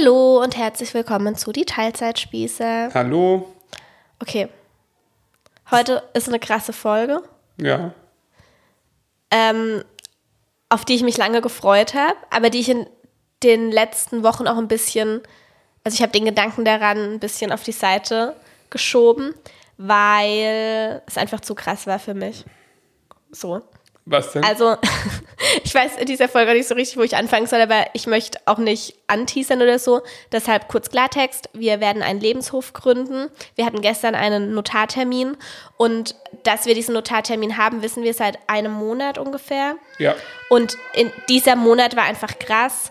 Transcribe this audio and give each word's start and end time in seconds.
Hallo 0.00 0.42
und 0.42 0.56
herzlich 0.56 0.94
willkommen 0.94 1.36
zu 1.36 1.52
die 1.52 1.66
Teilzeitspieße. 1.66 2.90
Hallo. 2.94 3.52
Okay. 4.18 4.48
Heute 5.70 6.02
ist 6.14 6.26
eine 6.28 6.38
krasse 6.38 6.72
Folge, 6.72 7.22
Ja. 7.58 7.92
ähm, 9.30 9.84
auf 10.70 10.86
die 10.86 10.94
ich 10.94 11.02
mich 11.02 11.18
lange 11.18 11.42
gefreut 11.42 11.92
habe, 11.94 12.16
aber 12.30 12.48
die 12.48 12.60
ich 12.60 12.70
in 12.70 12.86
den 13.42 13.70
letzten 13.70 14.22
Wochen 14.22 14.46
auch 14.48 14.56
ein 14.56 14.68
bisschen, 14.68 15.20
also 15.84 15.94
ich 15.96 16.02
habe 16.02 16.12
den 16.12 16.24
Gedanken 16.24 16.64
daran 16.64 16.96
ein 17.14 17.20
bisschen 17.20 17.52
auf 17.52 17.62
die 17.62 17.72
Seite 17.72 18.34
geschoben, 18.70 19.34
weil 19.76 21.02
es 21.06 21.18
einfach 21.18 21.40
zu 21.40 21.54
krass 21.54 21.86
war 21.86 21.98
für 21.98 22.14
mich. 22.14 22.46
So. 23.32 23.60
Was 24.10 24.32
denn? 24.32 24.42
Also, 24.42 24.76
ich 25.64 25.72
weiß 25.72 25.96
in 25.98 26.06
dieser 26.06 26.28
Folge 26.28 26.52
nicht 26.52 26.66
so 26.66 26.74
richtig, 26.74 26.96
wo 26.96 27.02
ich 27.02 27.16
anfangen 27.16 27.46
soll, 27.46 27.60
aber 27.60 27.86
ich 27.92 28.08
möchte 28.08 28.40
auch 28.44 28.58
nicht 28.58 28.96
anteasern 29.06 29.62
oder 29.62 29.78
so. 29.78 30.02
Deshalb 30.32 30.66
kurz 30.66 30.90
Klartext. 30.90 31.48
Wir 31.52 31.78
werden 31.78 32.02
einen 32.02 32.18
Lebenshof 32.18 32.72
gründen. 32.72 33.30
Wir 33.54 33.64
hatten 33.64 33.80
gestern 33.82 34.16
einen 34.16 34.52
Notartermin 34.52 35.36
und 35.76 36.16
dass 36.42 36.66
wir 36.66 36.74
diesen 36.74 36.94
Notartermin 36.94 37.56
haben, 37.56 37.82
wissen 37.82 38.02
wir 38.02 38.12
seit 38.12 38.38
einem 38.48 38.72
Monat 38.72 39.16
ungefähr. 39.16 39.76
ja. 39.98 40.16
Und 40.48 40.76
in 40.94 41.12
dieser 41.28 41.54
Monat 41.54 41.94
war 41.94 42.02
einfach 42.02 42.40
krass, 42.40 42.90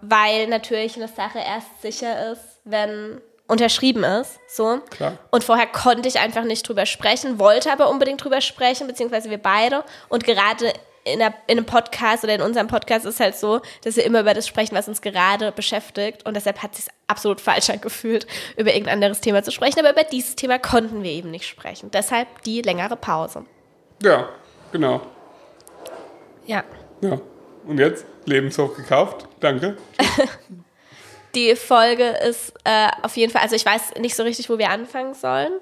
weil 0.00 0.46
natürlich 0.46 0.94
eine 0.94 1.08
Sache 1.08 1.40
erst 1.40 1.82
sicher 1.82 2.30
ist, 2.30 2.60
wenn 2.64 3.20
unterschrieben 3.48 4.04
ist, 4.04 4.38
so. 4.48 4.80
Klar. 4.90 5.18
Und 5.30 5.44
vorher 5.44 5.66
konnte 5.66 6.08
ich 6.08 6.18
einfach 6.18 6.44
nicht 6.44 6.66
drüber 6.68 6.86
sprechen, 6.86 7.38
wollte 7.38 7.72
aber 7.72 7.90
unbedingt 7.90 8.22
drüber 8.22 8.40
sprechen, 8.40 8.86
beziehungsweise 8.86 9.30
wir 9.30 9.38
beide. 9.38 9.84
Und 10.08 10.24
gerade 10.24 10.72
in, 11.04 11.20
einer, 11.20 11.34
in 11.46 11.58
einem 11.58 11.66
Podcast 11.66 12.24
oder 12.24 12.34
in 12.34 12.42
unserem 12.42 12.68
Podcast 12.68 13.04
ist 13.04 13.20
halt 13.20 13.36
so, 13.36 13.60
dass 13.82 13.96
wir 13.96 14.04
immer 14.04 14.20
über 14.20 14.34
das 14.34 14.46
sprechen, 14.46 14.74
was 14.74 14.88
uns 14.88 15.02
gerade 15.02 15.52
beschäftigt. 15.52 16.24
Und 16.26 16.34
deshalb 16.34 16.62
hat 16.62 16.72
es 16.72 16.84
sich 16.84 16.94
absolut 17.08 17.40
falsch 17.40 17.70
angefühlt, 17.70 18.26
über 18.56 18.70
irgendein 18.70 18.94
anderes 18.94 19.20
Thema 19.20 19.42
zu 19.42 19.50
sprechen. 19.50 19.80
Aber 19.80 19.90
über 19.90 20.04
dieses 20.04 20.36
Thema 20.36 20.58
konnten 20.58 21.02
wir 21.02 21.10
eben 21.10 21.30
nicht 21.30 21.46
sprechen. 21.46 21.90
Deshalb 21.90 22.42
die 22.42 22.62
längere 22.62 22.96
Pause. 22.96 23.44
Ja, 24.02 24.28
genau. 24.70 25.02
Ja. 26.46 26.64
Ja. 27.00 27.20
Und 27.66 27.78
jetzt? 27.78 28.06
Lebenshof 28.24 28.76
gekauft. 28.76 29.28
Danke. 29.40 29.76
Die 31.34 31.56
Folge 31.56 32.04
ist 32.28 32.52
äh, 32.64 32.88
auf 33.02 33.16
jeden 33.16 33.32
Fall, 33.32 33.42
also 33.42 33.56
ich 33.56 33.64
weiß 33.64 33.94
nicht 34.00 34.14
so 34.14 34.22
richtig, 34.22 34.50
wo 34.50 34.58
wir 34.58 34.70
anfangen 34.70 35.14
sollen. 35.14 35.52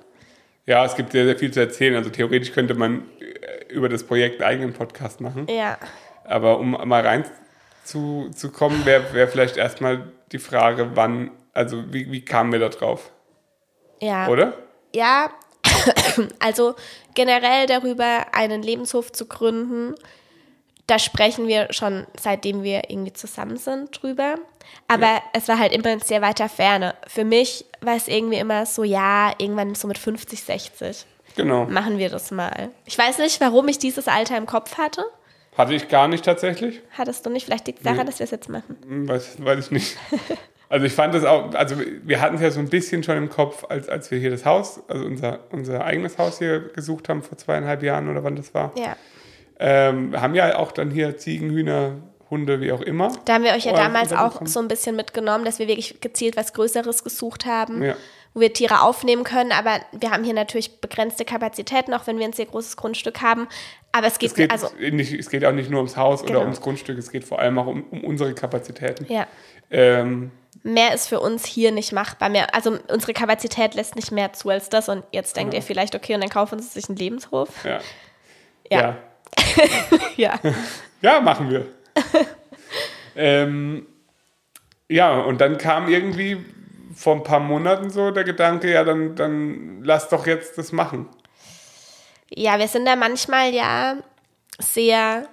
Ja, 0.66 0.84
es 0.84 0.94
gibt 0.94 1.12
sehr, 1.12 1.24
sehr 1.24 1.38
viel 1.38 1.50
zu 1.50 1.60
erzählen. 1.60 1.96
Also 1.96 2.10
theoretisch 2.10 2.52
könnte 2.52 2.74
man 2.74 3.04
äh, 3.20 3.72
über 3.72 3.88
das 3.88 4.04
Projekt 4.04 4.40
einen 4.40 4.50
eigenen 4.50 4.72
Podcast 4.72 5.20
machen. 5.20 5.46
Ja. 5.48 5.78
Aber 6.24 6.58
um 6.58 6.70
mal 6.70 7.06
rein 7.06 7.24
zu, 7.84 8.30
zu 8.34 8.50
kommen, 8.50 8.84
wäre 8.84 9.12
wär 9.12 9.28
vielleicht 9.28 9.56
erstmal 9.56 10.12
die 10.32 10.38
Frage, 10.38 10.90
wann, 10.94 11.30
also 11.52 11.92
wie, 11.92 12.10
wie 12.12 12.24
kamen 12.24 12.52
wir 12.52 12.58
da 12.60 12.68
drauf? 12.68 13.10
Ja. 14.00 14.28
Oder? 14.28 14.54
Ja, 14.94 15.30
also 16.38 16.74
generell 17.14 17.66
darüber, 17.66 18.26
einen 18.32 18.62
Lebenshof 18.62 19.12
zu 19.12 19.26
gründen, 19.26 19.94
da 20.86 20.98
sprechen 20.98 21.46
wir 21.46 21.72
schon 21.72 22.06
seitdem 22.18 22.62
wir 22.62 22.90
irgendwie 22.90 23.12
zusammen 23.12 23.56
sind 23.56 24.02
drüber. 24.02 24.36
Aber 24.88 25.06
Ja. 25.06 25.22
es 25.32 25.48
war 25.48 25.58
halt 25.58 25.72
immer 25.72 25.98
sehr 26.00 26.22
weiter 26.22 26.48
Ferne. 26.48 26.94
Für 27.06 27.24
mich 27.24 27.64
war 27.80 27.96
es 27.96 28.08
irgendwie 28.08 28.38
immer 28.38 28.66
so, 28.66 28.84
ja, 28.84 29.32
irgendwann 29.38 29.74
so 29.74 29.86
mit 29.88 29.98
50, 29.98 30.42
60 30.42 31.06
Genau. 31.36 31.64
machen 31.66 31.98
wir 31.98 32.10
das 32.10 32.30
mal. 32.30 32.70
Ich 32.86 32.98
weiß 32.98 33.18
nicht, 33.18 33.40
warum 33.40 33.68
ich 33.68 33.78
dieses 33.78 34.08
Alter 34.08 34.36
im 34.36 34.46
Kopf 34.46 34.78
hatte. 34.78 35.04
Hatte 35.56 35.74
ich 35.74 35.88
gar 35.88 36.08
nicht 36.08 36.24
tatsächlich. 36.24 36.80
Hattest 36.96 37.24
du 37.26 37.30
nicht? 37.30 37.44
Vielleicht 37.44 37.66
liegt 37.66 37.78
es 37.80 37.84
daran, 37.84 37.98
Nee. 38.00 38.04
dass 38.06 38.18
wir 38.18 38.24
es 38.24 38.30
jetzt 38.30 38.48
machen. 38.48 38.76
Hm, 38.86 39.08
Weiß, 39.08 39.36
weiß 39.44 39.66
ich 39.66 39.70
nicht. 39.70 39.96
Also 40.72 40.86
ich 40.86 40.92
fand 40.92 41.12
das 41.14 41.24
auch, 41.24 41.52
also 41.54 41.74
wir 42.04 42.20
hatten 42.20 42.36
es 42.36 42.42
ja 42.42 42.50
so 42.52 42.60
ein 42.60 42.68
bisschen 42.68 43.02
schon 43.02 43.16
im 43.16 43.28
Kopf, 43.28 43.64
als, 43.68 43.88
als 43.88 44.08
wir 44.12 44.20
hier 44.20 44.30
das 44.30 44.44
Haus, 44.44 44.80
also 44.86 45.04
unser, 45.04 45.40
unser 45.50 45.84
eigenes 45.84 46.16
Haus 46.16 46.38
hier 46.38 46.60
gesucht 46.60 47.08
haben 47.08 47.24
vor 47.24 47.36
zweieinhalb 47.36 47.82
Jahren 47.82 48.08
oder 48.08 48.22
wann 48.22 48.36
das 48.36 48.54
war. 48.54 48.70
Ja. 48.78 48.94
Ähm, 49.58 50.12
wir 50.12 50.20
haben 50.22 50.36
ja 50.36 50.56
auch 50.56 50.70
dann 50.70 50.92
hier 50.92 51.16
Ziegen, 51.16 51.50
Hühner, 51.50 51.96
Hunde, 52.30 52.60
wie 52.60 52.72
auch 52.72 52.80
immer. 52.80 53.12
Da 53.24 53.34
haben 53.34 53.44
wir 53.44 53.52
euch 53.52 53.64
ja 53.64 53.72
damals 53.72 54.12
auch 54.12 54.40
so 54.46 54.60
ein 54.60 54.68
bisschen 54.68 54.96
mitgenommen, 54.96 55.44
dass 55.44 55.58
wir 55.58 55.66
wirklich 55.68 56.00
gezielt 56.00 56.36
was 56.36 56.52
Größeres 56.52 57.02
gesucht 57.04 57.44
haben, 57.46 57.82
Ja. 57.82 57.96
wo 58.34 58.40
wir 58.40 58.52
Tiere 58.52 58.82
aufnehmen 58.82 59.24
können. 59.24 59.50
Aber 59.52 59.80
wir 59.92 60.10
haben 60.12 60.22
hier 60.24 60.34
natürlich 60.34 60.80
begrenzte 60.80 61.24
Kapazitäten, 61.24 61.92
auch 61.92 62.06
wenn 62.06 62.18
wir 62.18 62.24
ein 62.26 62.32
sehr 62.32 62.46
großes 62.46 62.76
Grundstück 62.76 63.20
haben. 63.20 63.48
Aber 63.92 64.06
es 64.06 64.18
geht, 64.18 64.30
Es 64.30 64.36
geht, 64.36 64.50
also 64.52 64.68
nicht, 64.78 65.12
es 65.12 65.28
geht 65.28 65.44
auch 65.44 65.52
nicht 65.52 65.68
nur 65.70 65.80
ums 65.80 65.96
Haus 65.96 66.20
Genau. 66.22 66.32
oder 66.32 66.40
ums 66.42 66.60
Grundstück, 66.60 66.96
es 66.98 67.10
geht 67.10 67.24
vor 67.24 67.40
allem 67.40 67.58
auch 67.58 67.66
um, 67.66 67.82
um 67.90 68.04
unsere 68.04 68.32
Kapazitäten. 68.34 69.12
ja, 69.12 69.26
Ähm, 69.72 70.30
mehr 70.62 70.94
ist 70.94 71.08
für 71.08 71.18
uns 71.20 71.44
hier 71.44 71.72
nicht 71.72 71.92
machbar. 71.92 72.28
Mehr, 72.28 72.54
also 72.54 72.78
unsere 72.92 73.12
Kapazität 73.12 73.74
lässt 73.74 73.96
nicht 73.96 74.12
mehr 74.12 74.32
zu 74.32 74.50
als 74.50 74.68
das. 74.68 74.88
Und 74.88 75.02
jetzt 75.10 75.36
denkt 75.36 75.54
ihr 75.54 75.62
vielleicht, 75.62 75.94
okay, 75.96 76.14
und 76.14 76.20
dann 76.20 76.30
kaufen 76.30 76.60
sie 76.60 76.68
sich 76.68 76.88
einen 76.88 76.96
Lebenshof. 76.98 77.48
ja. 77.64 77.80
Ja. 78.70 78.80
ja. 78.80 78.98
Ja. 80.16 80.38
Ja, 81.02 81.18
machen 81.20 81.48
wir. 81.48 81.66
Ähm, 83.16 83.86
ja, 84.88 85.20
und 85.20 85.40
dann 85.40 85.58
kam 85.58 85.88
irgendwie 85.88 86.44
vor 86.94 87.16
ein 87.16 87.22
paar 87.22 87.40
Monaten 87.40 87.90
so 87.90 88.10
der 88.10 88.24
Gedanke, 88.24 88.70
ja, 88.72 88.84
dann, 88.84 89.14
dann 89.14 89.82
lass 89.84 90.08
doch 90.08 90.26
jetzt 90.26 90.58
das 90.58 90.72
machen. 90.72 91.08
Ja, 92.28 92.58
wir 92.58 92.68
sind 92.68 92.86
da 92.86 92.96
manchmal 92.96 93.52
ja 93.52 93.96
sehr 94.58 95.26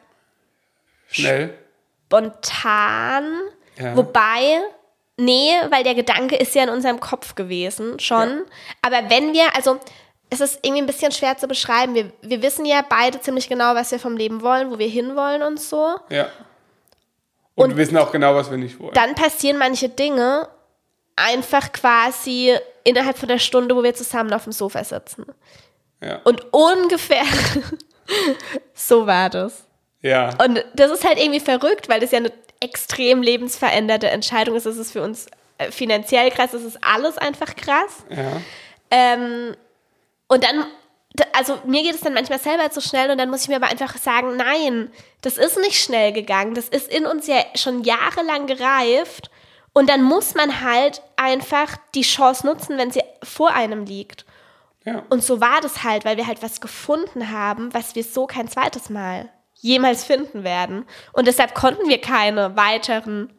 Schnell. 1.08 1.58
spontan. 2.06 3.32
Ja. 3.78 3.96
Wobei, 3.96 4.62
nee, 5.18 5.52
weil 5.70 5.84
der 5.84 5.96
Gedanke 5.96 6.36
ist 6.36 6.56
ja 6.56 6.64
in 6.64 6.70
unserem 6.70 7.00
Kopf 7.00 7.36
gewesen 7.36 8.00
schon. 8.00 8.44
Aber 8.82 9.10
wenn 9.10 9.34
wir, 9.34 9.56
also 9.56 9.80
es 10.30 10.42
ist 10.42 10.60
irgendwie 10.62 10.82
ein 10.82 10.88
bisschen 10.88 11.12
schwer 11.12 11.38
zu 11.38 11.48
beschreiben. 11.48 11.96
Wir, 11.96 12.12
wir 12.22 12.42
wissen 12.42 12.66
ja 12.66 12.84
beide 12.88 13.20
ziemlich 13.22 13.48
genau, 13.48 13.76
was 13.76 13.92
wir 13.92 14.00
vom 14.00 14.18
Leben 14.18 14.42
wollen, 14.42 14.72
wo 14.72 14.78
wir 14.78 14.88
hinwollen 14.88 15.42
und 15.42 15.60
so. 15.60 15.96
Ja. 16.10 16.28
Und, 17.58 17.64
Und 17.64 17.70
wir 17.72 17.78
wissen 17.78 17.98
auch 17.98 18.12
genau, 18.12 18.36
was 18.36 18.52
wir 18.52 18.58
nicht 18.58 18.80
wollen. 18.80 18.94
Dann 18.94 19.16
passieren 19.16 19.58
manche 19.58 19.90
Dinge 19.90 20.48
einfach 21.16 21.72
quasi 21.72 22.56
innerhalb 22.84 23.18
von 23.18 23.28
der 23.28 23.40
Stunde, 23.40 23.76
wo 23.76 23.82
wir 23.82 23.96
zusammen 23.96 24.32
auf 24.32 24.44
dem 24.44 24.54
Sofa 24.54 24.84
sitzen. 24.84 25.26
Ja. 26.02 26.22
Und 26.24 26.54
ungefähr 26.54 27.24
so 28.76 29.08
war 29.08 29.32
das. 29.32 29.66
ja. 30.02 30.30
Und 30.44 30.64
das 30.76 30.92
ist 30.92 31.04
halt 31.04 31.20
irgendwie 31.20 31.40
verrückt, 31.40 31.90
weil 31.90 32.00
das 32.00 32.12
ja 32.12 32.20
eine 32.20 32.32
extrem 32.60 33.24
lebensveränderte 33.24 34.08
Entscheidung 34.10 34.56
ist. 34.56 34.68
Es 34.68 34.78
ist 34.78 34.92
für 34.92 35.02
uns 35.02 35.26
äh, 35.58 35.72
finanziell 35.72 36.30
krass, 36.30 36.54
es 36.54 36.64
ist 36.64 36.78
alles 36.84 37.18
einfach 37.18 37.56
krass. 37.56 38.04
ja. 38.10 38.42
Ähm, 38.92 39.56
und 40.28 40.44
dann, 40.44 40.66
also 41.34 41.60
mir 41.66 41.84
geht 41.84 41.96
es 41.96 42.02
dann 42.02 42.14
manchmal 42.14 42.40
selber 42.40 42.70
zu 42.70 42.82
schnell 42.82 43.10
und 43.12 43.18
dann 43.18 43.30
muss 43.30 43.44
ich 43.44 43.48
mir 43.48 43.56
aber 43.56 43.68
einfach 43.68 43.98
sagen, 43.98 44.36
nein, 44.36 44.92
das 45.22 45.38
ist 45.38 45.58
nicht 45.58 45.82
schnell 45.82 46.12
gegangen. 46.12 46.54
Das 46.54 46.70
ist 46.70 46.92
in 46.92 47.06
uns 47.06 47.28
ja 47.28 47.44
schon 47.56 47.84
jahrelang 47.84 48.48
gereift. 48.48 49.32
Und 49.74 49.90
dann 49.90 50.02
muss 50.02 50.34
man 50.34 50.62
halt 50.62 51.04
einfach 51.18 51.78
die 51.94 52.02
Chance 52.02 52.46
nutzen, 52.48 52.78
wenn 52.78 52.92
sie 52.92 53.04
vor 53.22 53.54
einem 53.54 53.86
liegt. 53.86 54.26
ja. 54.86 55.04
Und 55.10 55.24
so 55.24 55.40
war 55.40 55.62
das 55.62 55.84
halt, 55.84 56.04
weil 56.04 56.18
wir 56.18 56.26
halt 56.26 56.42
was 56.42 56.62
gefunden 56.62 57.32
haben, 57.32 57.74
was 57.74 57.94
wir 57.94 58.04
so 58.04 58.26
kein 58.26 58.48
zweites 58.48 58.90
Mal 58.90 59.30
jemals 59.54 60.04
finden 60.04 60.44
werden. 60.44 60.86
Und 61.14 61.28
deshalb 61.28 61.54
konnten 61.54 61.88
wir 61.88 62.02
keine 62.02 62.56
weiteren 62.56 63.34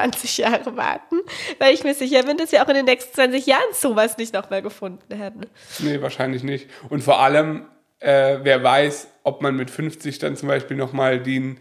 20 0.00 0.38
Jahre 0.38 0.76
warten, 0.76 1.16
weil 1.58 1.74
ich 1.74 1.84
mir 1.84 1.94
sicher 1.94 2.22
bin, 2.22 2.36
dass 2.36 2.52
wir 2.52 2.62
auch 2.64 2.68
in 2.68 2.74
den 2.74 2.84
nächsten 2.84 3.14
20 3.14 3.46
Jahren 3.46 3.72
sowas 3.72 4.16
nicht 4.18 4.32
nochmal 4.34 4.62
gefunden 4.62 5.14
hätten. 5.16 5.42
Nee, 5.80 6.00
wahrscheinlich 6.00 6.42
nicht. 6.42 6.68
Und 6.88 7.02
vor 7.02 7.20
allem, 7.20 7.66
äh, 8.00 8.38
wer 8.42 8.62
weiß, 8.62 9.08
ob 9.24 9.42
man 9.42 9.56
mit 9.56 9.70
50 9.70 10.18
dann 10.18 10.36
zum 10.36 10.48
Beispiel 10.48 10.76
nochmal 10.76 11.20
die, 11.20 11.56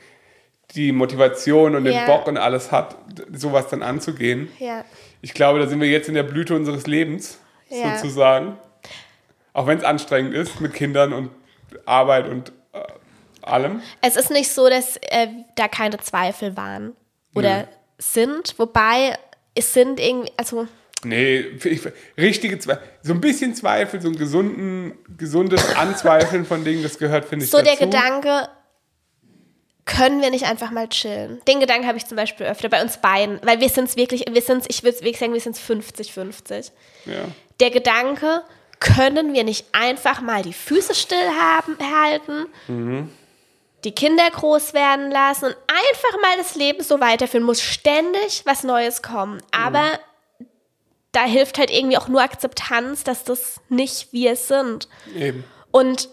die 0.76 0.92
Motivation 0.92 1.76
und 1.76 1.86
Ja. 1.86 1.92
den 1.92 2.06
Bock 2.06 2.28
und 2.28 2.38
alles 2.38 2.72
hat, 2.72 2.96
sowas 3.34 3.68
dann 3.70 3.82
anzugehen. 3.84 4.50
Ja. 4.60 4.84
Ich 5.22 5.34
glaube, 5.34 5.60
da 5.60 5.68
sind 5.68 5.82
wir 5.82 5.88
jetzt 5.90 6.08
in 6.10 6.14
der 6.16 6.24
Blüte 6.24 6.56
unseres 6.56 6.86
Lebens, 6.88 7.40
Ja. 7.70 7.98
sozusagen. 7.98 8.58
Auch 9.54 9.66
wenn 9.66 9.78
es 9.80 9.84
anstrengend 9.84 10.36
ist 10.36 10.62
mit 10.62 10.74
Kindern 10.74 11.14
und 11.14 11.32
Arbeit 11.86 12.28
und 12.30 12.52
äh, 12.74 12.80
allem. 13.42 13.82
Es 14.02 14.16
ist 14.16 14.30
nicht 14.30 14.52
so, 14.52 14.70
dass 14.70 14.98
äh, 14.98 15.28
da 15.56 15.68
keine 15.68 15.98
Zweifel 15.98 16.56
waren 16.56 16.96
oder. 17.34 17.68
Sind, 17.98 18.56
wobei 18.58 19.18
es 19.56 19.74
sind 19.74 20.00
irgendwie, 20.00 20.32
also 20.38 20.68
Nee, 21.04 21.40
ich, 21.64 21.82
richtige 22.18 22.58
Zweifel. 22.58 22.84
So 23.04 23.14
ein 23.14 23.22
bisschen 23.22 23.54
Zweifel, 23.54 24.02
so 24.02 24.08
ein 24.08 24.18
gesunden, 24.18 24.98
gesundes 25.16 25.76
Anzweifeln 25.76 26.44
von 26.44 26.64
Dingen, 26.64 26.82
das 26.82 26.98
gehört, 26.98 27.26
finde 27.26 27.46
ich, 27.46 27.52
so 27.52 27.62
der 27.62 27.76
dazu. 27.76 27.86
Gedanke, 27.86 28.50
können 29.86 30.22
wir 30.22 30.32
nicht 30.32 30.46
einfach 30.46 30.72
mal 30.72 30.90
chillen? 30.90 31.40
Den 31.48 31.60
Gedanken 31.60 31.88
habe 31.88 31.98
ich 31.98 32.06
zum 32.08 32.18
Beispiel 32.18 32.48
öfter 32.48 32.68
bei 32.70 32.82
uns 32.82 32.98
beiden, 32.98 33.40
weil 33.44 33.62
wir 33.62 33.70
sind 33.70 33.90
es 33.90 33.96
wirklich, 33.96 34.26
wir 34.30 34.42
sind 34.42 34.66
ich 34.70 34.84
würde 34.84 34.98
wirklich 34.98 35.20
sagen, 35.20 35.34
wir 35.34 35.40
sind 35.40 35.56
50-50. 35.56 36.72
Ja. 37.06 37.14
Der 37.60 37.70
Gedanke, 37.70 38.42
können 38.80 39.34
wir 39.34 39.44
nicht 39.44 39.66
einfach 39.72 40.22
mal 40.22 40.44
die 40.44 40.54
Füße 40.54 40.94
still 40.94 41.30
haben, 41.40 41.78
halten 41.80 42.46
die 43.84 43.94
Kinder 43.94 44.30
groß 44.32 44.74
werden 44.74 45.12
lassen 45.12 45.46
und 45.46 45.56
einfach 45.68 46.22
mal 46.22 46.38
das 46.38 46.56
Leben 46.56 46.84
so 46.84 47.00
weiterführen. 47.00 47.46
Muss 47.46 47.62
ständig 47.62 48.42
was 48.46 48.64
Neues 48.64 49.02
kommen. 49.02 49.42
Aber 49.52 49.84
da 51.12 51.24
hilft 51.26 51.58
halt 51.58 51.72
irgendwie 51.72 51.98
auch 51.98 52.08
nur 52.08 52.22
Akzeptanz, 52.22 53.04
dass 53.04 53.24
das 53.24 53.62
nicht 53.70 54.12
wir 54.14 54.36
sind. 54.36 54.88
Eben. 55.16 55.44
Und 55.72 56.10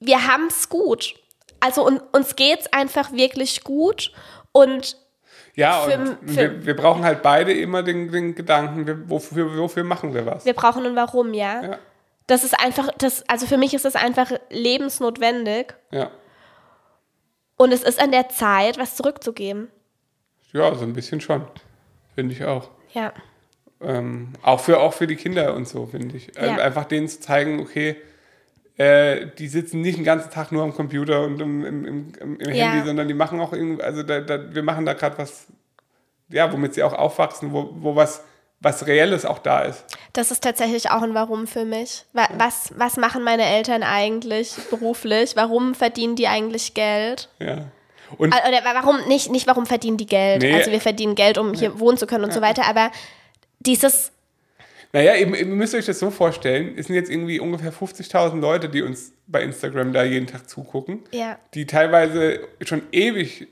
wir 0.00 0.26
haben 0.26 0.46
es 0.46 0.68
gut. 0.68 1.14
Also 1.60 1.86
un 1.86 2.00
uns 2.12 2.34
geht's 2.36 2.72
einfach 2.72 3.12
wirklich 3.12 3.62
gut. 3.64 4.12
Und 4.52 4.96
Ja, 5.54 5.82
Für- 5.82 5.98
und 5.98 6.30
für- 6.30 6.36
wir, 6.36 6.66
wir 6.66 6.76
brauchen 6.76 7.04
halt 7.04 7.22
beide 7.22 7.52
immer 7.52 7.82
den, 7.82 8.10
den 8.10 8.34
Gedanken, 8.34 8.86
wir, 8.86 9.08
wofür, 9.10 9.56
wofür 9.58 9.84
machen 9.84 10.14
wir 10.14 10.24
was? 10.26 10.44
wir 10.44 10.54
brauchen 10.54 10.86
ein 10.86 10.96
Warum, 10.96 11.34
ja. 11.34 11.62
Ja. 11.62 11.78
Das 12.28 12.44
ist 12.44 12.58
einfach, 12.58 12.88
das, 12.98 13.28
also 13.28 13.46
für 13.46 13.58
mich 13.58 13.74
ist 13.74 13.84
das 13.84 13.94
einfach 13.96 14.30
lebensnotwendig. 14.50 15.74
Ja. 15.90 16.10
Und 17.62 17.70
es 17.72 17.82
ist 17.84 18.00
an 18.00 18.10
der 18.10 18.28
Zeit, 18.28 18.76
was 18.78 18.96
zurückzugeben. 18.96 19.68
ja, 20.52 20.74
so 20.74 20.82
ein 20.84 20.92
bisschen 20.94 21.20
schon. 21.20 21.44
Finde 22.14 22.34
ich 22.34 22.44
auch. 22.44 22.70
Ja. 22.92 23.12
Ähm, 23.80 24.32
auch, 24.42 24.60
für, 24.60 24.80
auch 24.80 24.92
für 24.92 25.06
die 25.06 25.16
Kinder 25.16 25.54
und 25.54 25.66
so, 25.68 25.86
finde 25.86 26.16
ich. 26.16 26.36
Ähm, 26.36 26.56
Ja. 26.56 26.64
Einfach 26.64 26.84
denen 26.86 27.08
zu 27.08 27.20
zeigen, 27.20 27.60
okay, 27.60 27.96
äh, 28.76 29.26
die 29.38 29.48
sitzen 29.48 29.80
nicht 29.80 29.96
den 29.98 30.04
ganzen 30.04 30.30
Tag 30.30 30.50
nur 30.50 30.62
am 30.64 30.74
Computer 30.74 31.22
und 31.24 31.40
im, 31.40 31.64
im, 31.64 31.84
im, 31.84 32.12
im 32.20 32.40
im 32.40 32.54
Ja. 32.54 32.66
Handy, 32.70 32.86
sondern 32.86 33.06
die 33.08 33.14
machen 33.14 33.40
auch 33.40 33.52
irgendwie, 33.52 33.82
also 33.82 34.02
da, 34.02 34.20
da, 34.20 34.54
wir 34.54 34.62
machen 34.62 34.84
da 34.84 34.94
gerade 34.94 35.18
was, 35.18 35.46
ja, 36.30 36.52
womit 36.52 36.74
sie 36.74 36.82
auch 36.82 36.92
aufwachsen, 36.94 37.52
wo, 37.52 37.70
wo 37.74 37.94
was, 37.96 38.24
was 38.62 38.86
Reelles 38.86 39.24
auch 39.24 39.40
da 39.40 39.62
ist. 39.62 39.84
Das 40.12 40.30
ist 40.30 40.42
tatsächlich 40.42 40.90
auch 40.90 41.02
ein 41.02 41.14
Warum 41.14 41.46
für 41.46 41.64
mich. 41.64 42.04
Wa 42.12 42.28
was, 42.38 42.72
was 42.76 42.96
machen 42.96 43.24
meine 43.24 43.44
Eltern 43.44 43.82
eigentlich 43.82 44.54
beruflich? 44.70 45.32
Warum 45.36 45.74
verdienen 45.74 46.14
die 46.16 46.28
eigentlich 46.28 46.72
Geld? 46.74 47.28
Ja. 47.40 47.66
Und 48.18 48.28
Oder 48.28 48.64
wa- 48.64 48.74
warum 48.74 49.08
nicht, 49.08 49.30
nicht 49.30 49.46
warum 49.46 49.66
verdienen 49.66 49.96
die 49.96 50.06
Geld? 50.06 50.42
Nee. 50.42 50.54
Also 50.54 50.70
wir 50.70 50.80
verdienen 50.80 51.14
Geld, 51.14 51.38
um 51.38 51.54
hier 51.54 51.80
wohnen 51.80 51.96
zu 51.98 52.06
können 52.06 52.24
und 52.24 52.32
so 52.32 52.40
weiter, 52.42 52.64
aber 52.66 52.90
dieses, 53.60 54.12
Naja, 54.92 55.14
ihr, 55.14 55.34
ihr 55.34 55.46
müsst 55.46 55.74
euch 55.74 55.86
das 55.86 55.98
so 55.98 56.10
vorstellen, 56.10 56.74
es 56.76 56.86
sind 56.86 56.94
jetzt 56.96 57.10
irgendwie 57.10 57.40
ungefähr 57.40 57.72
50.000 57.72 58.38
Leute, 58.40 58.68
die 58.68 58.82
uns 58.82 59.12
bei 59.26 59.42
Instagram 59.42 59.92
da 59.94 60.04
jeden 60.04 60.26
Tag 60.26 60.48
zugucken, 60.50 61.02
Ja. 61.10 61.38
die 61.54 61.64
teilweise 61.66 62.40
schon 62.62 62.82
ewig 62.92 63.42
äh, 63.42 63.46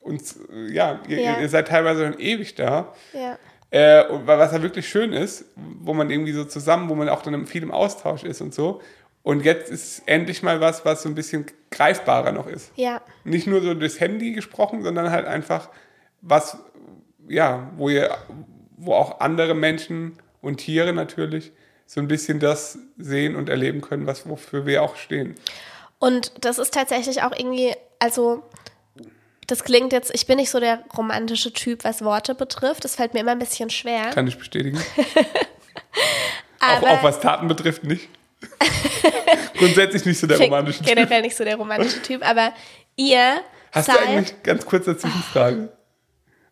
uns, 0.00 0.38
äh, 0.50 0.72
ja, 0.72 1.00
ihr, 1.06 1.20
Ja. 1.20 1.40
ihr 1.40 1.48
seid 1.50 1.68
teilweise 1.68 2.06
schon 2.06 2.18
ewig 2.18 2.54
da. 2.54 2.94
ja, 3.12 3.38
Äh, 3.72 4.06
und 4.06 4.26
wa- 4.26 4.38
was 4.38 4.52
ja 4.52 4.62
wirklich 4.62 4.86
schön 4.88 5.12
ist, 5.12 5.46
wo 5.56 5.94
man 5.94 6.10
irgendwie 6.10 6.32
so 6.32 6.44
zusammen, 6.44 6.88
wo 6.88 6.94
man 6.94 7.08
auch 7.08 7.22
dann 7.22 7.46
viel 7.46 7.62
im 7.62 7.70
Austausch 7.72 8.22
ist 8.22 8.40
und 8.40 8.52
so. 8.54 8.80
Und 9.24 9.44
jetzt 9.44 9.70
ist 9.70 10.02
endlich 10.06 10.42
mal 10.42 10.60
was, 10.60 10.84
was 10.84 11.02
so 11.02 11.08
ein 11.08 11.14
bisschen 11.14 11.46
greifbarer 11.70 12.32
noch 12.32 12.46
ist. 12.46 12.70
ja, 12.76 13.00
Nicht 13.24 13.46
nur 13.46 13.60
so 13.62 13.72
durchs 13.74 13.98
Handy 14.00 14.32
gesprochen, 14.32 14.82
sondern 14.82 15.10
halt 15.10 15.26
einfach 15.26 15.68
was, 16.20 16.58
ja, 17.28 17.70
wo 17.76 17.88
ihr, 17.88 18.14
wo 18.76 18.94
auch 18.94 19.20
andere 19.20 19.54
Menschen 19.54 20.18
und 20.42 20.58
Tiere 20.58 20.92
natürlich 20.92 21.52
so 21.86 22.00
ein 22.00 22.08
bisschen 22.08 22.40
das 22.40 22.78
sehen 22.98 23.36
und 23.36 23.48
erleben 23.48 23.80
können, 23.80 24.06
was 24.06 24.28
wofür 24.28 24.66
wir 24.66 24.82
auch 24.82 24.96
stehen. 24.96 25.34
Und 25.98 26.44
das 26.44 26.58
ist 26.58 26.74
tatsächlich 26.74 27.22
auch 27.22 27.32
irgendwie, 27.32 27.72
also 28.00 28.42
das 29.52 29.64
klingt 29.64 29.92
jetzt, 29.92 30.14
ich 30.14 30.26
bin 30.26 30.38
nicht 30.38 30.48
so 30.48 30.60
der 30.60 30.82
romantische 30.96 31.52
Typ, 31.52 31.84
was 31.84 32.02
Worte 32.02 32.34
betrifft. 32.34 32.84
Das 32.84 32.94
fällt 32.94 33.12
mir 33.12 33.20
immer 33.20 33.32
ein 33.32 33.38
bisschen 33.38 33.68
schwer. 33.68 34.04
Kann 34.08 34.26
ich 34.26 34.38
bestätigen. 34.38 34.82
auch, 36.60 36.82
auch 36.82 37.02
was 37.02 37.20
Taten 37.20 37.48
betrifft 37.48 37.84
nicht. 37.84 38.08
Grundsätzlich 39.58 40.06
nicht 40.06 40.18
so 40.18 40.26
der 40.26 40.40
romantische 40.40 40.78
Typ. 40.78 40.86
generell 40.86 41.20
nicht 41.20 41.36
so 41.36 41.44
der 41.44 41.56
romantische 41.56 42.00
Typ, 42.00 42.26
aber 42.26 42.54
ihr 42.96 43.42
Hast 43.72 43.88
du 43.88 43.92
seid, 43.92 44.08
eigentlich, 44.08 44.42
ganz 44.42 44.64
kurze 44.64 44.96
Zwischenfrage, 44.96 45.70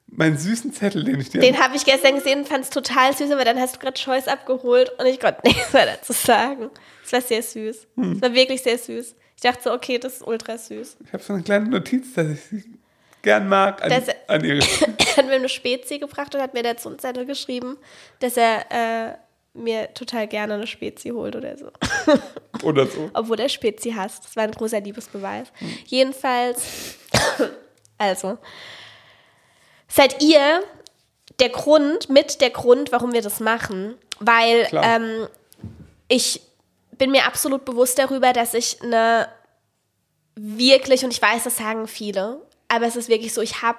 meinen 0.09 0.37
süßen 0.37 0.75
Zettel, 0.75 1.03
den 1.03 1.19
ich 1.19 1.31
dir... 1.31 1.41
den 1.41 1.59
habe 1.59 1.77
ich 1.77 1.87
gestern 1.87 2.17
gesehen, 2.17 2.45
fand 2.45 2.65
es 2.65 2.71
total 2.71 3.17
süß, 3.17 3.31
aber 3.31 3.47
dann 3.47 3.59
hast 3.59 3.77
du 3.77 3.81
gerade 3.81 3.99
Scheuß 3.99 4.29
abgeholt 4.29 4.93
und 4.99 5.07
ich 5.07 5.19
konnte 5.19 5.41
nichts 5.45 5.73
mehr 5.73 5.87
dazu 5.87 6.13
sagen. 6.13 6.69
Es 7.03 7.15
war 7.15 7.23
sehr 7.23 7.43
süß. 7.43 7.87
Hm. 7.97 8.13
Es 8.13 8.21
war 8.21 8.35
wirklich 8.35 8.63
sehr 8.63 8.77
süß. 8.77 9.17
Ich 9.37 9.41
dachte 9.43 9.63
so, 9.63 9.73
okay, 9.73 9.99
das 9.99 10.17
ist 10.17 10.27
ultra 10.27 10.59
süß. 10.59 10.99
ich 11.03 11.13
habe 11.15 11.23
so 11.23 11.33
eine 11.33 11.43
kleine 11.43 11.67
Notiz, 11.71 12.13
dass 12.13 12.29
ich 12.29 12.41
sie 12.43 12.80
gern 13.23 13.49
mag 13.49 13.83
an, 13.83 13.91
Das- 13.91 14.15
an 14.29 14.45
ihre... 14.45 14.61
Er 15.11 15.17
hat 15.17 15.27
mir 15.27 15.33
eine 15.35 15.49
Spezi 15.49 15.99
gebracht 15.99 16.35
und 16.35 16.41
hat 16.41 16.55
mir 16.55 16.63
dazu 16.63 16.89
einen 16.89 16.99
Zettel 16.99 17.27
geschrieben, 17.27 17.77
dass 18.21 18.37
er 18.37 18.65
äh, 18.71 19.17
mir 19.53 19.93
total 19.93 20.29
gerne 20.29 20.55
eine 20.55 20.67
Spezi 20.67 21.09
holt 21.11 21.35
oder 21.35 21.57
so. 21.59 21.71
oder 22.63 22.87
so. 22.87 23.11
Obwohl 23.13 23.41
er 23.41 23.49
Spezi 23.49 23.91
hasst. 23.91 24.25
Das 24.25 24.37
war 24.37 24.45
ein 24.45 24.53
großer 24.53 24.81
Liebesbeweis. 24.81 25.49
Jedenfalls, 25.87 26.97
also, 27.99 28.39
seid 29.89 30.23
ihr 30.23 30.63
der 31.41 31.49
Grund, 31.49 32.09
mit 32.09 32.41
der 32.41 32.51
Grund, 32.51 32.93
warum 32.93 33.13
wir 33.13 33.23
das 33.23 33.41
machen. 33.41 33.97
Weil 34.21 34.69
ähm, 34.73 35.27
ich 36.09 36.41
bin 36.93 37.11
mir 37.11 37.25
absolut 37.27 37.65
bewusst 37.65 37.99
darüber, 37.99 38.33
dass 38.33 38.55
ich 38.55 38.81
eine 38.83 39.29
wirklich, 40.37 41.05
und 41.05 41.13
ich 41.13 41.21
weiß, 41.21 41.45
das 41.45 41.57
sagen 41.57 41.89
viele, 41.89 42.41
aber 42.71 42.87
es 42.87 42.97
ist 42.97 43.09
wirklich 43.09 43.35
so, 43.35 43.43
ich 43.43 43.63
habe 43.63 43.79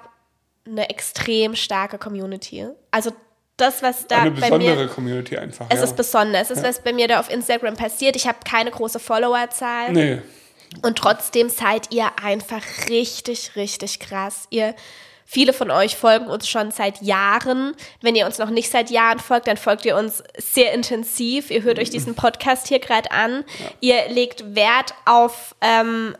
eine 0.66 0.88
extrem 0.90 1.56
starke 1.56 1.98
Community. 1.98 2.66
Also 2.90 3.12
das, 3.56 3.82
was 3.82 4.06
da 4.06 4.22
Eine 4.22 4.30
bei 4.32 4.50
mir 4.50 4.58
besondere 4.58 4.88
Community 4.88 5.36
einfach. 5.36 5.66
es 5.68 5.78
ja. 5.78 5.84
ist 5.84 5.96
besonders. 5.96 6.50
Es 6.50 6.58
ist, 6.58 6.64
was 6.64 6.80
bei 6.80 6.92
mir 6.92 7.08
da 7.08 7.20
auf 7.20 7.30
Instagram 7.30 7.76
passiert. 7.76 8.16
Ich 8.16 8.26
habe 8.26 8.38
keine 8.48 8.70
große 8.70 8.98
Followerzahl. 8.98 9.92
Nee, 9.92 10.20
Und 10.82 10.98
trotzdem 10.98 11.48
seid 11.48 11.92
ihr 11.92 12.06
einfach 12.22 12.62
richtig, 12.88 13.56
richtig 13.56 14.00
krass. 14.00 14.46
Ihr, 14.50 14.74
viele 15.24 15.52
von 15.52 15.70
euch 15.70 15.96
folgen 15.96 16.26
uns 16.26 16.48
schon 16.48 16.70
seit 16.70 17.02
Jahren. 17.02 17.74
Wenn 18.00 18.14
ihr 18.14 18.26
uns 18.26 18.38
noch 18.38 18.50
nicht 18.50 18.70
seit 18.70 18.90
Jahren 18.90 19.18
folgt, 19.18 19.48
dann 19.48 19.56
folgt 19.56 19.84
ihr 19.84 19.96
uns 19.96 20.22
sehr 20.38 20.72
intensiv. 20.72 21.50
Ihr 21.50 21.62
hört 21.62 21.78
euch 21.78 21.90
diesen 21.90 22.14
Podcast 22.14 22.68
hier 22.68 22.78
gerade 22.78 23.10
an. 23.10 23.44
Ihr 23.80 24.08
legt 24.08 24.54
Wert 24.54 24.94
auf 25.04 25.54
ähm, 25.60 26.16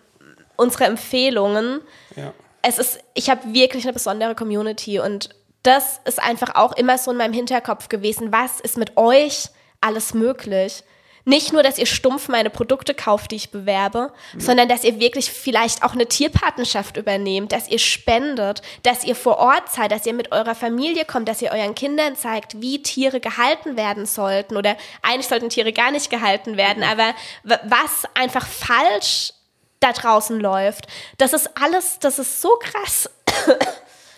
unsere 0.56 0.84
Empfehlungen 0.84 1.80
ja. 2.16 2.32
Es 2.62 2.78
ist, 2.78 2.98
ich 3.14 3.28
habe 3.30 3.52
wirklich 3.52 3.84
eine 3.84 3.92
besondere 3.92 4.34
Community 4.34 4.98
und 5.00 5.30
das 5.62 6.00
ist 6.04 6.20
einfach 6.20 6.54
auch 6.54 6.72
immer 6.76 6.98
so 6.98 7.10
in 7.10 7.16
meinem 7.16 7.32
Hinterkopf 7.32 7.88
gewesen. 7.88 8.32
Was 8.32 8.60
ist 8.60 8.76
mit 8.76 8.96
euch 8.96 9.48
alles 9.80 10.14
möglich? 10.14 10.82
Nicht 11.24 11.52
nur, 11.52 11.62
dass 11.62 11.78
ihr 11.78 11.86
stumpf 11.86 12.26
meine 12.26 12.50
Produkte 12.50 12.94
kauft, 12.94 13.30
die 13.30 13.36
ich 13.36 13.52
bewerbe, 13.52 14.12
sondern 14.38 14.68
dass 14.68 14.82
ihr 14.82 14.98
wirklich 14.98 15.30
vielleicht 15.30 15.84
auch 15.84 15.92
eine 15.92 16.06
Tierpatenschaft 16.06 16.96
übernehmt, 16.96 17.52
dass 17.52 17.68
ihr 17.68 17.78
spendet, 17.78 18.60
dass 18.82 19.04
ihr 19.04 19.14
vor 19.14 19.38
Ort 19.38 19.70
seid, 19.70 19.92
dass 19.92 20.04
ihr 20.04 20.14
mit 20.14 20.32
eurer 20.32 20.56
Familie 20.56 21.04
kommt, 21.04 21.28
dass 21.28 21.40
ihr 21.40 21.52
euren 21.52 21.76
Kindern 21.76 22.16
zeigt, 22.16 22.60
wie 22.60 22.82
Tiere 22.82 23.20
gehalten 23.20 23.76
werden 23.76 24.04
sollten 24.04 24.56
oder 24.56 24.76
eigentlich 25.02 25.28
sollten 25.28 25.48
Tiere 25.48 25.72
gar 25.72 25.92
nicht 25.92 26.10
gehalten 26.10 26.56
werden, 26.56 26.82
aber 26.82 27.14
w- 27.44 27.54
was 27.66 28.02
einfach 28.14 28.44
falsch 28.44 29.32
da 29.82 29.92
draußen 29.92 30.38
läuft. 30.40 30.86
Das 31.18 31.32
ist 31.32 31.50
alles, 31.60 31.98
das 31.98 32.18
ist 32.18 32.40
so 32.40 32.50
krass. 32.60 33.10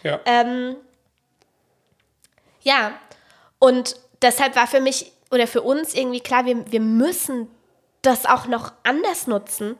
ja. 0.03 0.21
Ähm, 0.27 0.77
ja, 2.63 2.93
und 3.59 3.97
deshalb 4.23 4.57
war 4.57 4.67
für 4.67 4.81
mich 4.81 5.13
oder 5.31 5.47
für 5.47 5.63
uns 5.63 5.95
irgendwie 5.95 6.21
klar, 6.21 6.47
wir, 6.47 6.71
wir 6.71 6.81
müssen 6.81 7.49
das 8.03 8.27
auch 8.27 8.47
noch 8.47 8.73
anders 8.83 9.27
nutzen. 9.27 9.77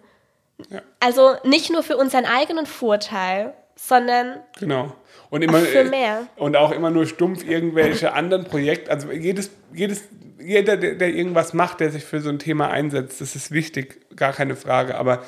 Ja. 0.71 0.83
Also 1.01 1.35
nicht 1.45 1.71
nur 1.71 1.83
für 1.83 1.97
unseren 1.97 2.25
eigenen 2.25 2.67
Vorteil, 2.67 3.55
sondern 3.77 4.41
Genau. 4.59 4.93
Und 5.31 5.43
immer 5.43 5.59
für 5.61 5.85
mehr. 5.85 6.27
und 6.37 6.57
auch 6.57 6.71
immer 6.71 6.91
nur 6.91 7.07
stumpf 7.07 7.45
irgendwelche 7.45 8.13
anderen 8.13 8.45
Projekte. 8.45 8.91
Also 8.91 9.11
jedes, 9.11 9.51
jedes, 9.73 10.05
jeder, 10.39 10.77
der, 10.77 10.95
der 10.95 11.09
irgendwas 11.09 11.55
macht, 11.55 11.81
der 11.81 11.91
sich 11.91 12.05
für 12.05 12.21
so 12.21 12.29
ein 12.29 12.39
Thema 12.39 12.71
einsetzt, 12.71 13.21
das 13.21 13.35
ist 13.35 13.51
wichtig, 13.51 14.17
gar 14.17 14.33
keine 14.33 14.55
Frage. 14.55 14.97
Aber 14.97 15.25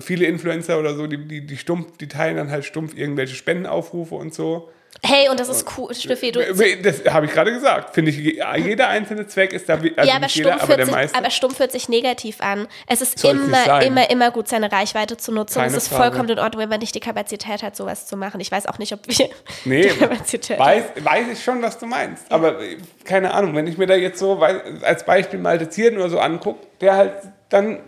viele 0.00 0.26
Influencer 0.26 0.78
oder 0.78 0.94
so, 0.94 1.06
die, 1.06 1.18
die, 1.18 1.46
die 1.46 1.56
stumpf, 1.56 1.96
die 1.98 2.08
teilen 2.08 2.36
dann 2.36 2.50
halt 2.50 2.64
stumpf 2.64 2.96
irgendwelche 2.96 3.34
Spendenaufrufe 3.34 4.14
und 4.14 4.32
so. 4.32 4.70
hey, 5.02 5.28
und 5.28 5.38
das 5.38 5.50
ist 5.50 5.66
cool, 5.76 5.94
Steffi, 5.94 6.32
du. 6.32 6.40
Das 6.82 7.04
habe 7.12 7.26
ich 7.26 7.32
gerade 7.32 7.52
gesagt. 7.52 7.94
Finde 7.94 8.10
ich, 8.10 8.16
jeder 8.16 8.88
einzelne 8.88 9.26
Zweck 9.26 9.52
ist 9.52 9.68
da, 9.68 9.74
also 9.74 9.86
ja, 9.86 10.16
aber 10.16 10.28
stumpf, 10.30 10.36
jeder, 10.36 10.62
aber 10.62 10.86
sich, 10.86 11.14
aber 11.14 11.30
stumpf 11.30 11.58
hört 11.58 11.72
sich 11.72 11.90
negativ 11.90 12.40
an. 12.40 12.66
Es 12.86 13.02
ist 13.02 13.18
Soll's 13.18 13.34
immer, 13.38 13.82
immer, 13.82 14.08
immer 14.08 14.30
gut, 14.30 14.48
seine 14.48 14.72
Reichweite 14.72 15.18
zu 15.18 15.32
nutzen. 15.32 15.56
Keine 15.56 15.68
es 15.68 15.84
ist 15.84 15.88
Frage. 15.88 16.04
vollkommen 16.04 16.30
in 16.30 16.38
Ordnung, 16.38 16.62
wenn 16.62 16.70
man 16.70 16.80
nicht 16.80 16.94
die 16.94 17.00
Kapazität 17.00 17.62
hat, 17.62 17.76
sowas 17.76 18.06
zu 18.06 18.16
machen. 18.16 18.40
Ich 18.40 18.50
weiß 18.50 18.66
auch 18.66 18.78
nicht, 18.78 18.94
ob 18.94 19.00
wir 19.06 19.28
Nee, 19.66 19.82
die 19.82 19.98
Kapazität 19.98 20.58
weiß, 20.58 20.84
weiß 21.00 21.26
ich 21.34 21.44
schon, 21.44 21.60
was 21.60 21.78
du 21.78 21.84
meinst. 21.84 22.32
Aber 22.32 22.62
äh, 22.62 22.78
keine 23.04 23.34
Ahnung, 23.34 23.54
wenn 23.54 23.66
ich 23.66 23.76
mir 23.76 23.86
da 23.86 23.94
jetzt 23.94 24.18
so 24.18 24.40
als 24.40 25.04
Beispiel 25.04 25.38
Malte 25.38 25.68
Zierden 25.68 25.98
oder 25.98 26.08
so 26.08 26.18
angucke, 26.18 26.66
der 26.80 26.96
halt 26.96 27.12
dann 27.50 27.80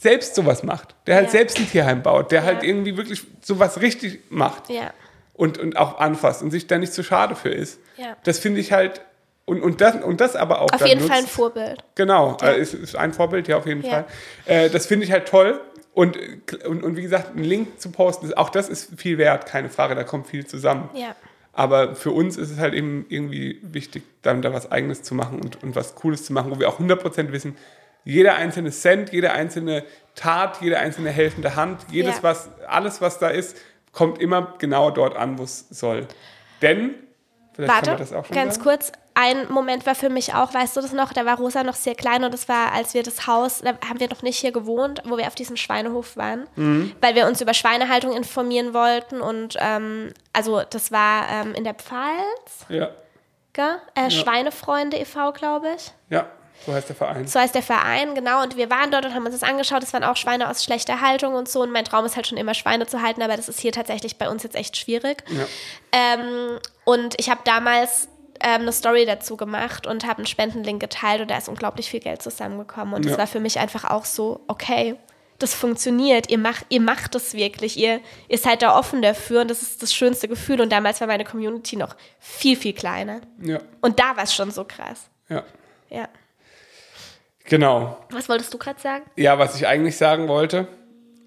selbst 0.00 0.34
sowas 0.34 0.62
macht, 0.62 0.94
der 1.06 1.16
halt 1.16 1.26
Ja. 1.26 1.30
selbst 1.32 1.58
ein 1.58 1.68
Tierheim 1.70 2.02
baut, 2.02 2.32
der 2.32 2.42
halt 2.44 2.62
Ja. 2.62 2.68
irgendwie 2.70 2.96
wirklich 2.96 3.22
sowas 3.42 3.80
richtig 3.82 4.20
macht 4.30 4.70
Ja. 4.70 4.92
und, 5.34 5.58
und 5.58 5.76
auch 5.76 5.98
anfasst 5.98 6.42
und 6.42 6.50
sich 6.50 6.66
da 6.66 6.78
nicht 6.78 6.92
zu 6.94 7.02
schade 7.04 7.36
für 7.36 7.50
ist. 7.50 7.78
Ja. 7.98 8.16
Das 8.24 8.38
finde 8.38 8.60
ich 8.60 8.72
halt, 8.72 9.02
und, 9.44 9.60
und, 9.62 9.80
das, 9.82 9.96
und 9.96 10.20
das 10.22 10.36
aber 10.36 10.62
auch 10.62 10.72
Auf 10.72 10.86
jeden 10.86 11.00
nutzt, 11.00 11.12
Fall 11.12 11.20
ein 11.22 11.26
Vorbild. 11.28 11.84
Genau, 11.96 12.36
äh, 12.42 12.58
ist, 12.58 12.72
ist 12.72 12.96
ein 12.96 13.12
Vorbild, 13.12 13.46
ja, 13.48 13.58
auf 13.58 13.66
jeden 13.66 13.82
Ja. 13.82 13.90
Fall. 13.90 14.04
Äh, 14.46 14.70
das 14.70 14.86
finde 14.86 15.04
ich 15.04 15.12
halt 15.12 15.28
toll. 15.28 15.60
Und, 15.92 16.16
und, 16.66 16.82
und 16.84 16.96
wie 16.96 17.02
gesagt, 17.02 17.34
einen 17.34 17.44
Link 17.44 17.78
zu 17.80 17.90
posten, 17.90 18.32
auch 18.34 18.48
das 18.48 18.68
ist 18.70 18.98
viel 18.98 19.18
wert, 19.18 19.44
keine 19.46 19.68
Frage, 19.68 19.94
da 19.96 20.04
kommt 20.04 20.28
viel 20.28 20.46
zusammen. 20.46 20.88
Ja. 20.94 21.14
Aber 21.52 21.96
für 21.96 22.12
uns 22.12 22.36
ist 22.36 22.50
es 22.50 22.58
halt 22.58 22.74
eben 22.74 23.04
irgendwie 23.08 23.58
wichtig, 23.62 24.04
dann 24.22 24.40
da 24.40 24.54
was 24.54 24.70
Eigenes 24.70 25.02
zu 25.02 25.14
machen 25.16 25.40
und, 25.42 25.62
und 25.64 25.74
was 25.74 25.96
Cooles 25.96 26.24
zu 26.24 26.32
machen, 26.32 26.50
wo 26.52 26.58
wir 26.60 26.68
auch 26.68 26.78
100% 26.78 27.32
wissen, 27.32 27.56
jeder 28.04 28.36
einzelne 28.36 28.70
Cent, 28.70 29.12
jede 29.12 29.32
einzelne 29.32 29.84
Tat, 30.14 30.60
jede 30.60 30.78
einzelne 30.78 31.10
helfende 31.10 31.56
Hand, 31.56 31.86
jedes 31.90 32.16
Ja. 32.16 32.22
was, 32.22 32.50
alles 32.68 33.00
was 33.00 33.18
da 33.18 33.28
ist, 33.28 33.56
kommt 33.92 34.20
immer 34.20 34.54
genau 34.58 34.90
dort 34.90 35.16
an, 35.16 35.38
wo 35.38 35.42
es 35.44 35.66
soll. 35.70 36.06
Denn, 36.62 36.94
vielleicht 37.54 37.72
Warte, 37.86 37.96
das 37.96 38.12
auch 38.12 38.24
schon 38.26 38.34
ganz 38.34 38.54
sagen. 38.56 38.64
kurz. 38.64 38.92
Ein 39.14 39.50
Moment 39.50 39.84
war 39.86 39.94
für 39.96 40.08
mich 40.08 40.34
auch, 40.34 40.54
weißt 40.54 40.76
du 40.76 40.80
das 40.80 40.92
noch? 40.92 41.12
Da 41.12 41.26
war 41.26 41.36
Rosa 41.36 41.64
noch 41.64 41.74
sehr 41.74 41.94
klein 41.94 42.22
und 42.24 42.32
das 42.32 42.48
war, 42.48 42.72
als 42.72 42.94
wir 42.94 43.02
das 43.02 43.26
Haus, 43.26 43.58
da 43.60 43.70
haben 43.88 43.98
wir 43.98 44.08
noch 44.08 44.22
nicht 44.22 44.38
hier 44.38 44.52
gewohnt, 44.52 45.02
wo 45.04 45.18
wir 45.18 45.26
auf 45.26 45.34
diesem 45.34 45.56
Schweinehof 45.56 46.16
waren, 46.16 46.46
Mhm. 46.56 46.92
weil 47.00 47.14
wir 47.16 47.26
uns 47.26 47.40
über 47.40 47.52
Schweinehaltung 47.52 48.12
informieren 48.16 48.72
wollten 48.72 49.20
und 49.20 49.56
ähm, 49.58 50.12
also 50.32 50.62
das 50.70 50.92
war 50.92 51.26
ähm, 51.28 51.54
in 51.54 51.64
der 51.64 51.74
Pfalz, 51.74 52.66
Ja? 52.68 52.90
Äh, 53.94 54.10
Schweinefreunde 54.10 54.96
e.V., 54.96 55.32
glaube 55.32 55.68
ich. 55.76 55.90
ja, 56.08 56.26
so 56.66 56.72
heißt 56.72 56.88
der 56.88 56.96
Verein. 56.96 57.26
So 57.26 57.40
heißt 57.40 57.54
der 57.54 57.62
Verein, 57.62 58.14
genau. 58.14 58.42
Und 58.42 58.56
wir 58.56 58.68
waren 58.70 58.90
dort 58.90 59.04
und 59.06 59.14
haben 59.14 59.24
uns 59.26 59.38
das 59.38 59.48
angeschaut. 59.48 59.82
Es 59.82 59.92
waren 59.92 60.04
auch 60.04 60.16
Schweine 60.16 60.48
aus 60.50 60.62
schlechter 60.64 61.00
Haltung 61.00 61.34
und 61.34 61.48
so. 61.48 61.62
Und 61.62 61.70
mein 61.72 61.84
Traum 61.84 62.04
ist 62.04 62.16
halt 62.16 62.26
schon 62.26 62.38
immer, 62.38 62.54
Schweine 62.54 62.86
zu 62.86 63.00
halten, 63.02 63.22
aber 63.22 63.36
das 63.36 63.48
ist 63.48 63.60
hier 63.60 63.72
tatsächlich 63.72 64.16
bei 64.18 64.28
uns 64.28 64.42
jetzt 64.42 64.56
echt 64.56 64.76
schwierig. 64.76 65.24
Ja. 65.30 65.46
Ähm, 65.92 66.58
und 66.84 67.14
ich 67.18 67.30
habe 67.30 67.40
damals 67.44 68.08
ähm, 68.40 68.62
eine 68.62 68.72
Story 68.72 69.06
dazu 69.06 69.36
gemacht 69.36 69.86
und 69.86 70.04
habe 70.04 70.18
einen 70.18 70.26
Spendenlink 70.26 70.80
geteilt 70.80 71.20
und 71.20 71.30
da 71.30 71.36
ist 71.38 71.48
unglaublich 71.48 71.90
viel 71.90 72.00
Geld 72.00 72.22
zusammengekommen. 72.22 72.94
Und 72.94 73.04
es 73.06 73.12
Ja. 73.12 73.18
war 73.18 73.26
für 73.26 73.40
mich 73.40 73.58
einfach 73.58 73.84
auch 73.84 74.04
so, 74.04 74.40
okay, 74.48 74.96
das 75.38 75.54
funktioniert, 75.54 76.28
ihr 76.30 76.36
macht, 76.36 76.66
ihr 76.68 76.82
macht 76.82 77.14
das 77.14 77.32
wirklich, 77.32 77.78
ihr, 77.78 78.00
ihr 78.28 78.36
seid 78.36 78.60
da 78.60 78.76
offen 78.78 79.00
dafür 79.00 79.40
und 79.40 79.50
das 79.50 79.62
ist 79.62 79.82
das 79.82 79.94
schönste 79.94 80.28
Gefühl. 80.28 80.60
Und 80.60 80.70
damals 80.70 81.00
war 81.00 81.06
meine 81.08 81.24
Community 81.24 81.76
noch 81.76 81.96
viel, 82.18 82.56
viel 82.58 82.74
kleiner. 82.74 83.22
Ja, 83.40 83.58
Und 83.80 83.98
da 83.98 84.16
war 84.16 84.24
es 84.24 84.34
schon 84.34 84.50
so 84.50 84.64
krass. 84.64 85.08
ja. 85.30 85.42
Ja. 85.88 86.08
Genau. 87.44 87.98
Was 88.10 88.28
wolltest 88.28 88.52
du 88.54 88.58
gerade 88.58 88.80
sagen? 88.80 89.04
Ja, 89.16 89.38
was 89.38 89.56
ich 89.56 89.66
eigentlich 89.66 89.96
sagen 89.96 90.28
wollte, 90.28 90.68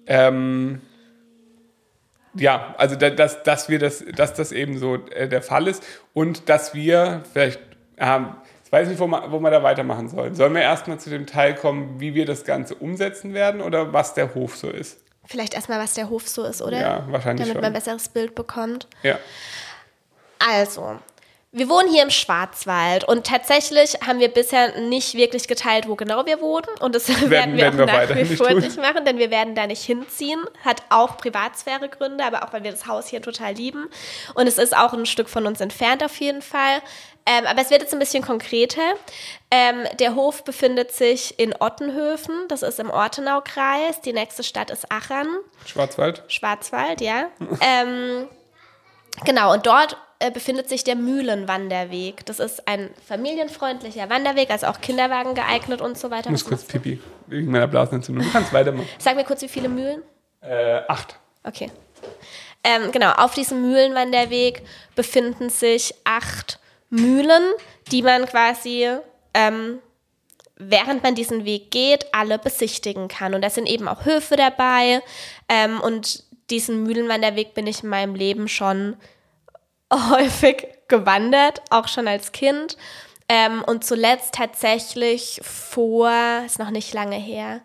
ähm, 0.06 0.80
ja, 2.34 2.74
also 2.78 2.96
da, 2.96 3.10
dass, 3.10 3.42
dass 3.42 3.68
wir 3.68 3.78
das, 3.78 4.04
dass 4.16 4.34
das 4.34 4.52
eben 4.52 4.78
so 4.78 4.96
äh, 5.10 5.28
der 5.28 5.42
Fall 5.42 5.68
ist 5.68 5.84
und 6.12 6.48
dass 6.48 6.74
wir 6.74 7.22
vielleicht, 7.32 7.60
ähm, 7.96 8.34
ich 8.64 8.72
weiß 8.72 8.88
nicht, 8.88 8.98
wo 8.98 9.06
man, 9.06 9.30
wo 9.30 9.38
man 9.38 9.52
da 9.52 9.62
weitermachen 9.62 10.08
soll. 10.08 10.34
Sollen 10.34 10.54
wir 10.54 10.62
erstmal 10.62 10.98
zu 10.98 11.10
dem 11.10 11.26
Teil 11.26 11.54
kommen, 11.54 12.00
wie 12.00 12.14
wir 12.14 12.26
das 12.26 12.44
Ganze 12.44 12.74
umsetzen 12.74 13.34
werden 13.34 13.60
oder 13.60 13.92
was 13.92 14.14
der 14.14 14.34
Hof 14.34 14.56
so 14.56 14.68
ist? 14.68 14.98
Vielleicht 15.26 15.54
erstmal, 15.54 15.78
was 15.78 15.94
der 15.94 16.10
Hof 16.10 16.28
so 16.28 16.44
ist, 16.44 16.60
oder? 16.60 16.80
Ja, 16.80 17.04
wahrscheinlich 17.08 17.46
Damit 17.46 17.54
schon. 17.54 17.62
man 17.62 17.64
ein 17.64 17.72
besseres 17.72 18.08
Bild 18.08 18.34
bekommt. 18.34 18.88
Ja, 19.02 19.18
Also, 20.38 20.98
wir 21.56 21.68
wohnen 21.68 21.88
hier 21.88 22.02
im 22.02 22.10
Schwarzwald 22.10 23.04
und 23.04 23.26
tatsächlich 23.26 23.94
haben 24.04 24.18
wir 24.18 24.28
bisher 24.28 24.80
nicht 24.80 25.14
wirklich 25.14 25.46
geteilt, 25.46 25.86
wo 25.86 25.94
genau 25.94 26.26
wir 26.26 26.40
wohnen 26.40 26.66
und 26.80 26.96
das 26.96 27.08
werden, 27.30 27.56
wir 27.56 27.62
werden 27.62 27.80
auch 27.80 27.86
wir 27.86 28.06
nach 28.06 28.08
wie 28.08 28.22
nicht 28.24 28.36
vor 28.36 28.52
nicht 28.52 28.76
machen, 28.76 29.04
denn 29.04 29.18
wir 29.18 29.30
werden 29.30 29.54
da 29.54 29.68
nicht 29.68 29.84
hinziehen. 29.84 30.42
Hat 30.64 30.82
auch 30.90 31.16
Privatsphäregründe, 31.16 32.24
aber 32.24 32.42
auch 32.42 32.52
weil 32.52 32.64
wir 32.64 32.72
das 32.72 32.88
Haus 32.88 33.06
hier 33.06 33.22
total 33.22 33.54
lieben 33.54 33.88
und 34.34 34.48
es 34.48 34.58
ist 34.58 34.76
auch 34.76 34.92
ein 34.94 35.06
Stück 35.06 35.28
von 35.28 35.46
uns 35.46 35.60
entfernt 35.60 36.02
auf 36.02 36.18
jeden 36.18 36.42
Fall. 36.42 36.82
Ähm, 37.26 37.46
aber 37.46 37.62
es 37.62 37.70
wird 37.70 37.80
jetzt 37.80 37.92
ein 37.92 38.00
bisschen 38.00 38.22
konkreter. 38.22 38.82
Ähm, 39.50 39.86
der 39.98 40.14
Hof 40.14 40.44
befindet 40.44 40.92
sich 40.92 41.38
in 41.38 41.54
Ottenhöfen, 41.58 42.48
das 42.48 42.62
ist 42.62 42.80
im 42.80 42.90
Ortenaukreis. 42.90 44.00
Die 44.04 44.12
nächste 44.12 44.42
Stadt 44.42 44.70
ist 44.70 44.90
Achern. 44.90 45.28
Schwarzwald. 45.64 46.24
Schwarzwald, 46.26 47.00
ja. 47.00 47.26
ähm, 47.60 48.28
genau, 49.24 49.54
und 49.54 49.66
dort 49.66 49.96
äh, 50.24 50.30
befindet 50.30 50.70
sich 50.70 50.84
der 50.84 50.96
Mühlenwanderweg. 50.96 52.24
Das 52.24 52.38
ist 52.38 52.66
ein 52.66 52.88
familienfreundlicher 53.06 54.08
Wanderweg, 54.08 54.50
also 54.50 54.68
auch 54.68 54.80
Kinderwagen 54.80 55.34
geeignet 55.34 55.82
und 55.82 55.98
so 55.98 56.10
weiter. 56.10 56.26
Ich 56.26 56.30
muss 56.30 56.44
kurz 56.46 56.64
pipi 56.64 56.98
wegen 57.26 57.50
meiner 57.50 57.66
Blasenentzündung. 57.66 58.24
Du 58.24 58.32
kannst 58.32 58.50
weitermachen. 58.52 58.88
Sag 58.98 59.16
mir 59.16 59.24
kurz, 59.24 59.42
wie 59.42 59.48
viele 59.48 59.68
Mühlen? 59.68 60.02
Äh, 60.40 60.80
acht. 60.88 61.18
Okay. 61.42 61.70
Ähm, 62.62 62.90
genau, 62.90 63.12
auf 63.12 63.34
diesem 63.34 63.60
Mühlenwanderweg 63.60 64.62
befinden 64.94 65.50
sich 65.50 65.94
acht 66.04 66.58
Mühlen, 66.88 67.42
die 67.92 68.00
man 68.00 68.24
quasi, 68.24 68.88
ähm, 69.34 69.78
während 70.56 71.02
man 71.02 71.14
diesen 71.14 71.44
Weg 71.44 71.70
geht, 71.70 72.06
alle 72.14 72.38
besichtigen 72.38 73.08
kann. 73.08 73.34
Und 73.34 73.42
da 73.42 73.50
sind 73.50 73.68
eben 73.68 73.88
auch 73.88 74.06
Höfe 74.06 74.36
dabei. 74.36 75.02
Ähm, 75.50 75.80
und 75.82 76.24
diesen 76.48 76.82
Mühlenwanderweg 76.84 77.52
bin 77.52 77.66
ich 77.66 77.82
in 77.82 77.90
meinem 77.90 78.14
Leben 78.14 78.48
schon 78.48 78.96
häufig 80.10 80.66
gewandert, 80.88 81.62
auch 81.70 81.88
schon 81.88 82.08
als 82.08 82.32
Kind. 82.32 82.76
Ähm, 83.28 83.64
und 83.66 83.84
zuletzt 83.84 84.34
tatsächlich 84.34 85.40
vor, 85.42 86.10
ist 86.44 86.58
noch 86.58 86.70
nicht 86.70 86.92
lange 86.92 87.16
her, 87.16 87.62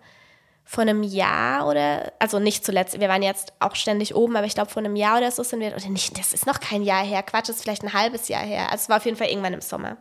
vor 0.63 0.83
einem 0.83 1.03
Jahr 1.03 1.67
oder, 1.67 2.13
also 2.19 2.38
nicht 2.39 2.63
zuletzt, 2.63 3.00
wir 3.00 3.09
waren 3.09 3.24
jetzt 3.24 3.53
auch 3.59 3.75
ständig 3.75 4.15
oben, 4.15 4.38
aber 4.38 4.45
ich 4.45 4.53
glaube 4.53 4.69
vor 4.69 4.81
einem 4.83 4.95
Jahr 4.95 5.17
oder 5.17 5.31
so 5.31 5.41
sind 5.43 5.59
wir, 5.59 5.75
oder 5.75 5.89
nicht, 5.89 6.17
das 6.17 6.31
ist 6.31 6.45
noch 6.45 6.59
kein 6.59 6.83
Jahr 6.83 7.03
her, 7.03 7.24
Quatsch, 7.24 7.50
das 7.50 7.57
ist 7.57 7.63
vielleicht 7.63 7.83
ein 7.83 7.93
halbes 7.93 8.27
Jahr 8.27 8.43
her. 8.43 8.71
Also 8.71 8.83
es 8.83 8.89
war 8.89 8.98
auf 8.98 9.05
jeden 9.05 9.17
Fall 9.17 9.29
irgendwann 9.29 9.53
im 9.53 9.62
Sommer. 9.62 9.98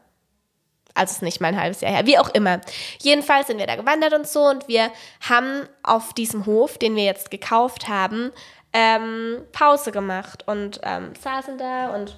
Also 0.94 1.12
es 1.12 1.16
ist 1.16 1.22
nicht 1.22 1.40
mal 1.40 1.48
ein 1.48 1.60
halbes 1.60 1.80
Jahr 1.80 1.92
her, 1.92 2.06
wie 2.06 2.18
auch 2.18 2.28
immer. 2.28 2.60
Jedenfalls 3.00 3.46
sind 3.46 3.58
wir 3.58 3.66
da 3.66 3.76
gewandert 3.76 4.12
und 4.12 4.28
so 4.28 4.46
und 4.46 4.68
wir 4.68 4.90
haben 5.28 5.66
auf 5.82 6.12
diesem 6.12 6.44
Hof, 6.44 6.76
den 6.76 6.96
wir 6.96 7.04
jetzt 7.04 7.30
gekauft 7.30 7.88
haben, 7.88 8.30
ähm, 8.78 9.38
Pause 9.50 9.90
gemacht 9.90 10.44
und 10.46 10.80
ähm, 10.84 11.12
saßen 11.20 11.58
da 11.58 11.88
und 11.88 12.16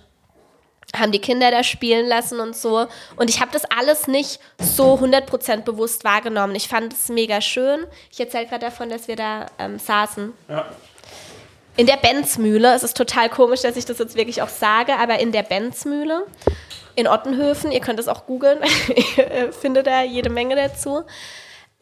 haben 0.95 1.11
die 1.11 1.21
Kinder 1.21 1.51
da 1.51 1.65
spielen 1.65 2.07
lassen 2.07 2.39
und 2.39 2.55
so. 2.55 2.87
Und 3.17 3.31
ich 3.31 3.41
habe 3.41 3.51
das 3.53 3.65
alles 3.65 4.09
nicht 4.09 4.41
so 4.59 4.95
100% 4.95 5.63
bewusst 5.63 6.05
wahrgenommen. 6.05 6.55
Ich 6.55 6.69
fand 6.69 6.93
es 6.93 7.09
mega 7.09 7.41
schön. 7.41 7.87
Ich 8.13 8.21
erzähle 8.21 8.47
gerade 8.47 8.67
davon, 8.67 8.91
dass 8.91 9.09
wir 9.09 9.17
da 9.17 9.47
ähm, 9.59 9.79
saßen. 9.79 10.35
Ja. 10.49 10.67
In 11.77 11.87
der 11.87 11.97
Benzmühle. 11.97 12.75
Es 12.75 12.83
ist 12.83 12.97
total 12.97 13.31
komisch, 13.31 13.63
dass 13.63 13.77
ich 13.77 13.87
das 13.87 13.99
jetzt 13.99 14.17
wirklich 14.17 14.43
auch 14.43 14.49
sage, 14.49 14.97
aber 14.97 15.19
in 15.21 15.33
der 15.33 15.45
Benzmühle 15.45 16.27
in 16.97 17.07
Ottenhöfen, 17.07 17.73
ihr 17.73 17.81
könnt 17.81 17.99
es 18.01 18.09
auch 18.09 18.27
googeln, 18.27 18.59
ihr 19.17 19.53
findet 19.53 19.87
da 19.87 20.03
jede 20.03 20.29
Menge 20.29 20.57
dazu. 20.57 21.05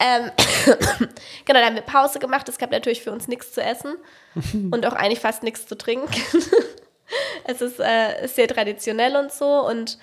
Ähm, 0.01 0.31
genau, 1.45 1.61
da 1.61 1.67
haben 1.67 1.75
wir 1.75 1.83
Pause 1.83 2.19
gemacht. 2.19 2.49
Es 2.49 2.59
gab 2.59 2.71
natürlich 2.71 3.03
für 3.03 3.13
uns 3.13 3.27
nichts 3.29 3.53
zu 3.53 3.63
essen 3.63 3.97
und 4.71 4.87
auch 4.87 4.93
eigentlich 4.93 5.21
fast 5.21 5.43
nichts 5.43 5.67
zu 5.67 5.77
trinken. 5.77 6.09
es 7.45 7.61
ist 7.61 7.81
äh, 7.81 8.27
sehr 8.27 8.49
traditionell 8.49 9.17
und 9.17 9.33
so 9.33 9.67
und 9.67 9.99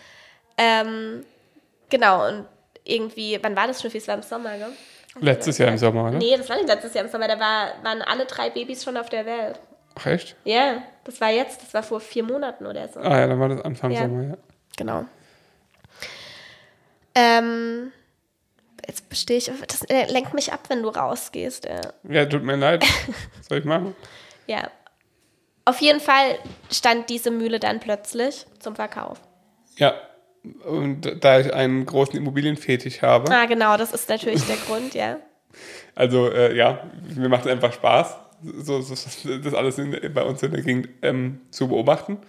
ähm, 0.58 1.26
genau 1.90 2.28
und 2.28 2.46
irgendwie, 2.84 3.40
wann 3.42 3.56
war 3.56 3.68
das 3.68 3.82
schon? 3.82 3.92
Es 3.94 4.08
war 4.08 4.16
im 4.16 4.22
Sommer, 4.22 4.58
gell? 4.58 4.72
Letztes 5.22 5.58
Jahr 5.58 5.70
im 5.70 5.78
Sommer, 5.78 6.10
oder? 6.10 6.18
Nee, 6.18 6.36
das 6.38 6.50
war 6.50 6.58
nicht 6.58 6.68
letztes 6.68 6.94
Jahr 6.94 7.06
im 7.06 7.10
Sommer, 7.10 7.28
da 7.28 7.40
war, 7.40 7.74
waren 7.84 8.02
alle 8.02 8.26
drei 8.26 8.50
Babys 8.50 8.84
schon 8.84 8.98
auf 8.98 9.10
der 9.10 9.26
Welt. 9.26 9.60
Ach, 9.96 10.06
echt? 10.08 10.36
Ja, 10.44 10.84
das 11.06 11.22
war 11.22 11.30
jetzt, 11.32 11.62
das 11.62 11.74
war 11.74 11.84
vor 11.84 12.02
vier 12.02 12.24
Monaten 12.24 12.66
oder 12.66 12.88
so. 12.90 13.00
Ah 13.00 13.20
ja, 13.20 13.28
dann 13.28 13.40
war 13.40 13.50
das 13.50 13.62
Anfang 13.62 13.92
Ja. 13.92 14.02
Sommer, 14.02 14.24
ja. 14.24 14.38
Genau. 14.78 15.06
Ähm, 17.16 17.94
jetzt 18.88 19.10
bestehe 19.10 19.38
ich, 19.38 19.52
das 19.68 19.86
lenkt 20.12 20.34
mich 20.34 20.54
ab, 20.54 20.62
wenn 20.70 20.82
du 20.82 20.90
rausgehst. 20.90 21.66
Äh. 21.66 21.82
Ja, 22.10 22.26
tut 22.26 22.44
mir 22.44 22.56
leid. 22.56 22.84
Was 23.38 23.48
soll 23.50 23.60
ich 23.60 23.66
machen? 23.66 23.96
Ja. 24.48 24.70
Auf 25.66 25.82
jeden 25.82 26.00
Fall 26.00 26.38
stand 26.72 27.10
diese 27.10 27.32
Mühle 27.32 27.60
dann 27.60 27.80
plötzlich 27.80 28.46
zum 28.60 28.76
Verkauf. 28.76 29.20
Ja. 29.78 29.96
Und 30.64 31.24
da 31.24 31.40
ich 31.40 31.52
einen 31.52 31.88
großen 31.88 32.16
Immobilienfetisch 32.16 33.02
habe, 33.02 33.32
Ah, 33.32 33.46
genau, 33.46 33.78
das 33.78 33.92
ist 33.94 34.08
natürlich 34.10 34.44
der 34.46 34.58
Grund, 34.58 34.94
ja. 34.94 35.18
also 35.96 36.32
äh, 36.32 36.56
ja, 36.56 36.84
mir 37.16 37.30
macht 37.30 37.46
es 37.46 37.52
einfach 37.52 37.74
Spaß, 37.74 38.16
so, 38.44 38.80
so, 38.82 38.94
das 39.40 39.54
alles 39.56 39.80
in, 39.80 40.14
bei 40.14 40.22
uns 40.22 40.44
in 40.44 40.52
der 40.52 40.62
Gegend 40.62 40.90
ähm, 41.02 41.42
zu 41.50 41.68
beobachten. 41.68 42.20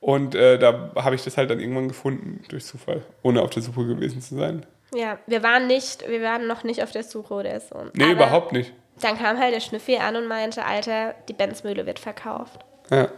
Und 0.00 0.34
äh, 0.34 0.58
da 0.58 0.92
habe 0.96 1.14
ich 1.14 1.24
das 1.24 1.36
halt 1.36 1.50
dann 1.50 1.60
irgendwann 1.60 1.88
gefunden, 1.88 2.42
durch 2.48 2.64
Zufall, 2.64 3.04
ohne 3.22 3.42
auf 3.42 3.50
der 3.50 3.62
Suche 3.62 3.86
gewesen 3.86 4.22
zu 4.22 4.36
sein. 4.36 4.64
Ja, 4.94 5.18
wir 5.26 5.42
waren 5.42 5.66
nicht, 5.66 6.08
wir 6.08 6.22
waren 6.22 6.46
noch 6.46 6.62
nicht 6.64 6.82
auf 6.82 6.90
der 6.92 7.02
Suche 7.02 7.34
oder 7.34 7.60
so. 7.60 7.86
Nee, 7.94 8.04
Aber 8.04 8.12
überhaupt 8.12 8.52
nicht. 8.52 8.72
Dann 9.00 9.18
kam 9.18 9.38
halt 9.38 9.52
der 9.54 9.60
Schnüffi 9.60 9.96
an 9.98 10.16
und 10.16 10.26
meinte, 10.26 10.64
Alter, 10.64 11.14
die 11.28 11.32
Benzmühle 11.34 11.84
wird 11.86 11.98
verkauft. 11.98 12.60
Ja. 12.90 13.08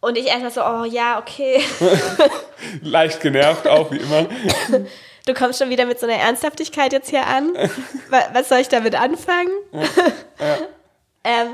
Und 0.00 0.16
ich 0.16 0.26
erstmal 0.28 0.50
so, 0.52 0.62
oh 0.64 0.84
ja, 0.84 1.18
okay. 1.18 1.60
Leicht 2.82 3.20
genervt 3.20 3.66
auch, 3.66 3.90
wie 3.90 3.98
immer. 3.98 4.26
Du 5.26 5.34
kommst 5.34 5.58
schon 5.58 5.68
wieder 5.68 5.84
mit 5.84 6.00
so 6.00 6.06
einer 6.06 6.16
Ernsthaftigkeit 6.16 6.90
jetzt 6.90 7.10
hier 7.10 7.26
an. 7.26 7.52
Wa- 8.08 8.28
Was 8.32 8.48
soll 8.48 8.60
ich 8.60 8.68
damit 8.70 8.94
anfangen? 8.94 9.50
ähm, 11.24 11.48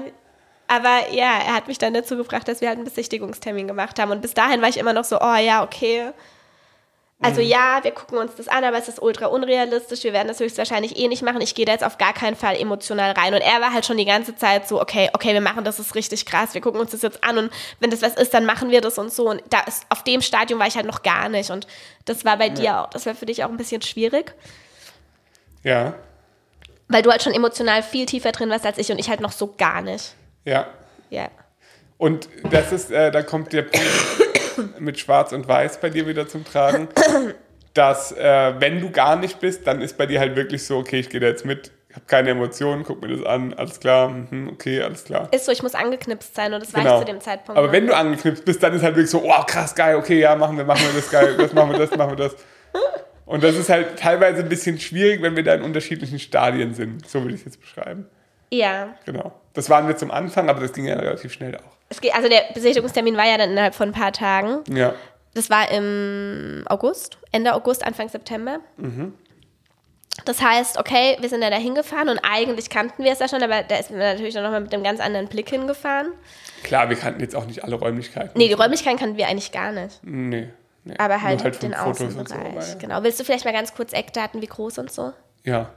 aber 0.68 1.10
ja, 1.10 1.38
er 1.44 1.54
hat 1.56 1.66
mich 1.66 1.78
dann 1.78 1.92
dazu 1.92 2.16
gebracht, 2.16 2.46
dass 2.46 2.60
wir 2.60 2.68
halt 2.68 2.76
einen 2.78 2.84
Besichtigungstermin 2.84 3.66
gemacht 3.66 3.98
haben. 3.98 4.12
Und 4.12 4.22
bis 4.22 4.32
dahin 4.32 4.62
war 4.62 4.68
ich 4.68 4.76
immer 4.78 4.92
noch 4.92 5.02
so, 5.02 5.20
oh 5.20 5.34
ja, 5.34 5.64
okay. 5.64 6.12
Also 7.24 7.40
ja, 7.40 7.78
wir 7.82 7.90
gucken 7.90 8.18
uns 8.18 8.34
das 8.36 8.48
an, 8.48 8.64
aber 8.64 8.76
es 8.78 8.86
ist 8.88 9.00
ultra 9.00 9.26
unrealistisch. 9.26 10.04
Wir 10.04 10.12
werden 10.12 10.28
das 10.28 10.40
höchstwahrscheinlich 10.40 10.98
eh 10.98 11.08
nicht 11.08 11.22
machen. 11.22 11.40
Ich 11.40 11.54
gehe 11.54 11.64
da 11.64 11.72
jetzt 11.72 11.84
auf 11.84 11.96
gar 11.98 12.12
keinen 12.12 12.36
Fall 12.36 12.56
emotional 12.56 13.12
rein. 13.12 13.32
Und 13.34 13.40
er 13.40 13.60
war 13.60 13.72
halt 13.72 13.86
schon 13.86 13.96
die 13.96 14.04
ganze 14.04 14.36
Zeit 14.36 14.68
so, 14.68 14.80
okay, 14.80 15.08
okay, 15.14 15.32
wir 15.32 15.40
machen 15.40 15.64
das, 15.64 15.78
ist 15.78 15.94
richtig 15.94 16.26
krass. 16.26 16.54
Wir 16.54 16.60
gucken 16.60 16.80
uns 16.80 16.90
das 16.90 17.02
jetzt 17.02 17.24
an 17.24 17.38
und 17.38 17.50
wenn 17.80 17.90
das 17.90 18.02
was 18.02 18.14
ist, 18.14 18.34
dann 18.34 18.44
machen 18.44 18.70
wir 18.70 18.80
das 18.80 18.98
und 18.98 19.12
so. 19.12 19.28
Und 19.30 19.42
da 19.50 19.60
ist, 19.60 19.86
auf 19.88 20.04
dem 20.04 20.20
Stadium 20.20 20.60
war 20.60 20.66
ich 20.66 20.76
halt 20.76 20.86
noch 20.86 21.02
gar 21.02 21.28
nicht. 21.28 21.50
Und 21.50 21.66
das 22.04 22.24
war 22.24 22.36
bei 22.36 22.50
dir 22.50 22.80
auch, 22.82 22.90
das 22.90 23.06
war 23.06 23.14
für 23.14 23.26
dich 23.26 23.42
auch 23.42 23.48
ein 23.48 23.56
bisschen 23.56 23.80
schwierig, 23.82 24.34
Ja, 25.62 25.94
weil 26.88 27.00
du 27.02 27.10
halt 27.10 27.22
schon 27.22 27.32
emotional 27.32 27.82
viel 27.82 28.04
tiefer 28.04 28.32
drin 28.32 28.50
warst 28.50 28.66
als 28.66 28.76
ich 28.76 28.92
und 28.92 28.98
ich 28.98 29.08
halt 29.08 29.20
noch 29.20 29.32
so 29.32 29.54
gar 29.56 29.80
nicht. 29.82 30.14
ja. 30.44 30.66
Ja. 31.10 31.28
Und 31.96 32.28
das 32.50 32.72
ist, 32.72 32.90
äh, 32.90 33.10
da 33.12 33.22
kommt 33.22 33.52
der 33.52 33.62
Punkt 33.62 33.86
mit 34.78 34.98
Schwarz 34.98 35.32
und 35.32 35.48
Weiß 35.48 35.80
bei 35.80 35.90
dir 35.90 36.06
wieder 36.06 36.26
zum 36.28 36.44
Tragen, 36.44 36.88
dass 37.74 38.12
äh, 38.12 38.54
wenn 38.58 38.80
du 38.80 38.90
gar 38.90 39.16
nicht 39.16 39.40
bist, 39.40 39.66
dann 39.66 39.80
ist 39.80 39.96
bei 39.98 40.06
dir 40.06 40.20
halt 40.20 40.36
wirklich 40.36 40.64
so, 40.64 40.78
okay, 40.78 41.00
ich 41.00 41.08
gehe 41.10 41.20
da 41.20 41.26
jetzt 41.26 41.44
mit, 41.44 41.72
habe 41.92 42.04
keine 42.06 42.30
Emotionen, 42.30 42.84
guck 42.84 43.00
mir 43.02 43.16
das 43.16 43.24
an, 43.26 43.54
alles 43.54 43.80
klar, 43.80 44.08
mhm, 44.08 44.48
okay, 44.52 44.82
alles 44.82 45.04
klar. 45.04 45.28
Ist 45.32 45.46
so, 45.46 45.52
ich 45.52 45.62
muss 45.62 45.74
angeknipst 45.74 46.34
sein 46.34 46.52
und 46.54 46.62
das 46.62 46.72
war 46.74 46.82
Genau. 46.82 46.94
ich 47.00 47.06
zu 47.06 47.12
dem 47.12 47.20
Zeitpunkt. 47.20 47.56
Aber 47.58 47.66
noch. 47.68 47.72
wenn 47.72 47.86
du 47.86 47.96
angeknipst 47.96 48.44
bist, 48.44 48.62
dann 48.62 48.74
ist 48.74 48.82
halt 48.82 48.94
wirklich 48.96 49.10
so, 49.10 49.22
oh 49.24 49.42
krass, 49.46 49.74
geil, 49.74 49.96
okay, 49.96 50.20
ja, 50.20 50.34
machen 50.36 50.56
wir, 50.56 50.64
machen 50.64 50.82
wir 50.86 51.00
das 51.00 51.10
geil, 51.10 51.36
das 51.36 51.52
machen 51.52 51.70
wir 51.72 51.78
das, 51.78 51.96
machen 51.96 52.10
wir 52.10 52.16
das. 52.28 52.36
Und 53.26 53.42
das 53.42 53.56
ist 53.56 53.70
halt 53.70 53.98
teilweise 53.98 54.42
ein 54.42 54.48
bisschen 54.48 54.78
schwierig, 54.78 55.22
wenn 55.22 55.34
wir 55.34 55.42
da 55.42 55.54
in 55.54 55.62
unterschiedlichen 55.62 56.18
Stadien 56.18 56.74
sind. 56.74 57.08
So 57.08 57.22
würde 57.22 57.34
ich 57.34 57.40
es 57.40 57.46
jetzt 57.46 57.60
beschreiben. 57.60 58.06
ja. 58.50 58.94
Genau. 59.06 59.32
Das 59.54 59.70
waren 59.70 59.86
wir 59.86 59.96
zum 59.96 60.10
Anfang, 60.10 60.48
aber 60.50 60.60
das 60.60 60.72
ging 60.72 60.84
ja 60.86 60.96
relativ 60.96 61.32
schnell 61.32 61.56
auch. 61.56 61.73
Es 61.88 62.00
geht, 62.00 62.14
also 62.14 62.28
der 62.28 62.42
Besichtigungstermin 62.54 63.16
war 63.16 63.26
ja 63.26 63.38
dann 63.38 63.50
innerhalb 63.50 63.74
von 63.74 63.90
ein 63.90 63.92
paar 63.92 64.12
Tagen. 64.12 64.60
Ja. 64.74 64.94
Das 65.34 65.50
war 65.50 65.70
im 65.70 66.64
August, 66.68 67.18
Ende 67.32 67.54
August, 67.54 67.84
Anfang 67.84 68.08
September. 68.08 68.60
Das 70.24 70.40
heißt, 70.40 70.78
okay, 70.78 71.16
wir 71.20 71.28
sind 71.28 71.42
ja 71.42 71.50
da 71.50 71.56
hingefahren 71.56 72.08
und 72.08 72.20
eigentlich 72.22 72.70
kannten 72.70 73.02
wir 73.02 73.12
es 73.12 73.18
ja 73.18 73.28
schon, 73.28 73.42
aber 73.42 73.62
da 73.62 73.76
ist 73.76 73.90
man 73.90 73.98
natürlich 73.98 74.34
noch 74.34 74.42
mal 74.42 74.60
mit 74.60 74.72
einem 74.72 74.84
ganz 74.84 75.00
anderen 75.00 75.26
Blick 75.26 75.50
hingefahren. 75.50 76.12
Klar, 76.62 76.88
wir 76.88 76.96
kannten 76.96 77.20
jetzt 77.20 77.34
auch 77.34 77.46
nicht 77.46 77.64
alle 77.64 77.74
Räumlichkeiten. 77.74 78.38
Nee, 78.38 78.48
die 78.48 78.54
Räumlichkeiten 78.54 78.98
kannten 78.98 79.16
wir 79.16 79.26
eigentlich 79.26 79.50
gar 79.50 79.72
nicht. 79.72 80.00
Nee. 80.02 80.48
nee. 80.84 80.94
Aber 80.98 81.20
halt, 81.20 81.40
von 81.40 81.52
den 81.52 81.74
Fotos 81.74 82.14
und 82.14 82.20
Außenbereich. 82.20 82.64
so. 82.64 82.78
Genau. 82.78 83.02
Willst 83.02 83.18
du 83.18 83.24
vielleicht 83.24 83.44
mal 83.44 83.52
ganz 83.52 83.74
kurz 83.74 83.92
Eckdaten, 83.92 84.40
wie 84.40 84.46
groß 84.46 84.78
und 84.78 84.90
so? 84.90 85.12
Ja. 85.42 85.70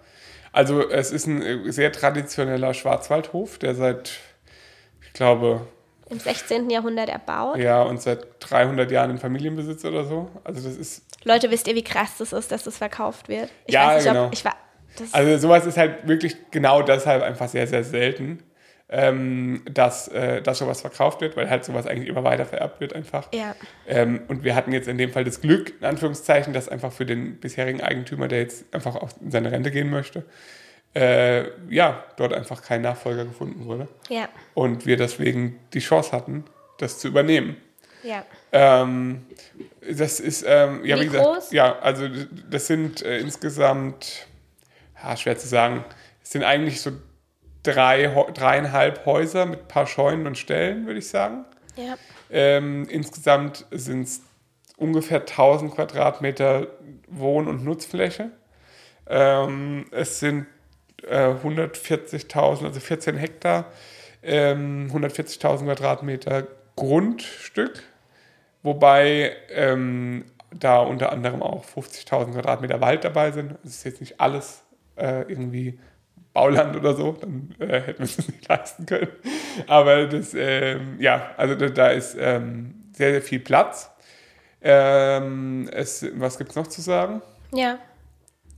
Also 0.51 0.87
es 0.87 1.11
ist 1.11 1.25
ein 1.25 1.41
äh, 1.41 1.71
sehr 1.71 1.91
traditioneller 1.91 2.73
Schwarzwaldhof, 2.73 3.57
der 3.57 3.75
seit, 3.75 4.11
ich 5.01 5.13
glaube, 5.13 5.67
Im 6.09 6.19
16. 6.19 6.69
Jahrhundert 6.69 7.09
erbaut. 7.09 7.57
ja, 7.57 7.81
und 7.83 8.01
seit 8.01 8.25
300 8.39 8.89
Jahren 8.91 9.11
in 9.11 9.17
Familienbesitz 9.17 9.83
oder 9.85 10.05
so. 10.05 10.29
Also 10.43 10.67
das 10.67 10.77
ist, 10.77 11.03
Leute, 11.25 11.51
wisst 11.51 11.67
ihr, 11.67 11.75
wie 11.75 11.83
krass 11.83 12.11
das 12.17 12.31
ist, 12.33 12.51
dass 12.51 12.63
das 12.63 12.77
verkauft 12.77 13.27
wird? 13.27 13.49
Ich 13.65 13.73
Ja, 13.73 13.87
weiß 13.87 14.03
nicht, 14.05 14.13
genau. 14.13 14.25
ob 14.27 14.33
ich 14.33 14.45
war. 14.45 14.55
Das, 14.97 15.13
also 15.13 15.37
sowas 15.37 15.65
ist 15.65 15.77
halt 15.77 16.07
wirklich 16.07 16.35
genau 16.51 16.81
deshalb 16.81 17.21
einfach 17.21 17.47
sehr, 17.49 17.67
sehr 17.67 17.83
selten, 17.83 18.41
ähm, 18.89 19.63
dass, 19.69 20.07
äh, 20.07 20.41
dass 20.41 20.59
sowas 20.59 20.79
verkauft 20.81 21.19
wird, 21.21 21.35
weil 21.35 21.49
halt 21.49 21.65
sowas 21.65 21.85
eigentlich 21.85 22.07
immer 22.07 22.23
weiter 22.23 22.45
vererbt 22.45 22.79
wird 22.79 22.93
einfach. 22.93 23.27
ja. 23.33 23.53
Ähm, 23.85 24.21
und 24.29 24.43
wir 24.45 24.55
hatten 24.55 24.71
jetzt 24.71 24.87
in 24.87 24.97
dem 24.97 25.11
Fall 25.11 25.25
das 25.25 25.41
Glück, 25.41 25.73
in 25.79 25.85
Anführungszeichen, 25.85 26.53
dass 26.53 26.69
einfach 26.69 26.93
für 26.93 27.05
den 27.05 27.39
bisherigen 27.39 27.81
Eigentümer, 27.81 28.27
der 28.29 28.39
jetzt 28.39 28.73
einfach 28.73 28.95
auf 28.95 29.11
in 29.21 29.29
seine 29.29 29.51
Rente 29.51 29.71
gehen 29.71 29.89
möchte, 29.89 30.23
äh, 30.97 31.51
ja, 31.69 32.03
dort 32.15 32.33
einfach 32.33 32.63
kein 32.63 32.81
Nachfolger 32.81 33.25
gefunden 33.25 33.65
wurde. 33.65 33.87
Ja. 34.09 34.29
Und 34.55 34.87
wir 34.87 34.97
deswegen 34.97 35.59
die 35.73 35.79
Chance 35.79 36.11
hatten, 36.11 36.43
das 36.79 36.97
zu 36.97 37.07
übernehmen. 37.07 37.57
Ja. 38.01 38.25
Ähm, 38.51 39.25
das 39.87 40.19
ist, 40.19 40.43
ähm, 40.47 40.83
ja, 40.83 40.95
Wie 40.95 41.01
wie, 41.01 41.05
gesagt, 41.05 41.25
groß? 41.25 41.51
ja, 41.51 41.77
also 41.79 42.07
das 42.49 42.65
sind 42.65 43.03
äh, 43.03 43.19
insgesamt, 43.19 44.27
ja, 45.03 45.15
schwer 45.15 45.37
zu 45.37 45.47
sagen, 45.47 45.85
es 46.23 46.31
sind 46.31 46.43
eigentlich 46.43 46.81
so 46.81 46.91
drei, 47.61 48.07
dreieinhalb 48.33 49.05
Häuser 49.05 49.45
mit 49.45 49.61
ein 49.61 49.67
paar 49.67 49.85
Scheunen 49.85 50.25
und 50.25 50.37
Ställen, 50.37 50.87
würde 50.87 50.99
ich 50.99 51.09
sagen. 51.09 51.45
Ja. 51.75 51.95
Ähm, 52.31 52.87
insgesamt 52.89 53.65
sind 53.69 54.03
es 54.03 54.21
ungefähr 54.77 55.19
1000 55.19 55.75
Quadratmeter 55.75 56.67
Wohn- 57.07 57.47
und 57.47 57.63
Nutzfläche. 57.63 58.31
Ähm, 59.07 59.85
es 59.91 60.19
sind 60.19 60.47
äh, 61.09 61.35
140.000, 61.43 62.65
also 62.65 62.79
14 62.79 63.17
Hektar, 63.17 63.65
ähm, 64.23 64.89
140.000 64.91 65.65
Quadratmeter 65.65 66.47
Grundstück, 66.75 67.83
wobei 68.63 69.35
ähm, 69.51 70.25
da 70.53 70.79
unter 70.79 71.11
anderem 71.11 71.41
auch 71.41 71.65
50.000 71.65 72.33
Quadratmeter 72.33 72.81
Wald 72.81 73.03
dabei 73.03 73.31
sind. 73.31 73.55
Das 73.63 73.73
ist 73.73 73.83
jetzt 73.83 73.99
nicht 73.99 74.19
alles 74.19 74.63
äh, 74.95 75.21
irgendwie 75.23 75.79
Bauland 76.33 76.75
oder 76.75 76.93
so, 76.93 77.13
dann 77.13 77.55
äh, 77.59 77.81
hätten 77.81 77.99
wir 77.99 78.05
es 78.05 78.17
nicht 78.27 78.47
leisten 78.47 78.85
können. 78.85 79.07
Aber 79.65 80.05
das, 80.05 80.35
ähm, 80.35 80.97
ja, 80.99 81.31
also 81.35 81.55
da, 81.55 81.69
da 81.69 81.87
ist 81.87 82.15
ähm, 82.19 82.75
sehr, 82.93 83.11
sehr 83.11 83.21
viel 83.23 83.39
Platz. 83.39 83.89
Ähm, 84.61 85.67
es, 85.71 86.05
was 86.13 86.37
gibt 86.37 86.51
es 86.51 86.55
noch 86.55 86.67
zu 86.67 86.81
sagen? 86.81 87.21
Ja. 87.53 87.79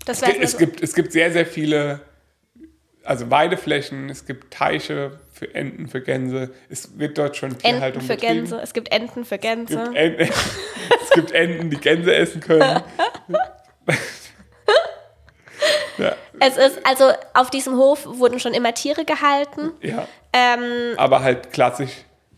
Das 0.06 0.22
Es, 0.22 0.54
es, 0.54 0.58
gibt, 0.58 0.82
es 0.82 0.94
gibt 0.94 1.12
sehr, 1.12 1.32
sehr 1.32 1.46
viele, 1.46 2.02
also 3.10 3.32
Weideflächen, 3.32 4.08
es 4.10 4.26
gibt 4.26 4.54
Teiche 4.54 5.20
für 5.34 5.54
Enten, 5.56 5.88
für 5.88 6.00
Gänse. 6.00 6.52
Es 6.70 7.00
wird 7.00 7.18
dort 7.18 7.36
schon 7.38 7.50
Enten 7.52 7.64
Tierhaltung 7.64 8.02
für 8.04 8.14
betrieben. 8.16 8.34
Gänse. 8.36 8.60
Es 8.62 8.72
gibt 8.74 8.92
Enten 8.92 9.26
für 9.26 9.36
Es 9.36 9.42
Gänse. 9.42 9.84
gibt, 9.84 9.96
Enten, 9.96 10.22
es 11.04 11.10
gibt 11.16 11.32
Enten, 11.32 11.70
die 11.72 11.78
Gänse 11.78 12.14
essen 12.16 12.40
können. 12.40 12.84
ja, 15.98 16.16
Es 16.40 16.58
ist, 16.58 16.86
also 16.86 17.12
auf 17.34 17.50
diesem 17.50 17.78
Hof 17.78 18.06
wurden 18.06 18.40
schon 18.40 18.54
immer 18.54 18.74
Tiere 18.74 19.06
gehalten. 19.06 19.72
ja, 19.82 20.08
Ähm, 20.32 20.94
aber 20.98 21.22
halt 21.22 21.52
klassisch 21.52 21.92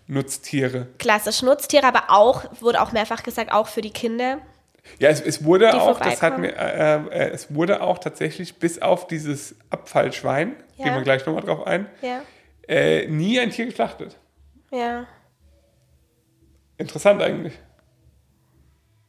Nutztiere. 0.08 0.88
klassisch 1.00 1.42
Nutztiere, 1.42 1.86
aber 1.86 2.04
auch, 2.10 2.46
wurde 2.62 2.82
auch 2.82 2.92
mehrfach 2.94 3.24
gesagt, 3.24 3.52
auch 3.52 3.68
für 3.68 3.82
die 3.82 3.92
Kinder. 3.92 4.38
Ja, 5.00 5.10
es, 5.10 5.22
es 5.22 5.44
wurde 5.44 5.74
auch, 5.80 6.00
das 6.00 6.22
hat 6.22 6.38
mir, 6.38 6.50
äh, 6.56 6.96
äh, 6.96 7.30
es 7.32 7.54
wurde 7.54 7.82
auch 7.82 7.98
tatsächlich 8.00 8.56
bis 8.56 8.82
auf 8.82 9.08
dieses 9.08 9.56
Abfallschwein, 9.70 10.56
Ja. 10.78 10.86
gehen 10.86 10.96
wir 10.96 11.02
gleich 11.02 11.26
nochmal 11.26 11.44
drauf 11.44 11.66
ein, 11.66 11.88
Ja. 12.02 12.22
äh, 12.68 13.08
nie 13.08 13.40
ein 13.40 13.50
Tier 13.52 13.66
geschlachtet. 13.66 14.18
Ja. 14.72 15.06
Interessant 16.78 17.22
eigentlich. 17.22 17.54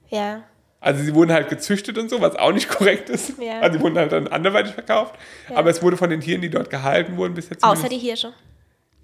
Ja. 0.08 0.44
Also 0.80 1.02
sie 1.04 1.14
wurden 1.14 1.32
halt 1.32 1.48
gezüchtet 1.48 1.96
und 1.96 2.10
so, 2.10 2.20
was 2.20 2.34
auch 2.36 2.52
nicht 2.52 2.68
korrekt 2.68 3.08
ist. 3.08 3.38
Ja. 3.40 3.60
Also 3.60 3.78
die 3.78 3.84
wurden 3.84 3.96
halt 3.96 4.12
dann 4.12 4.26
anderweitig 4.28 4.72
verkauft. 4.74 5.14
Aber 5.54 5.70
es 5.70 5.80
wurde 5.82 5.96
von 5.96 6.10
den 6.10 6.20
Tieren, 6.20 6.40
die 6.42 6.50
dort 6.50 6.70
gehalten 6.70 7.16
wurden, 7.16 7.34
bis 7.34 7.48
jetzt. 7.50 7.62
Außer 7.62 7.88
die 7.88 7.98
Hirsche. 7.98 8.32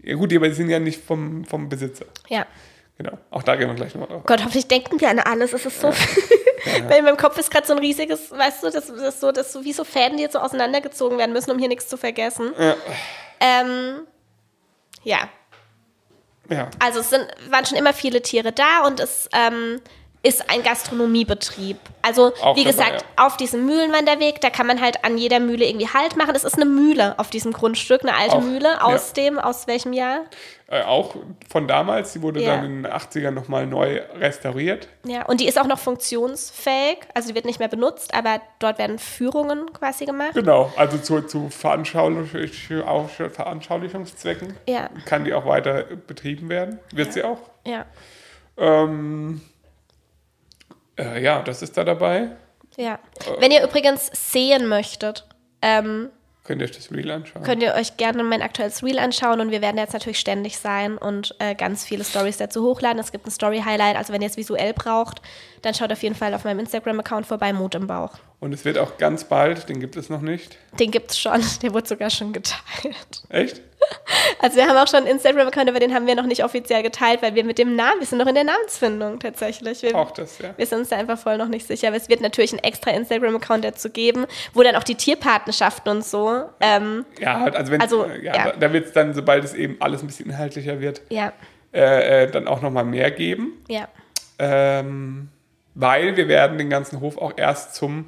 Ja 0.02 0.14
gut, 0.16 0.34
aber 0.34 0.48
die 0.48 0.54
sind 0.54 0.68
ja 0.70 0.80
nicht 0.80 1.02
vom, 1.04 1.44
vom 1.44 1.68
Besitzer. 1.68 2.06
Ja. 2.28 2.46
Genau. 2.98 3.16
Auch 3.30 3.44
da 3.44 3.54
gehen 3.54 3.68
wir 3.68 3.74
gleich 3.76 3.94
nochmal 3.94 4.08
drauf. 4.08 4.24
Gott, 4.26 4.40
hoffentlich 4.40 4.66
denken 4.66 5.00
wir 5.00 5.08
an 5.08 5.20
alles. 5.20 5.52
Es 5.52 5.64
ist 5.66 5.80
so 5.80 5.92
viel. 5.92 6.22
Weil 6.88 6.98
in 6.98 7.04
meinem 7.04 7.16
Kopf 7.16 7.38
ist 7.38 7.50
gerade 7.50 7.66
so 7.66 7.72
ein 7.72 7.78
riesiges, 7.78 8.30
weißt 8.30 8.62
du, 8.62 8.70
das, 8.70 8.86
das 8.86 9.20
so, 9.20 9.32
das 9.32 9.52
so 9.52 9.64
wie 9.64 9.72
so 9.72 9.84
Fäden, 9.84 10.16
die 10.16 10.22
jetzt 10.22 10.32
so 10.32 10.38
auseinandergezogen 10.38 11.18
werden 11.18 11.32
müssen, 11.32 11.50
um 11.50 11.58
hier 11.58 11.68
nichts 11.68 11.88
zu 11.88 11.96
vergessen. 11.96 12.52
Ja. 12.58 12.76
Ähm, 13.40 14.06
ja. 15.04 15.28
Ja. 16.50 16.70
Also 16.78 17.00
es 17.00 17.10
sind, 17.10 17.26
waren 17.50 17.66
schon 17.66 17.78
immer 17.78 17.92
viele 17.92 18.22
Tiere 18.22 18.52
da 18.52 18.86
und 18.86 19.00
es 19.00 19.28
ähm, 19.32 19.80
ist 20.22 20.50
ein 20.50 20.62
Gastronomiebetrieb. 20.62 21.78
Also 22.02 22.32
Auch 22.42 22.56
wie 22.56 22.64
dabei, 22.64 22.70
gesagt, 22.72 23.04
auf 23.16 23.36
diesem 23.36 23.66
Mühlenwanderweg, 23.66 24.40
da 24.40 24.50
kann 24.50 24.66
man 24.66 24.80
halt 24.80 25.04
an 25.04 25.16
jeder 25.16 25.38
Mühle 25.40 25.64
irgendwie 25.66 25.88
Halt 25.88 26.16
machen. 26.16 26.34
Es 26.34 26.42
ist 26.44 26.56
eine 26.56 26.64
Mühle 26.64 27.16
auf 27.18 27.30
diesem 27.30 27.52
Grundstück, 27.52 28.02
eine 28.02 28.14
alte 28.16 28.36
Auch, 28.36 28.42
Mühle 28.42 28.82
aus 28.82 29.12
ja. 29.16 29.22
dem, 29.24 29.38
aus 29.38 29.66
welchem 29.68 29.92
Jahr? 29.92 30.24
Äh, 30.66 30.82
auch 30.82 31.14
von 31.48 31.66
damals, 31.68 32.12
die 32.12 32.20
wurde 32.22 32.42
Ja. 32.42 32.56
dann 32.56 32.64
in 32.64 32.82
den 32.82 32.92
80ern 32.92 33.30
nochmal 33.30 33.66
neu 33.66 34.00
restauriert. 34.18 34.88
Ja, 35.06 35.24
und 35.26 35.40
die 35.40 35.46
ist 35.48 35.58
auch 35.58 35.66
noch 35.66 35.78
funktionsfähig, 35.78 36.98
also 37.14 37.28
die 37.28 37.34
wird 37.34 37.44
nicht 37.44 37.58
mehr 37.60 37.68
benutzt, 37.68 38.12
aber 38.12 38.40
dort 38.58 38.78
werden 38.78 38.98
Führungen 38.98 39.72
quasi 39.72 40.04
gemacht. 40.04 40.34
Genau, 40.34 40.72
also 40.76 40.98
zu, 40.98 41.22
zu 41.22 41.48
Veranschaulich 41.48 42.68
Veranschaulichungszwecken 42.68 44.56
Ja, 44.68 44.90
kann 45.06 45.24
die 45.24 45.32
auch 45.32 45.46
weiter 45.46 45.84
betrieben 46.06 46.48
werden. 46.48 46.80
Wird 46.92 47.12
sie 47.12 47.22
auch. 47.22 47.38
ja, 47.64 47.86
Ähm, 48.56 49.40
äh, 50.98 51.22
ja, 51.22 51.42
das 51.42 51.62
ist 51.62 51.76
da 51.76 51.84
dabei. 51.84 52.30
ja. 52.76 52.98
Wenn 53.38 53.50
ihr 53.50 53.62
übrigens 53.62 54.10
sehen 54.12 54.66
möchtet, 54.68 55.26
ähm, 55.62 56.10
Könnt 56.44 56.62
ihr 56.62 56.64
euch 56.64 56.76
das 56.76 56.90
Reel 56.90 57.10
anschauen. 57.10 57.42
könnt 57.42 57.62
ihr 57.62 57.74
euch 57.74 57.98
gerne 57.98 58.22
mein 58.24 58.40
aktuelles 58.40 58.82
Reel 58.82 58.98
anschauen 58.98 59.40
und 59.40 59.50
wir 59.50 59.60
werden 59.60 59.76
jetzt 59.76 59.92
natürlich 59.92 60.18
ständig 60.18 60.56
sein 60.56 60.96
und 60.96 61.34
äh, 61.40 61.54
ganz 61.54 61.84
viele 61.84 62.04
Stories 62.04 62.38
dazu 62.38 62.62
hochladen. 62.64 62.98
Es 62.98 63.12
gibt 63.12 63.26
ein 63.26 63.30
Story-Highlight, 63.30 63.96
also 63.96 64.14
wenn 64.14 64.22
ihr 64.22 64.28
es 64.28 64.38
visuell 64.38 64.72
braucht, 64.72 65.20
dann 65.60 65.74
schaut 65.74 65.92
auf 65.92 66.02
jeden 66.02 66.14
Fall 66.14 66.32
auf 66.32 66.44
meinem 66.44 66.60
Instagram-Account 66.60 67.26
vorbei, 67.26 67.52
Mut 67.52 67.74
im 67.74 67.86
Bauch. 67.86 68.12
Und 68.40 68.54
es 68.54 68.64
wird 68.64 68.78
auch 68.78 68.96
ganz 68.96 69.24
bald, 69.24 69.68
den 69.68 69.78
gibt 69.78 69.96
es 69.96 70.08
noch 70.08 70.22
nicht. 70.22 70.56
Den 70.80 70.90
gibt's 70.90 71.18
schon, 71.18 71.42
der 71.62 71.74
wurde 71.74 71.86
sogar 71.86 72.08
schon 72.08 72.32
geteilt. 72.32 73.24
Echt? 73.28 73.60
Also 74.40 74.56
wir 74.56 74.68
haben 74.68 74.76
auch 74.76 74.86
schon 74.86 75.00
einen 75.00 75.08
Instagram-Account, 75.08 75.68
aber 75.68 75.80
den 75.80 75.92
haben 75.92 76.06
wir 76.06 76.14
noch 76.14 76.26
nicht 76.26 76.44
offiziell 76.44 76.82
geteilt, 76.82 77.22
weil 77.22 77.34
wir 77.34 77.44
mit 77.44 77.58
dem 77.58 77.74
Namen, 77.74 78.00
wir 78.00 78.06
sind 78.06 78.18
noch 78.18 78.26
in 78.26 78.34
der 78.34 78.44
Namensfindung 78.44 79.18
tatsächlich. 79.18 79.82
Wir, 79.82 79.96
Auch 79.96 80.12
das, 80.12 80.38
ja. 80.38 80.50
wir 80.56 80.66
sind 80.66 80.78
uns 80.80 80.90
da 80.90 80.96
einfach 80.96 81.18
voll 81.18 81.38
noch 81.38 81.48
nicht 81.48 81.66
sicher. 81.66 81.88
Aber 81.88 81.96
es 81.96 82.08
wird 82.08 82.20
natürlich 82.20 82.52
einen 82.52 82.62
extra 82.62 82.92
Instagram-Account 82.92 83.64
dazu 83.64 83.90
geben, 83.90 84.26
wo 84.54 84.62
dann 84.62 84.76
auch 84.76 84.84
die 84.84 84.94
Tierpartnerschaften 84.94 85.90
und 85.90 86.04
so, 86.04 86.44
ähm, 86.60 87.04
Ja, 87.18 87.40
halt, 87.40 87.56
also 87.56 87.72
wenn 87.72 87.80
Also, 87.80 88.06
ja, 88.06 88.36
ja. 88.36 88.44
da, 88.44 88.52
da 88.52 88.72
wird 88.72 88.86
es 88.86 88.92
dann, 88.92 89.14
sobald 89.14 89.44
es 89.44 89.54
eben 89.54 89.76
alles 89.80 90.02
ein 90.02 90.06
bisschen 90.06 90.26
inhaltlicher 90.26 90.80
wird, 90.80 91.02
ja, 91.08 91.32
äh, 91.72 92.24
äh, 92.24 92.30
dann 92.30 92.46
auch 92.48 92.62
nochmal 92.62 92.84
mehr 92.84 93.10
geben. 93.10 93.64
ja, 93.68 93.88
Ähm, 94.38 95.28
weil 95.74 96.16
wir 96.16 96.28
werden 96.28 96.58
den 96.58 96.70
ganzen 96.70 97.00
Hof 97.00 97.18
auch 97.18 97.32
erst 97.36 97.74
zum 97.74 98.06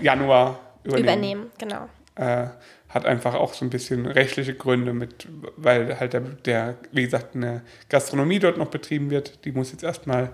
Januar 0.00 0.60
übernehmen. 0.84 1.04
übernehmen, 1.04 1.50
genau. 1.58 1.88
Äh, 2.16 2.48
hat 2.94 3.04
einfach 3.06 3.34
auch 3.34 3.52
so 3.54 3.64
ein 3.64 3.70
bisschen 3.70 4.06
rechtliche 4.06 4.54
Gründe 4.54 4.92
mit, 4.94 5.26
weil 5.56 5.98
halt 5.98 6.12
der, 6.12 6.20
der, 6.20 6.76
wie 6.92 7.02
gesagt, 7.02 7.34
eine 7.34 7.62
Gastronomie 7.88 8.38
dort 8.38 8.56
noch 8.56 8.68
betrieben 8.68 9.10
wird. 9.10 9.44
Die 9.44 9.50
muss 9.52 9.72
jetzt 9.72 9.82
erstmal 9.82 10.30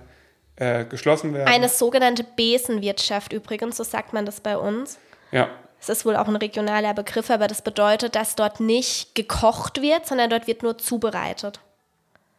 äh, 0.57 0.85
geschlossen 0.85 1.33
werden. 1.33 1.49
Eine 1.49 1.71
sogenannte 1.71 2.23
Besenwirtschaft 2.23 3.33
übrigens, 3.33 3.79
so 3.79 3.83
sagt 3.85 4.13
man 4.13 4.27
das 4.27 4.41
bei 4.41 4.59
uns. 4.59 4.99
ja, 5.33 5.49
Es 5.81 5.89
ist 5.89 6.05
wohl 6.05 6.17
auch 6.17 6.29
ein 6.29 6.37
regionaler 6.37 6.93
Begriff, 6.93 7.31
aber 7.31 7.47
das 7.47 7.63
bedeutet, 7.63 8.15
dass 8.15 8.37
dort 8.37 8.61
nicht 8.61 9.15
gekocht 9.15 9.81
wird, 9.81 10.07
sondern 10.07 10.29
dort 10.29 10.47
wird 10.47 10.63
nur 10.63 10.77
zubereitet. 10.77 11.61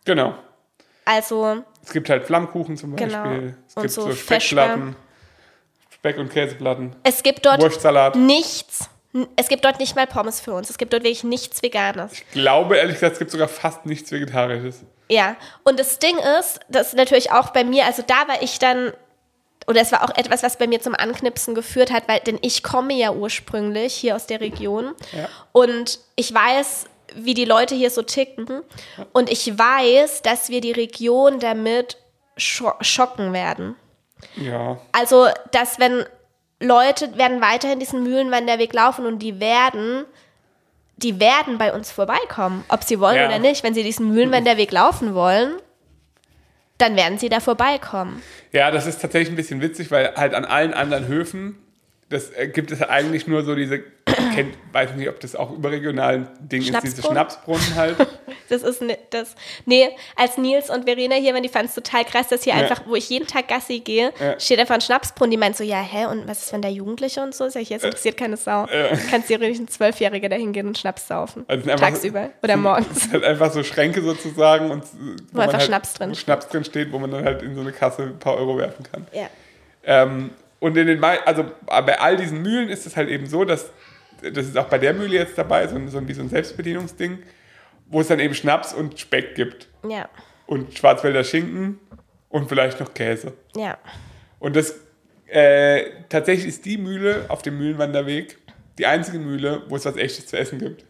genau. 0.06 0.36
Also, 1.04 1.64
Es 1.84 1.92
gibt 1.94 2.12
halt 2.12 2.26
Flammkuchen 2.26 2.78
zum 2.78 2.92
Beispiel. 2.92 3.10
Genau. 3.10 3.54
Es 3.68 3.76
Und 3.76 3.82
gibt 3.82 3.94
so 3.94 4.02
so, 4.04 4.12
Speckplatten, 4.14 4.96
Speck- 5.90 6.20
und 6.20 6.30
Käseplatten, 6.30 6.96
es 7.02 7.24
gibt 7.24 7.44
dort 7.44 7.60
nichts, 8.16 8.88
es 9.36 9.48
gibt 9.50 9.66
dort 9.66 9.80
nicht 9.80 9.96
mal 9.96 10.08
Pommes 10.08 10.40
für 10.40 10.54
uns. 10.54 10.70
Es 10.70 10.78
gibt 10.78 10.94
dort 10.94 11.04
wirklich 11.04 11.24
nichts 11.24 11.62
Veganes. 11.62 12.14
Ich 12.14 12.32
glaube, 12.32 12.78
ehrlich 12.78 12.96
gesagt, 12.96 13.14
es 13.14 13.20
gibt 13.20 13.32
sogar 13.32 13.48
fast 13.48 13.86
nichts 13.86 14.12
Vegetarisches. 14.12 14.82
Ja, 15.10 15.36
und 15.64 15.80
das 15.80 16.00
Ding 16.00 16.18
ist, 16.40 16.62
das 16.70 16.88
ist 16.90 16.96
natürlich 16.96 17.32
auch 17.32 17.50
bei 17.50 17.64
mir, 17.66 17.86
also 17.86 18.02
da 18.06 18.28
war 18.30 18.42
ich 18.42 18.60
dann, 18.60 18.94
oder 19.68 19.82
es 19.82 19.92
war 19.92 20.04
auch 20.06 20.16
etwas, 20.16 20.44
was 20.44 20.58
bei 20.58 20.68
mir 20.68 20.80
zum 20.82 20.96
Anknipsen 20.96 21.54
geführt 21.56 21.92
hat, 21.92 22.08
weil, 22.08 22.22
denn 22.22 22.40
ich 22.42 22.64
komme 22.64 22.94
ja 22.94 23.12
ursprünglich 23.12 23.94
hier 23.94 24.16
aus 24.16 24.28
der 24.28 24.40
Region 24.40 24.94
Ja. 25.12 25.28
und 25.52 26.00
ich 26.16 26.34
weiß, 26.34 26.86
wie 27.16 27.34
die 27.34 27.44
Leute 27.44 27.76
hier 27.76 27.90
so 27.90 28.04
ticken 28.04 28.62
und 29.12 29.30
ich 29.30 29.58
weiß, 29.58 30.22
dass 30.22 30.48
wir 30.50 30.62
die 30.62 30.72
Region 30.72 31.40
damit 31.42 31.98
scho 32.38 32.72
schocken 32.80 33.34
werden. 33.34 33.76
Ja, 34.38 34.80
Also, 34.94 35.28
dass 35.52 35.78
wenn 35.80 36.06
Leute 36.62 37.18
werden 37.18 37.42
weiterhin 37.42 37.80
diesen 37.80 38.04
Mühlenwanderweg 38.04 38.72
laufen 38.74 39.06
und 39.06 39.20
die 39.20 39.40
werden, 39.40 40.06
die 40.98 41.20
werden 41.20 41.58
bei 41.58 41.74
uns 41.74 41.92
vorbeikommen, 41.92 42.64
ob 42.70 42.84
sie 42.84 43.00
wollen 43.00 43.18
Ja. 43.18 43.28
oder 43.28 43.40
nicht. 43.40 43.64
Wenn 43.64 43.74
sie 43.74 43.84
diesen 43.84 44.14
Mühlenwanderweg 44.14 44.72
laufen 44.72 45.14
wollen, 45.16 45.56
dann 46.78 46.96
werden 46.96 47.18
sie 47.18 47.30
da 47.30 47.40
vorbeikommen. 47.40 48.22
Ja, 48.52 48.72
das 48.72 48.86
ist 48.88 49.02
tatsächlich 49.02 49.30
ein 49.32 49.36
bisschen 49.36 49.62
witzig, 49.62 49.92
weil 49.92 50.14
halt 50.16 50.34
an 50.34 50.46
allen 50.46 50.74
anderen 50.74 51.08
Höfen, 51.08 51.58
das 52.10 52.30
äh, 52.32 52.48
gibt 52.48 52.72
es 52.72 52.82
eigentlich 52.82 53.28
nur 53.28 53.44
so 53.44 53.56
diese, 53.56 53.84
kennt, 54.36 54.56
weiß 54.72 54.94
nicht, 54.96 55.10
ob 55.10 55.20
das 55.20 55.36
auch 55.36 55.52
überregionalen 55.52 56.28
Ding 56.40 56.62
ist, 56.62 56.84
diese 56.84 57.02
Schnapsbrunnen? 57.02 57.76
Halt. 57.76 57.96
Das 58.50 58.64
ist 58.64 58.82
ne, 58.82 58.98
das. 59.12 59.34
Nee, 59.66 59.88
als 60.18 60.38
Nils 60.38 60.70
und 60.70 60.84
Verena 60.84 61.16
hier 61.16 61.34
waren, 61.34 61.42
die 61.42 61.48
fanden 61.48 61.68
es 61.70 61.74
total 61.76 62.04
krass, 62.04 62.28
dass 62.28 62.44
hier 62.44 62.54
Ja. 62.54 62.60
einfach, 62.60 62.82
wo 62.86 62.96
ich 62.96 63.10
jeden 63.10 63.26
Tag 63.26 63.48
Gassi 63.48 63.80
gehe, 63.80 64.12
Ja. 64.20 64.38
steht 64.38 64.60
einfach 64.60 64.76
ein 64.76 64.82
Schnapsbrunnen. 64.82 65.32
Die 65.32 65.38
meint 65.38 65.56
so, 65.56 65.64
ja, 65.64 65.80
hä, 65.82 66.08
und 66.08 66.28
was 66.28 66.44
ist, 66.44 66.52
wenn 66.52 66.62
da 66.62 66.68
Jugendliche 66.68 67.22
und 67.24 67.34
so? 67.34 67.48
Sag 67.48 67.62
ich, 67.62 67.70
jetzt 67.70 67.86
interessiert 67.86 68.18
keine 68.18 68.36
Sau. 68.36 68.68
Kannst 69.10 69.30
theoretisch 69.30 69.58
ein 69.60 69.70
Zwölfjähriger 69.70 70.28
dahin 70.28 70.52
gehen 70.52 70.68
und 70.68 70.78
Schnaps 70.78 71.08
saufen. 71.08 71.46
Also 71.48 71.70
einfach- 71.72 71.88
Tagsüber 71.88 72.32
oder 72.44 72.58
morgens. 72.58 72.88
Es 72.92 73.04
sind 73.04 73.14
halt 73.14 73.24
einfach 73.24 73.54
so 73.54 73.64
Schränke 73.64 74.02
sozusagen 74.02 74.70
und 74.70 74.84
wo, 75.32 75.38
man 75.38 75.44
einfach 75.44 75.60
halt, 75.60 75.68
Schnaps 75.68 75.94
drin 75.94 76.10
wo 76.12 76.16
Schnaps 76.16 76.50
drin 76.50 76.66
steht, 76.66 76.92
wo 76.92 77.00
man 77.00 77.10
dann 77.10 77.24
halt 77.24 77.44
in 77.44 77.56
so 77.56 77.62
eine 77.62 77.72
Kasse 77.72 78.02
ein 78.04 78.20
paar 78.20 78.36
Euro 78.36 78.58
werfen 78.58 78.84
kann. 78.92 79.08
Ja. 79.14 79.30
Ähm, 79.86 80.32
und 80.60 80.76
in 80.76 80.88
den 80.88 81.02
also 81.02 81.46
bei 81.66 82.00
all 82.02 82.18
diesen 82.18 82.42
Mühlen 82.42 82.68
ist 82.68 82.86
es 82.86 82.98
halt 82.98 83.08
eben 83.08 83.28
so, 83.28 83.46
dass 83.46 83.70
das 84.22 84.46
ist 84.48 84.58
auch 84.58 84.68
bei 84.70 84.78
der 84.78 84.94
Mühle 84.94 85.16
jetzt 85.16 85.38
dabei, 85.38 85.68
so, 85.68 85.76
ein- 85.76 85.88
so 85.90 86.08
wie 86.08 86.14
so 86.14 86.22
ein 86.22 86.30
Selbstbedienungsding, 86.30 87.20
wo 87.88 88.02
es 88.02 88.08
dann 88.08 88.20
eben 88.20 88.34
Schnaps 88.34 88.74
und 88.74 89.00
Speck 89.00 89.36
gibt 89.36 89.68
Ja. 89.88 90.08
und 90.48 90.78
Schwarzwälder 90.78 91.24
Schinken 91.24 91.80
und 92.30 92.48
vielleicht 92.50 92.80
noch 92.80 92.94
Käse. 92.94 93.34
Ja. 93.56 93.78
Und 94.40 94.56
das 94.56 94.76
äh, 95.28 95.86
tatsächlich 96.10 96.48
ist 96.48 96.66
die 96.66 96.78
Mühle 96.78 97.26
auf 97.30 97.42
dem 97.42 97.58
Mühlenwanderweg 97.58 98.38
die 98.78 98.86
einzige 98.86 99.18
Mühle, 99.20 99.64
wo 99.70 99.76
es 99.78 99.86
was 99.86 99.96
echtes 99.96 100.28
zu 100.28 100.38
essen 100.38 100.60
gibt. 100.60 100.84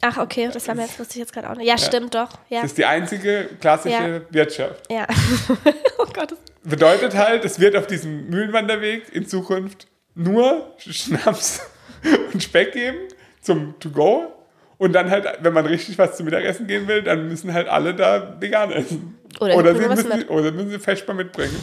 Ach, 0.00 0.16
okay, 0.18 0.48
das 0.52 0.68
war 0.68 0.76
mir 0.76 0.82
jetzt, 0.82 0.98
wusste 1.00 1.14
ich 1.14 1.18
jetzt 1.20 1.32
gerade 1.32 1.50
auch 1.50 1.56
nicht. 1.56 1.66
Ja, 1.66 1.76
stimmt 1.76 2.14
doch. 2.14 2.30
Ja. 2.48 2.60
Das 2.62 2.70
ist 2.70 2.78
die 2.78 2.84
einzige 2.84 3.48
klassische 3.60 4.24
Wirtschaft. 4.30 4.90
Ja. 4.92 5.08
oh 5.98 6.06
Gott. 6.12 6.34
Bedeutet 6.62 7.14
halt, 7.16 7.44
es 7.44 7.58
wird 7.58 7.74
auf 7.74 7.88
diesem 7.88 8.28
Mühlenwanderweg 8.30 9.12
in 9.12 9.26
Zukunft 9.26 9.88
nur 10.14 10.72
Schnaps 10.78 11.62
und 12.32 12.42
Speck 12.42 12.72
geben 12.72 12.98
zum 13.40 13.78
To-Go. 13.80 14.34
Und 14.78 14.92
dann 14.92 15.10
halt, 15.10 15.26
wenn 15.40 15.52
man 15.52 15.66
richtig 15.66 15.98
was 15.98 16.16
zum 16.16 16.26
Mittagessen 16.26 16.66
gehen 16.66 16.86
will, 16.86 17.02
dann 17.02 17.28
müssen 17.28 17.52
halt 17.52 17.68
alle 17.68 17.94
da 17.94 18.36
vegan 18.40 18.70
essen. 18.70 19.18
Oder 19.40 19.56
oder, 19.56 19.74
sie 19.74 19.88
müssen, 19.88 20.08
mit. 20.08 20.30
oder 20.30 20.52
müssen 20.52 20.70
sie 20.70 20.78
Feschbar 20.78 21.16
mitbringen. 21.16 21.56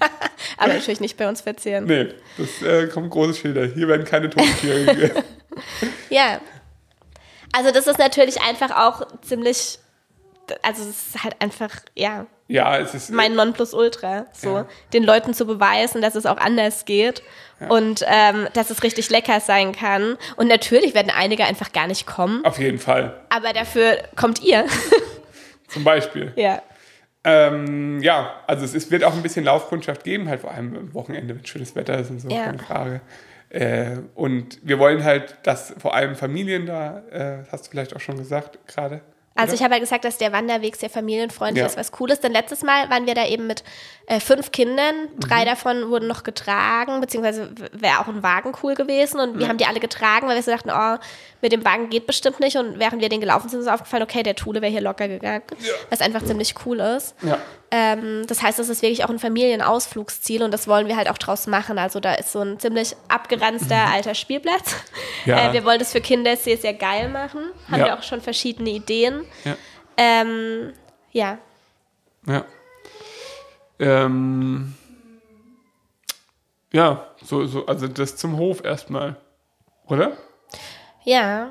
Aber 0.58 0.72
natürlich 0.72 1.00
nicht 1.00 1.16
bei 1.16 1.28
uns 1.28 1.40
verzehren. 1.40 1.84
Nee, 1.84 2.08
das 2.36 2.62
äh, 2.62 2.88
kommen 2.88 3.08
große 3.08 3.34
Schilder. 3.34 3.66
Hier 3.66 3.88
werden 3.88 4.04
keine 4.04 4.30
Totentiere 4.30 4.84
gegessen. 4.94 5.22
Ja. 6.10 6.40
Also 7.52 7.70
das 7.70 7.86
ist 7.86 7.98
natürlich 7.98 8.42
einfach 8.42 8.70
auch 8.70 9.06
ziemlich, 9.22 9.78
also 10.62 10.82
es 10.82 11.14
ist 11.14 11.24
halt 11.24 11.36
einfach, 11.40 11.70
ja, 11.94 12.26
Ja, 12.48 12.78
es 12.78 12.94
ist. 12.94 13.10
mein 13.10 13.34
Nonplusultra, 13.34 14.26
so 14.32 14.50
Ja. 14.58 14.66
den 14.92 15.02
Leuten 15.02 15.34
zu 15.34 15.46
beweisen, 15.46 16.00
dass 16.00 16.14
es 16.14 16.26
auch 16.26 16.36
anders 16.36 16.84
geht 16.84 17.22
und 17.68 18.04
ähm, 18.06 18.46
dass 18.52 18.70
es 18.70 18.82
richtig 18.84 19.10
lecker 19.10 19.40
sein 19.40 19.72
kann. 19.72 20.16
Und 20.36 20.46
natürlich 20.48 20.94
werden 20.94 21.10
einige 21.16 21.44
einfach 21.44 21.72
gar 21.72 21.86
nicht 21.88 22.06
kommen, 22.06 22.44
auf 22.44 22.58
jeden 22.58 22.78
Fall. 22.78 23.20
aber 23.30 23.52
dafür 23.52 23.98
kommt 24.14 24.42
ihr. 24.42 24.64
Zum 25.68 25.82
Beispiel. 25.84 26.32
ja. 26.36 26.62
Ähm, 27.24 28.00
ja, 28.02 28.36
also 28.46 28.64
es 28.64 28.72
ist, 28.74 28.92
wird 28.92 29.02
auch 29.02 29.12
ein 29.14 29.22
bisschen 29.22 29.44
Laufkundschaft 29.44 30.04
geben, 30.04 30.28
halt 30.28 30.42
vor 30.42 30.52
allem 30.52 30.76
am 30.76 30.94
Wochenende, 30.94 31.34
wenn 31.34 31.44
schönes 31.44 31.74
Wetter 31.74 31.98
ist 31.98 32.10
und 32.10 32.20
so, 32.20 32.28
Ja. 32.28 32.44
keine 32.44 32.58
Frage. 32.60 33.00
Äh, 33.48 33.96
und 34.14 34.60
wir 34.62 34.78
wollen 34.78 35.02
halt, 35.02 35.36
dass 35.42 35.74
vor 35.78 35.94
allem 35.96 36.14
Familien 36.14 36.66
da, 36.66 37.02
äh, 37.10 37.38
hast 37.50 37.66
du 37.66 37.70
vielleicht 37.72 37.96
auch 37.96 38.00
schon 38.00 38.16
gesagt 38.18 38.60
gerade. 38.68 39.00
Also 39.36 39.54
ich 39.54 39.62
habe 39.62 39.74
ja 39.74 39.80
gesagt, 39.80 40.04
dass 40.04 40.18
der 40.18 40.32
Wanderweg 40.32 40.76
sehr 40.76 40.90
familienfreundlich 40.90 41.60
Ja. 41.60 41.66
ist, 41.66 41.76
was 41.76 41.92
cool 42.00 42.10
ist. 42.10 42.24
Denn 42.24 42.32
letztes 42.32 42.62
Mal 42.62 42.88
waren 42.90 43.06
wir 43.06 43.14
da 43.14 43.26
eben 43.26 43.46
mit 43.46 43.62
äh, 44.06 44.20
fünf 44.20 44.52
Kindern. 44.52 44.94
Drei 45.18 45.42
Mhm. 45.42 45.46
davon 45.46 45.90
wurden 45.90 46.06
noch 46.06 46.22
getragen, 46.22 47.00
beziehungsweise 47.00 47.50
wäre 47.72 47.98
auch 48.00 48.06
ein 48.08 48.22
Wagen 48.22 48.52
cool 48.62 48.74
gewesen. 48.74 49.18
Und 49.20 49.38
wir 49.38 49.48
haben 49.48 49.58
die 49.58 49.66
alle 49.66 49.80
getragen, 49.80 50.26
weil 50.28 50.36
wir 50.36 50.42
so 50.42 50.50
dachten, 50.52 50.70
oh, 50.72 50.98
mit 51.42 51.52
dem 51.52 51.64
Wagen 51.64 51.90
geht 51.90 52.06
bestimmt 52.06 52.40
nicht. 52.40 52.56
Und 52.56 52.78
während 52.78 53.00
wir 53.02 53.08
den 53.08 53.20
gelaufen 53.20 53.48
sind, 53.48 53.60
ist 53.60 53.66
uns 53.66 53.74
aufgefallen, 53.74 54.02
okay, 54.04 54.22
der 54.22 54.34
Thule 54.36 54.62
wäre 54.62 54.70
hier 54.72 54.80
locker 54.80 55.08
gegangen. 55.08 55.42
Was 55.90 56.00
einfach 56.00 56.24
ziemlich 56.24 56.54
cool 56.64 56.80
ist. 56.80 57.14
Ja. 57.22 57.38
Ähm, 57.72 58.22
das 58.28 58.42
heißt, 58.42 58.58
das 58.60 58.68
ist 58.68 58.80
wirklich 58.82 59.04
auch 59.04 59.10
ein 59.10 59.18
Familienausflugsziel 59.18 60.42
und 60.44 60.52
das 60.54 60.68
wollen 60.68 60.86
wir 60.86 60.96
halt 60.96 61.10
auch 61.10 61.18
draus 61.18 61.46
machen. 61.48 61.78
Also 61.78 61.98
da 62.00 62.14
ist 62.14 62.30
so 62.32 62.40
ein 62.40 62.58
ziemlich 62.60 62.94
abgeranzter 63.08 63.76
alter 63.92 64.14
Spielplatz. 64.14 64.76
Mhm. 65.24 65.30
Ja. 65.32 65.50
Äh, 65.50 65.52
wir 65.52 65.64
wollen 65.64 65.80
das 65.80 65.90
für 65.92 66.00
Kinder 66.00 66.36
sehr, 66.36 66.56
sehr 66.56 66.74
geil 66.74 67.08
machen. 67.08 67.40
Haben 67.70 67.80
Ja. 67.80 67.86
wir 67.86 67.98
auch 67.98 68.02
schon 68.04 68.20
verschiedene 68.20 68.70
Ideen. 68.70 69.25
Ja. 69.44 69.56
Ähm, 69.96 70.72
ja. 71.12 71.38
Ja. 72.26 72.44
Ähm, 73.78 74.74
ja, 76.72 77.06
so, 77.22 77.46
so, 77.46 77.66
also 77.66 77.88
das 77.88 78.16
zum 78.16 78.36
Hof 78.38 78.64
erstmal. 78.64 79.16
Oder? 79.86 80.16
Ja. 81.04 81.50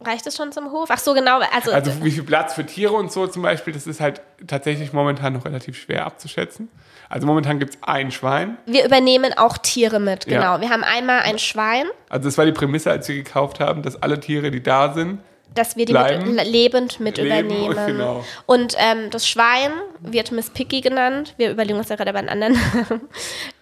Reicht 0.00 0.26
es 0.26 0.36
schon 0.36 0.52
zum 0.52 0.70
Hof? 0.70 0.88
Ach 0.90 0.98
so, 0.98 1.14
genau. 1.14 1.40
Also, 1.52 1.72
Also 1.72 2.04
wie 2.04 2.10
viel 2.10 2.24
Platz 2.24 2.54
für 2.54 2.66
Tiere 2.66 2.92
und 2.94 3.10
so 3.12 3.26
zum 3.26 3.42
Beispiel, 3.42 3.72
das 3.72 3.86
ist 3.86 4.00
halt 4.00 4.20
tatsächlich 4.46 4.92
momentan 4.92 5.32
noch 5.32 5.44
relativ 5.44 5.78
schwer 5.80 6.04
abzuschätzen. 6.04 6.68
Also 7.08 7.26
momentan 7.26 7.58
gibt 7.58 7.74
es 7.74 7.82
ein 7.82 8.10
Schwein. 8.10 8.58
wir 8.66 8.84
übernehmen 8.84 9.32
auch 9.36 9.56
Tiere 9.56 10.00
mit, 10.00 10.26
Ja. 10.26 10.38
genau. 10.40 10.60
Wir 10.60 10.70
haben 10.74 10.84
einmal 10.84 11.20
ein 11.20 11.38
Schwein, 11.38 11.86
Also 12.08 12.28
das 12.28 12.36
war 12.36 12.44
die 12.44 12.52
Prämisse, 12.52 12.90
als 12.90 13.08
wir 13.08 13.14
gekauft 13.14 13.60
haben, 13.60 13.82
dass 13.82 14.00
alle 14.02 14.18
Tiere, 14.20 14.50
die 14.50 14.62
da 14.62 14.92
sind, 14.92 15.20
das 15.54 15.76
wir 15.76 15.86
die 15.86 15.92
mit, 15.92 16.46
lebend 16.46 17.00
mit 17.00 17.16
Leben, 17.16 17.50
übernehmen. 17.50 17.74
genau. 17.86 18.24
Und 18.46 18.74
ähm, 18.78 19.10
das 19.10 19.28
Schwein 19.28 19.72
wird 20.00 20.32
Miss 20.32 20.50
Picky 20.50 20.80
genannt. 20.80 21.34
Wir 21.36 21.50
überlegen 21.50 21.78
uns 21.78 21.88
da 21.88 21.96
gerade 21.96 22.10
aber 22.10 22.18
einen 22.18 22.28
anderen. 22.28 22.56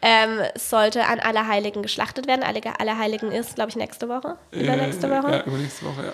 ähm, 0.03 0.41
sollte 0.57 1.05
an 1.07 1.21
Allerheiligen 1.21 1.83
geschlachtet 1.83 2.27
werden. 2.27 2.43
Alle, 2.43 2.61
Allerheiligen 2.79 3.31
ist, 3.33 3.55
glaube 3.55 3.71
ich, 3.71 3.77
nächste 3.77 4.09
Woche. 4.09 4.37
Übernächste 4.51 5.07
äh, 5.07 5.11
Woche. 5.11 5.33
Ja, 5.33 5.45
übernächste 5.45 5.87
Woche, 5.87 6.07
ja. 6.07 6.13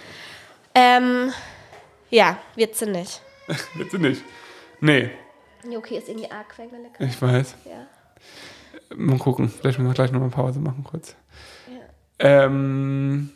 Ähm, 0.74 1.32
ja, 2.10 2.38
wird 2.54 2.76
sie 2.76 2.86
nicht. 2.86 3.22
Jetzt 3.78 3.92
nicht. 3.94 4.22
Nee, 4.80 5.10
Okay, 5.76 5.98
ist 5.98 6.08
irgendwie 6.08 6.30
arg 6.30 6.48
quengelig. 6.50 6.92
ich 6.98 7.20
weiß. 7.20 7.56
Ja. 7.64 7.86
Mal 8.96 9.18
gucken. 9.18 9.48
Vielleicht 9.48 9.78
müssen 9.78 9.90
wir 9.90 9.94
gleich 9.94 10.12
nochmal 10.12 10.30
Pause 10.30 10.60
machen 10.60 10.84
kurz. 10.84 11.16
Ähm, 12.20 13.30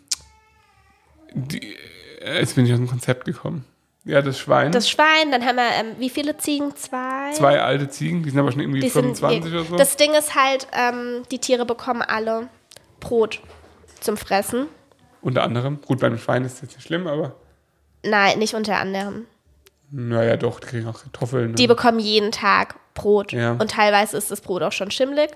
die, 1.33 1.77
Jetzt 2.25 2.55
bin 2.55 2.67
ich 2.67 2.73
aus 2.73 2.79
dem 2.79 2.89
Konzept 2.89 3.25
gekommen. 3.25 3.65
Ja, 4.05 4.21
das 4.21 4.39
Schwein. 4.39 4.73
Das 4.73 4.91
Schwein, 4.91 5.31
dann 5.31 5.45
haben 5.45 5.57
wir, 5.57 5.71
ähm, 5.79 5.95
wie 5.99 6.11
viele 6.11 6.37
Ziegen? 6.37 6.75
Zwei? 6.75 7.31
Zwei 7.35 7.61
alte 7.61 7.89
Ziegen, 7.89 8.23
die 8.25 8.31
sind 8.31 8.41
aber 8.41 8.51
schon 8.51 8.61
irgendwie 8.61 8.81
Die 8.81 8.89
sind- 8.89 9.17
25 9.17 9.53
oder 9.53 9.65
so. 9.65 9.77
Das 9.77 9.97
Ding 9.97 10.13
ist 10.15 10.35
halt, 10.35 10.67
ähm, 10.73 11.23
die 11.31 11.39
Tiere 11.39 11.65
bekommen 11.65 12.03
alle 12.03 12.49
Brot 12.99 13.41
zum 14.01 14.17
Fressen. 14.17 14.67
Unter 15.21 15.45
anderem. 15.45 15.81
Gut, 15.87 16.01
beim 16.01 16.19
Schwein 16.19 16.45
ist 16.45 16.55
das 16.57 16.63
jetzt 16.63 16.77
nicht 16.79 16.87
schlimm, 16.87 17.07
aber 17.07 17.37
Nein, 18.05 18.41
nicht 18.41 18.55
unter 18.55 18.77
anderem. 18.79 19.27
naja, 19.93 20.37
doch, 20.37 20.59
die 20.59 20.67
kriegen 20.67 20.89
auch 20.89 21.01
Kartoffeln. 21.01 21.55
Die 21.55 21.69
bekommen 21.69 22.01
jeden 22.01 22.33
Tag 22.33 22.75
Brot. 22.95 23.31
Ja. 23.31 23.53
Und 23.53 23.71
teilweise 23.71 24.17
ist 24.17 24.33
das 24.33 24.41
Brot 24.41 24.63
auch 24.63 24.73
schon 24.73 24.91
schimmelig 24.91 25.31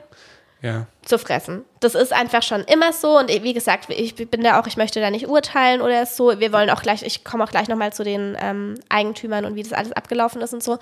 ja. 0.66 0.86
zu 1.04 1.18
fressen. 1.18 1.64
Das 1.80 1.94
ist 1.94 2.12
einfach 2.12 2.42
schon 2.42 2.62
immer 2.64 2.92
so. 2.92 3.18
Und 3.18 3.28
wie 3.28 3.52
gesagt, 3.52 3.86
ich 3.90 4.14
bin 4.14 4.42
da 4.42 4.60
auch, 4.60 4.66
ich 4.66 4.76
möchte 4.76 5.00
da 5.00 5.10
nicht 5.10 5.28
urteilen 5.28 5.80
oder 5.80 6.04
so. 6.06 6.38
Wir 6.40 6.52
wollen 6.52 6.70
auch 6.70 6.82
gleich, 6.82 7.02
ich 7.02 7.24
komme 7.24 7.44
auch 7.44 7.50
gleich 7.50 7.68
nochmal 7.68 7.92
zu 7.92 8.04
den 8.04 8.36
ähm, 8.40 8.74
Eigentümern 8.88 9.44
und 9.44 9.54
wie 9.54 9.62
das 9.62 9.72
alles 9.72 9.92
abgelaufen 9.92 10.40
ist 10.42 10.52
und 10.52 10.62
so. 10.62 10.78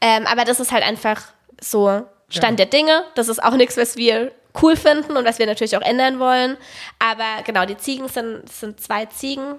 Ähm, 0.00 0.26
aber 0.26 0.44
das 0.44 0.60
ist 0.60 0.72
halt 0.72 0.84
einfach 0.84 1.22
so 1.60 2.02
Stand 2.28 2.58
der 2.58 2.66
Dinge. 2.66 3.02
Das 3.14 3.28
ist 3.28 3.42
auch 3.42 3.54
nichts, 3.56 3.76
was 3.76 3.96
wir 3.96 4.32
cool 4.62 4.76
finden 4.76 5.16
und 5.16 5.24
was 5.24 5.38
wir 5.38 5.46
natürlich 5.46 5.76
auch 5.76 5.82
ändern 5.82 6.18
wollen. 6.18 6.56
Aber 6.98 7.42
genau, 7.44 7.64
die 7.64 7.76
Ziegen 7.76 8.08
sind, 8.08 8.48
sind 8.50 8.80
zwei 8.80 9.06
Ziegen. 9.06 9.54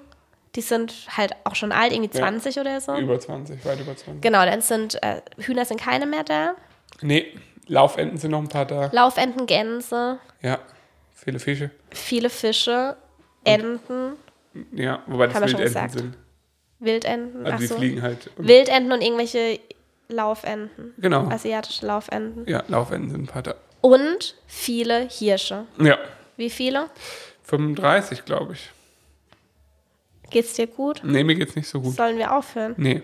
Die 0.56 0.62
sind 0.62 0.94
halt 1.18 1.34
auch 1.46 1.56
schon 1.56 1.72
alt, 1.72 1.92
irgendwie 1.92 2.16
Ja. 2.16 2.26
20 2.26 2.60
oder 2.60 2.80
so. 2.80 2.96
Über 2.96 3.20
20, 3.20 3.66
weit 3.66 3.80
über 3.80 3.96
20. 3.96 4.22
Genau, 4.22 4.46
dann 4.46 4.62
sind 4.62 5.02
äh, 5.02 5.22
Hühner 5.40 5.66
sind 5.66 5.82
keine 5.82 6.06
mehr 6.06 6.24
da. 6.24 6.54
Nee, 7.02 7.26
Laufenten 7.68 8.18
sind 8.18 8.32
noch 8.32 8.40
ein 8.42 8.50
paar 8.50 8.66
da. 8.66 8.90
Laufenten, 8.92 9.46
Gänse, 9.46 10.20
Ja, 10.42 10.60
viele 11.14 11.40
Fische. 11.40 11.72
viele 11.92 12.30
Fische, 12.30 12.98
Enten, 13.46 14.14
Ja, 14.74 15.02
wobei 15.08 15.28
das 15.28 15.36
Wildenten 15.36 15.64
gesagt. 15.64 15.92
sind. 15.94 16.18
Wildenten, 16.80 17.46
Also 17.46 17.58
die 17.60 17.68
so. 17.68 17.76
fliegen 17.78 18.02
halt. 18.02 18.30
Und, 18.38 18.48
Wildenten 18.48 18.92
und 18.92 19.02
irgendwelche 19.02 19.60
Laufenten, 20.10 20.94
genau. 20.98 21.28
asiatische 21.30 21.86
Laufenten. 21.86 22.48
Ja, 22.48 22.64
Laufenten 22.68 23.10
sind 23.12 23.24
ein 23.24 23.28
paar 23.28 23.42
da. 23.44 23.56
Und 23.82 24.36
viele 24.48 25.08
Hirsche. 25.10 25.66
Ja, 25.80 25.98
Wie 26.38 26.50
viele? 26.50 26.90
35, 27.44 28.26
glaube 28.26 28.54
ich. 28.54 28.70
Geht's 30.30 30.54
dir 30.54 30.68
gut? 30.68 31.02
Nee, 31.04 31.24
mir 31.24 31.36
geht's 31.36 31.56
nicht 31.56 31.68
so 31.68 31.80
gut. 31.82 31.96
Sollen 31.96 32.18
wir 32.18 32.34
aufhören? 32.36 32.74
Nee, 32.78 33.04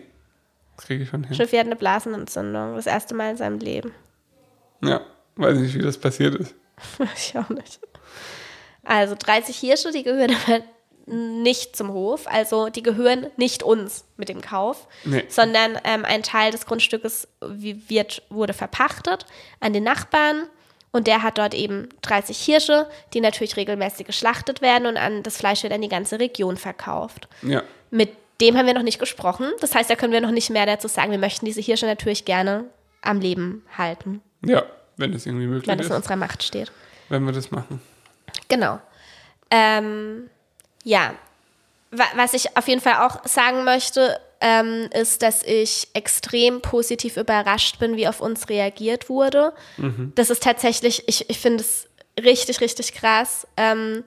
das 0.76 0.86
kriege 0.86 1.04
ich 1.04 1.10
schon 1.10 1.24
hin. 1.24 1.36
Schnüffi 1.36 1.58
hat 1.58 1.65
eine 1.67 1.76
Blasenentzündung, 1.76 2.76
das 2.76 2.88
erste 2.88 3.13
Mal 3.13 3.32
in 3.32 3.38
seinem 3.38 3.60
Leben. 3.60 3.93
Ja, 4.81 5.01
weiß 5.35 5.57
nicht, 5.57 5.75
wie 5.75 5.81
das 5.81 5.97
passiert 5.97 6.35
ist. 6.35 6.55
ich 7.15 7.37
auch 7.37 7.49
nicht. 7.49 7.79
Also 8.83 9.15
30 9.17 9.55
Hirsche, 9.57 9.91
die 9.91 10.03
gehören 10.03 10.35
aber 10.47 10.61
nicht 11.05 11.75
zum 11.75 11.91
Hof. 11.91 12.27
Also 12.27 12.69
die 12.69 12.83
gehören 12.83 13.27
nicht 13.37 13.63
uns 13.63 14.05
mit 14.17 14.29
dem 14.29 14.41
Kauf, 14.41 14.87
Nee. 15.05 15.23
sondern 15.27 15.77
ähm, 15.83 16.05
ein 16.05 16.23
Teil 16.23 16.51
des 16.51 16.65
Grundstückes 16.65 17.27
wird, 17.41 18.21
wurde 18.29 18.53
verpachtet 18.53 19.25
an 19.59 19.73
den 19.73 19.83
Nachbarn. 19.83 20.43
Und 20.91 21.05
der 21.05 21.21
hat 21.21 21.37
dort 21.37 21.53
eben 21.53 21.89
30 22.01 22.35
Hirsche, 22.39 22.87
die 23.13 23.21
natürlich 23.21 23.55
regelmäßig 23.57 24.07
geschlachtet 24.07 24.61
werden 24.61 24.87
und 24.87 24.97
an 24.97 25.21
das 25.21 25.37
Fleisch 25.37 25.61
wird 25.61 25.71
an 25.73 25.81
die 25.83 25.87
ganze 25.89 26.19
Region 26.19 26.57
verkauft. 26.57 27.27
Ja, 27.43 27.61
Mit 27.91 28.09
dem 28.41 28.57
haben 28.57 28.65
wir 28.65 28.73
noch 28.73 28.81
nicht 28.81 28.97
gesprochen. 28.97 29.51
Das 29.59 29.75
heißt, 29.75 29.87
da 29.89 29.95
können 29.95 30.13
wir 30.13 30.21
noch 30.21 30.31
nicht 30.31 30.49
mehr 30.49 30.65
dazu 30.65 30.87
sagen. 30.87 31.11
Wir 31.11 31.19
möchten 31.19 31.45
diese 31.45 31.61
Hirsche 31.61 31.85
natürlich 31.85 32.25
gerne 32.25 32.65
am 33.03 33.19
Leben 33.19 33.63
halten, 33.77 34.21
ja, 34.45 34.63
wenn 34.97 35.12
das 35.12 35.25
irgendwie 35.25 35.47
möglich 35.47 35.67
wenn 35.67 35.78
das 35.78 35.86
ist, 35.88 35.91
in 35.91 35.95
unserer 35.97 36.15
Macht 36.15 36.43
steht. 36.43 36.71
wenn 37.10 37.23
wir 37.25 37.32
das 37.34 37.52
machen. 37.52 37.82
Genau. 38.47 38.80
Ähm, 39.52 40.30
ja, 40.84 41.13
Wa- 41.91 42.06
was 42.15 42.34
ich 42.34 42.56
auf 42.56 42.67
jeden 42.67 42.82
Fall 42.82 43.06
auch 43.08 43.25
sagen 43.25 43.63
möchte, 43.63 44.19
ähm, 44.41 44.89
ist, 44.93 45.21
dass 45.23 45.41
ich 45.43 45.88
extrem 45.93 46.62
positiv 46.62 47.17
überrascht 47.17 47.80
bin, 47.80 47.97
wie 47.97 48.08
auf 48.08 48.21
uns 48.21 48.47
reagiert 48.47 49.10
wurde. 49.10 49.54
Das 50.15 50.30
ist 50.30 50.43
tatsächlich, 50.43 51.04
ich, 51.08 51.30
ich 51.30 51.39
finde 51.39 51.63
es 51.63 51.88
richtig, 52.23 52.62
richtig 52.62 52.93
krass, 52.93 53.47
ähm, 53.58 54.04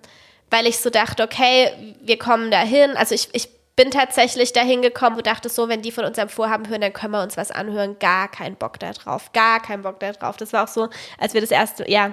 weil 0.50 0.66
ich 0.66 0.78
so 0.78 0.90
dachte, 0.90 1.22
okay, 1.24 1.96
wir 2.02 2.18
kommen 2.18 2.50
dahin. 2.50 2.92
Also 2.96 3.14
ich, 3.14 3.28
ich 3.32 3.48
bin 3.82 3.90
tatsächlich 3.90 4.52
dahin 4.52 4.80
gekommen 4.80 5.16
und 5.16 5.26
dachte 5.26 5.48
so, 5.48 5.68
wenn 5.68 5.82
die 5.82 5.90
von 5.90 6.04
unserem 6.04 6.28
Vorhaben 6.28 6.68
hören, 6.68 6.80
dann 6.80 6.92
können 6.92 7.12
wir 7.14 7.22
uns 7.22 7.36
was 7.36 7.50
anhören. 7.50 7.98
Gar 7.98 8.28
keinen 8.28 8.54
Bock 8.54 8.78
da 8.78 8.92
drauf. 8.92 9.32
Gar 9.32 9.60
keinen 9.60 9.82
Bock 9.82 9.98
da 9.98 10.12
drauf. 10.12 10.36
Das 10.36 10.52
war 10.52 10.62
auch 10.62 10.68
so, 10.68 10.88
als 11.18 11.34
wir 11.34 11.40
das 11.40 11.50
erste, 11.50 11.90
ja, 11.90 12.12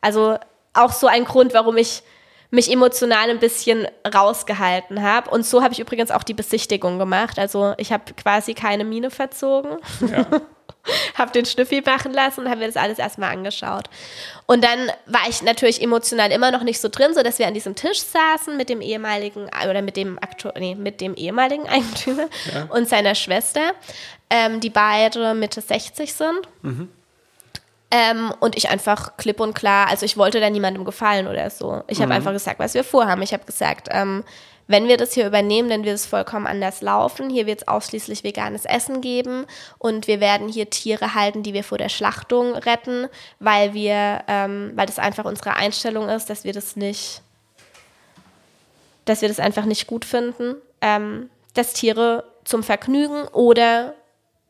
also 0.00 0.38
auch 0.74 0.92
so 0.92 1.08
ein 1.08 1.24
Grund, 1.24 1.54
warum 1.54 1.76
ich 1.76 2.04
mich 2.50 2.72
emotional 2.72 3.30
ein 3.30 3.40
bisschen 3.40 3.88
rausgehalten 4.14 5.02
habe. 5.02 5.28
Und 5.30 5.44
so 5.44 5.60
habe 5.60 5.74
ich 5.74 5.80
übrigens 5.80 6.12
auch 6.12 6.22
die 6.22 6.34
Besichtigung 6.34 7.00
gemacht. 7.00 7.36
Also 7.40 7.74
ich 7.78 7.92
habe 7.92 8.04
quasi 8.14 8.54
keine 8.54 8.84
Miene 8.84 9.10
verzogen, 9.10 9.78
Ja, 10.00 10.24
habe 11.14 11.32
den 11.32 11.44
Schnüffi 11.46 11.82
machen 11.84 12.12
lassen 12.12 12.40
und 12.40 12.48
habe 12.48 12.60
mir 12.60 12.66
das 12.66 12.76
alles 12.76 12.98
erstmal 12.98 13.32
angeschaut. 13.32 13.84
Und 14.46 14.64
dann 14.64 14.90
war 15.06 15.28
ich 15.28 15.42
natürlich 15.42 15.82
emotional 15.82 16.30
immer 16.32 16.50
noch 16.50 16.62
nicht 16.62 16.80
so 16.80 16.88
drin, 16.88 17.14
so 17.14 17.22
dass 17.22 17.38
wir 17.38 17.46
an 17.46 17.54
diesem 17.54 17.74
Tisch 17.74 18.00
saßen 18.00 18.56
mit 18.56 18.68
dem 18.68 18.80
ehemaligen 18.80 19.48
oder 19.68 19.82
mit 19.82 19.96
dem 19.96 20.18
aktu 20.18 20.50
nee, 20.58 20.74
mit 20.74 21.00
dem 21.00 21.14
ehemaligen 21.14 21.68
Eigentümer 21.68 22.28
Ja. 22.54 22.64
und 22.70 22.88
seiner 22.88 23.14
Schwester, 23.14 23.72
ähm, 24.30 24.60
die 24.60 24.70
beide 24.70 25.34
Mitte 25.34 25.60
60 25.60 26.12
sind. 26.14 26.40
Ähm, 27.90 28.34
und 28.40 28.56
ich 28.56 28.68
einfach 28.68 29.16
klipp 29.16 29.40
und 29.40 29.54
klar, 29.54 29.88
also 29.88 30.04
ich 30.04 30.18
wollte 30.18 30.40
da 30.40 30.50
niemandem 30.50 30.84
gefallen 30.84 31.26
oder 31.26 31.48
so. 31.48 31.82
Ich 31.88 32.02
habe 32.02 32.12
einfach 32.12 32.32
gesagt, 32.32 32.58
was 32.58 32.74
wir 32.74 32.84
vorhaben. 32.84 33.22
Ich 33.22 33.32
habe 33.32 33.46
gesagt, 33.46 33.88
ähm, 33.90 34.24
wenn 34.68 34.86
wir 34.86 34.98
das 34.98 35.14
hier 35.14 35.26
übernehmen, 35.26 35.70
dann 35.70 35.84
wird 35.84 35.94
es 35.94 36.06
vollkommen 36.06 36.46
anders 36.46 36.82
laufen. 36.82 37.30
Hier 37.30 37.46
wird 37.46 37.62
es 37.62 37.68
ausschließlich 37.68 38.22
veganes 38.22 38.66
Essen 38.66 39.00
geben 39.00 39.46
und 39.78 40.06
wir 40.06 40.20
werden 40.20 40.48
hier 40.48 40.68
Tiere 40.68 41.14
halten, 41.14 41.42
die 41.42 41.54
wir 41.54 41.64
vor 41.64 41.78
der 41.78 41.88
Schlachtung 41.88 42.54
retten, 42.54 43.08
weil 43.40 43.72
wir, 43.72 44.22
ähm, 44.28 44.72
weil 44.74 44.86
das 44.86 44.98
einfach 44.98 45.24
unsere 45.24 45.54
Einstellung 45.54 46.08
ist, 46.10 46.28
dass 46.28 46.44
wir 46.44 46.52
das 46.52 46.76
nicht, 46.76 47.22
dass 49.06 49.22
wir 49.22 49.28
das 49.28 49.40
einfach 49.40 49.64
nicht 49.64 49.86
gut 49.86 50.04
finden, 50.04 50.56
ähm, 50.82 51.30
dass 51.54 51.72
Tiere 51.72 52.24
zum 52.44 52.62
Vergnügen 52.62 53.26
oder 53.28 53.94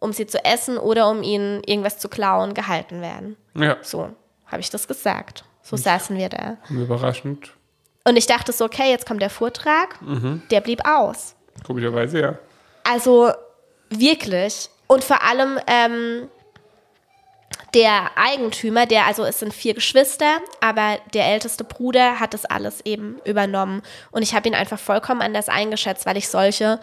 um 0.01 0.13
sie 0.13 0.27
zu 0.27 0.45
essen 0.45 0.79
oder 0.79 1.09
um 1.09 1.23
ihnen 1.23 1.63
irgendwas 1.65 1.99
zu 1.99 2.09
klauen 2.09 2.55
gehalten 2.55 3.01
werden. 3.01 3.37
ja, 3.55 3.77
So 3.83 4.11
habe 4.47 4.61
ich 4.61 4.71
das 4.71 4.89
gesagt. 4.89 5.45
So 5.63 5.77
saßen 5.77 6.17
wir 6.17 6.29
da. 6.29 6.57
überraschend. 6.71 7.53
Und 8.09 8.17
ich 8.17 8.27
dachte 8.27 8.53
so, 8.53 8.65
okay, 8.65 8.91
jetzt 8.91 9.07
kommt 9.07 9.21
der 9.21 9.29
Vortrag. 9.31 9.99
Der 10.51 10.61
blieb 10.63 10.81
aus. 10.89 11.35
Komischerweise, 11.67 12.21
ja. 12.21 12.39
Also 12.85 13.33
wirklich. 13.91 14.71
Und 14.87 15.05
vor 15.05 15.23
allem 15.23 15.59
ähm, 15.67 16.29
der 17.75 18.11
Eigentümer, 18.17 18.87
der, 18.87 19.07
also 19.07 19.25
es 19.25 19.41
sind 19.41 19.53
vier 19.53 19.75
Geschwister, 19.75 20.39
aber 20.63 20.97
der 21.13 21.27
älteste 21.27 21.65
Bruder 21.65 22.19
hat 22.19 22.33
das 22.33 22.47
alles 22.47 22.81
eben 22.87 23.21
übernommen. 23.27 23.83
Und 24.11 24.23
ich 24.23 24.35
habe 24.35 24.49
ihn 24.49 24.55
einfach 24.55 24.79
vollkommen 24.79 25.21
anders 25.21 25.51
eingeschätzt, 25.51 26.07
weil 26.07 26.17
ich 26.17 26.29
solche, 26.29 26.81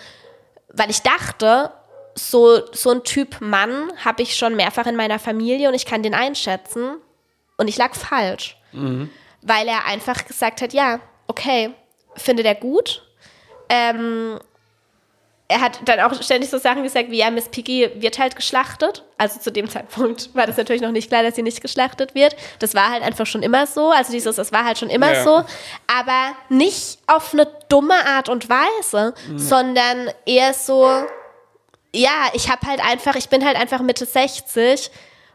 weil 0.74 0.92
ich 0.92 1.02
dachte, 1.02 1.72
so, 2.14 2.62
so 2.72 2.92
ein 2.92 3.04
Typ 3.04 3.42
Mann 3.42 3.92
habe 4.04 4.22
ich 4.22 4.36
schon 4.36 4.56
mehrfach 4.56 4.86
in 4.86 4.96
meiner 4.96 5.18
Familie 5.18 5.70
und 5.70 5.74
ich 5.74 5.88
kann 5.88 6.04
den 6.04 6.14
einschätzen. 6.14 6.98
Und 7.58 7.68
ich 7.68 7.78
lag 7.78 7.96
falsch. 7.96 8.58
Weil 9.42 9.68
er 9.68 9.86
einfach 9.86 10.26
gesagt 10.26 10.62
hat, 10.62 10.74
ja, 10.74 11.00
okay, 11.28 11.72
findet 12.16 12.46
er 12.46 12.56
gut. 12.56 13.04
Ähm, 13.70 14.40
er 15.48 15.62
hat 15.62 15.80
dann 15.86 16.00
auch 16.00 16.20
ständig 16.24 16.50
so 16.50 16.58
Sachen 16.58 16.82
gesagt 16.82 17.12
wie, 17.12 17.18
ja, 17.18 17.30
Miss 17.30 17.50
Piggy 17.50 17.92
wird 18.02 18.18
halt 18.18 18.36
geschlachtet. 18.36 19.04
Also 19.20 19.40
zu 19.40 19.52
dem 19.52 19.70
Zeitpunkt 19.70 20.30
war 20.36 20.48
das 20.48 20.58
natürlich 20.58 20.82
noch 20.82 20.92
nicht 20.92 21.10
klar, 21.10 21.22
dass 21.22 21.36
sie 21.36 21.44
nicht 21.44 21.62
geschlachtet 21.62 22.16
wird. 22.16 22.36
Das 22.60 22.74
war 22.74 22.90
halt 22.90 23.04
einfach 23.04 23.28
schon 23.28 23.44
immer 23.44 23.68
so. 23.68 23.92
Also 23.92 24.12
dieses, 24.12 24.38
das 24.38 24.52
war 24.52 24.66
halt 24.66 24.80
schon 24.80 24.90
immer 24.90 25.14
Ja. 25.14 25.24
so. 25.24 25.44
Aber 25.88 26.32
nicht 26.50 26.98
auf 27.06 27.34
eine 27.34 27.48
dumme 27.70 27.94
Art 28.08 28.28
und 28.28 28.50
Weise, 28.50 29.14
sondern 29.36 30.10
eher 30.26 30.54
so, 30.56 30.88
ja, 31.94 32.30
ich 32.34 32.50
habe 32.50 32.66
halt 32.66 32.84
einfach, 32.84 33.16
ich 33.16 33.30
bin 33.30 33.46
halt 33.46 33.56
einfach 33.56 33.82
Mitte 33.82 34.06
60 34.08 34.90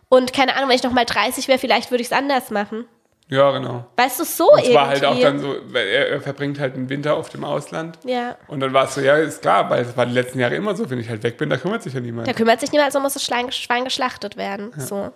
und 0.08 0.32
keine 0.32 0.56
Ahnung, 0.56 0.70
wenn 0.70 0.76
ich 0.76 0.82
noch 0.82 0.90
mal 0.92 1.04
30 1.04 1.46
wäre, 1.46 1.58
vielleicht 1.60 1.92
würde 1.92 2.02
ich 2.02 2.08
es 2.08 2.12
anders 2.12 2.50
machen. 2.50 2.86
Ja, 3.30 3.52
genau. 3.52 3.86
Weißt 3.96 4.18
du, 4.18 4.24
so 4.24 4.50
Und 4.50 4.58
irgendwie. 4.58 4.70
es 4.70 4.74
war 4.76 4.88
halt 4.88 5.04
auch 5.04 5.18
dann 5.20 5.38
so, 5.38 5.54
er, 5.72 6.08
er 6.10 6.20
verbringt 6.20 6.58
halt 6.58 6.74
den 6.74 6.88
Winter 6.88 7.14
auf 7.14 7.28
dem 7.28 7.44
Ausland. 7.44 7.96
ja. 8.04 8.36
Und 8.48 8.58
dann 8.58 8.72
war 8.72 8.86
es 8.86 8.94
so, 8.96 9.00
ja, 9.00 9.16
ist 9.16 9.40
klar, 9.40 9.70
weil 9.70 9.82
es 9.84 9.96
war 9.96 10.04
die 10.04 10.12
letzten 10.12 10.40
Jahre 10.40 10.56
immer 10.56 10.74
so, 10.74 10.90
wenn 10.90 10.98
ich 10.98 11.08
halt 11.08 11.22
weg 11.22 11.38
bin, 11.38 11.48
da 11.48 11.56
kümmert 11.56 11.82
sich 11.84 11.94
ja 11.94 12.00
niemand. 12.00 12.26
Da 12.26 12.32
kümmert 12.32 12.58
sich 12.58 12.72
niemand, 12.72 12.86
also 12.88 12.98
muss 12.98 13.14
das 13.14 13.24
Schwein, 13.24 13.84
geschlachtet 13.84 14.36
werden. 14.36 14.72
So. 14.76 15.12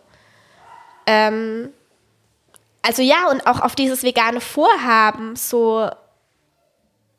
Ähm, 1.06 1.70
also 2.82 3.02
ja, 3.02 3.28
und 3.30 3.46
auch 3.48 3.60
auf 3.60 3.74
dieses 3.74 4.04
vegane 4.04 4.40
Vorhaben 4.40 5.34
so 5.34 5.90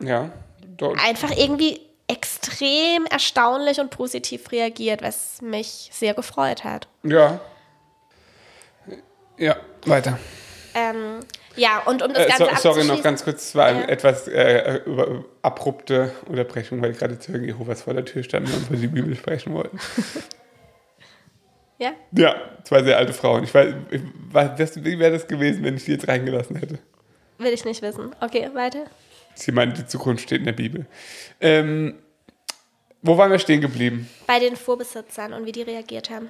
Ja, 0.02 0.30
dort, 0.78 0.98
einfach 1.06 1.32
irgendwie 1.36 1.82
extrem 2.08 3.06
erstaunlich 3.08 3.80
und 3.82 3.90
positiv 3.90 4.52
reagiert, 4.52 5.02
was 5.02 5.42
mich 5.42 5.90
sehr 5.92 6.14
gefreut 6.14 6.64
hat. 6.64 6.88
ja. 7.04 7.40
Ja, 9.38 9.58
weiter. 9.86 10.18
Ähm, 10.76 11.22
Ja, 11.56 11.80
und 11.86 12.02
um 12.04 12.14
das 12.14 12.26
Äh, 12.26 12.28
Ganze 12.30 12.56
so, 12.58 12.74
sorry, 12.74 12.84
noch 12.86 13.02
ganz 13.02 13.24
kurz, 13.24 13.44
es 13.44 13.56
war 13.56 13.66
eine 13.68 13.82
Ja. 13.84 13.88
etwas 13.88 14.28
äh, 14.28 14.82
über, 14.86 15.24
abrupte 15.42 16.12
Unterbrechung, 16.28 16.82
weil 16.82 16.92
gerade 16.94 17.18
Zeugen 17.18 17.46
Jehovas 17.46 17.82
vor 17.84 17.94
der 17.94 18.04
Tür 18.04 18.24
standen 18.24 18.52
und 18.54 18.68
über 18.68 18.76
die 18.78 18.88
Bibel 18.88 19.16
sprechen 19.16 19.54
wollten. 19.54 19.80
Ja? 21.78 21.92
Ja, 22.14 22.36
zwei 22.64 22.84
sehr 22.84 22.98
alte 22.98 23.12
Frauen. 23.12 23.44
Ich 23.44 23.54
weiß, 23.54 23.74
ich, 23.92 24.84
wie 24.86 24.98
wäre 24.98 25.12
das 25.12 25.28
gewesen, 25.28 25.62
wenn 25.66 25.76
ich 25.76 25.84
die 25.84 25.92
jetzt 25.92 26.08
reingelassen 26.08 26.56
hätte? 26.56 26.80
Will 27.38 27.52
ich 27.52 27.66
nicht 27.66 27.82
wissen. 27.82 28.16
Okay, 28.22 28.50
weiter. 28.54 28.86
Sie 29.34 29.52
meint, 29.52 29.78
die 29.78 29.86
Zukunft 29.86 30.24
steht 30.24 30.40
in 30.40 30.46
der 30.46 30.54
Bibel. 30.54 30.86
Ähm, 31.42 31.96
wo 33.02 33.18
waren 33.18 33.30
wir 33.30 33.40
stehen 33.40 33.60
geblieben? 33.60 34.10
Bei 34.26 34.40
den 34.40 34.56
Vorbesitzern 34.56 35.34
und 35.34 35.46
wie 35.46 35.52
die 35.52 35.64
reagiert 35.64 36.10
haben. 36.10 36.30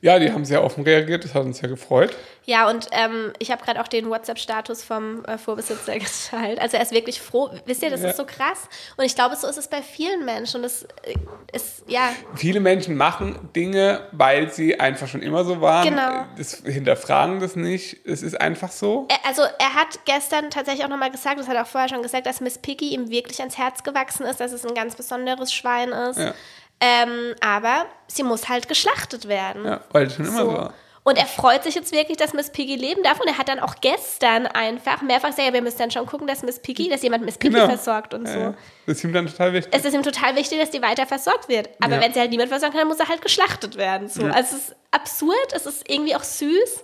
Ja, 0.00 0.18
die 0.18 0.30
haben 0.32 0.44
sehr 0.44 0.62
offen 0.62 0.84
reagiert, 0.84 1.24
das 1.24 1.34
hat 1.34 1.42
uns 1.44 1.58
sehr 1.58 1.68
gefreut. 1.68 2.14
Ja, 2.44 2.68
und 2.70 2.86
ähm, 2.92 3.32
ich 3.40 3.50
habe 3.50 3.64
gerade 3.64 3.80
auch 3.80 3.88
den 3.88 4.08
WhatsApp-Status 4.08 4.84
vom 4.84 5.24
äh, 5.24 5.36
Vorbesitzer 5.36 5.94
geteilt. 5.98 6.60
Also 6.60 6.76
er 6.76 6.82
ist 6.82 6.92
wirklich 6.92 7.20
froh. 7.20 7.50
Wisst 7.64 7.82
ihr, 7.82 7.90
das 7.90 8.02
Ja. 8.02 8.10
ist 8.10 8.16
so 8.18 8.24
krass. 8.24 8.68
Und 8.96 9.04
ich 9.04 9.14
glaube, 9.16 9.34
so 9.34 9.48
ist 9.48 9.56
es 9.58 9.66
bei 9.68 9.82
vielen 9.82 10.24
Menschen. 10.24 10.58
Und 10.58 10.62
das 10.62 10.84
äh, 11.02 11.14
ist, 11.52 11.82
ja, 11.88 12.10
Viele 12.36 12.60
Menschen 12.60 12.96
machen 12.96 13.48
Dinge, 13.56 14.06
weil 14.12 14.50
sie 14.52 14.78
einfach 14.78 15.08
schon 15.08 15.22
immer 15.22 15.44
so 15.44 15.60
waren. 15.60 15.88
Genau. 15.88 16.24
Das 16.36 16.62
hinterfragen 16.64 17.40
das 17.40 17.56
nicht. 17.56 18.06
Es 18.06 18.22
ist 18.22 18.40
einfach 18.40 18.70
so. 18.70 19.08
Er- 19.08 19.28
Also 19.28 19.42
er 19.42 19.74
hat 19.74 19.98
gestern 20.04 20.50
tatsächlich 20.50 20.84
auch 20.84 20.88
nochmal 20.90 21.10
gesagt, 21.10 21.40
das 21.40 21.48
hat 21.48 21.56
er 21.56 21.62
auch 21.62 21.66
vorher 21.66 21.88
schon 21.88 22.02
gesagt, 22.02 22.26
dass 22.26 22.40
Miss 22.40 22.58
Piggy 22.58 22.90
ihm 22.94 23.10
wirklich 23.10 23.40
ans 23.40 23.58
Herz 23.58 23.82
gewachsen 23.82 24.24
ist, 24.24 24.38
dass 24.38 24.52
es 24.52 24.64
ein 24.64 24.74
ganz 24.74 24.94
besonderes 24.94 25.52
Schwein 25.52 25.88
ist. 25.90 26.18
Ja. 26.20 26.32
Ähm, 26.80 27.34
aber 27.40 27.86
sie 28.06 28.22
muss 28.22 28.48
halt 28.48 28.68
geschlachtet 28.68 29.28
werden. 29.28 29.64
Ja, 29.64 29.80
weil 29.92 30.10
schon 30.10 30.26
immer 30.26 30.38
so 30.42 30.52
war. 30.52 30.74
Und 31.04 31.16
er 31.18 31.26
freut 31.26 31.62
sich 31.62 31.76
jetzt 31.76 31.92
wirklich, 31.92 32.16
dass 32.16 32.32
Miss 32.34 32.50
Piggy 32.50 32.74
leben 32.74 33.04
darf. 33.04 33.20
Und 33.20 33.28
er 33.28 33.38
hat 33.38 33.48
dann 33.48 33.60
auch 33.60 33.76
gestern 33.80 34.46
einfach 34.48 35.02
mehrfach 35.02 35.28
gesagt, 35.28 35.46
ja, 35.46 35.54
wir 35.54 35.62
müssen 35.62 35.78
dann 35.78 35.90
schon 35.92 36.04
gucken, 36.04 36.26
dass 36.26 36.42
Miss 36.42 36.58
Piggy, 36.58 36.88
dass 36.88 37.00
jemand 37.02 37.24
Miss 37.24 37.38
Piggy 37.38 37.54
Genau. 37.54 37.66
versorgt 37.68 38.12
und 38.12 38.26
so. 38.26 38.36
ja. 38.36 38.54
Das 38.86 38.96
ist 38.98 39.04
ihm 39.04 39.12
dann 39.12 39.26
total 39.28 39.52
wichtig. 39.52 39.72
Es 39.72 39.84
ist 39.84 39.94
ihm 39.94 40.02
total 40.02 40.34
wichtig, 40.34 40.58
dass 40.58 40.70
die 40.70 40.82
weiter 40.82 41.06
versorgt 41.06 41.48
wird. 41.48 41.68
Aber 41.80 41.94
Ja. 41.94 42.00
wenn 42.00 42.12
sie 42.12 42.18
halt 42.18 42.30
niemand 42.30 42.48
versorgen 42.48 42.72
kann, 42.72 42.80
dann 42.80 42.88
muss 42.88 42.98
er 42.98 43.08
halt 43.08 43.22
geschlachtet 43.22 43.76
werden. 43.76 44.08
So. 44.08 44.22
Ja. 44.26 44.32
Also 44.32 44.56
es 44.56 44.62
ist 44.70 44.76
absurd, 44.90 45.52
es 45.54 45.64
ist 45.66 45.88
irgendwie 45.88 46.16
auch 46.16 46.24
süß. 46.24 46.82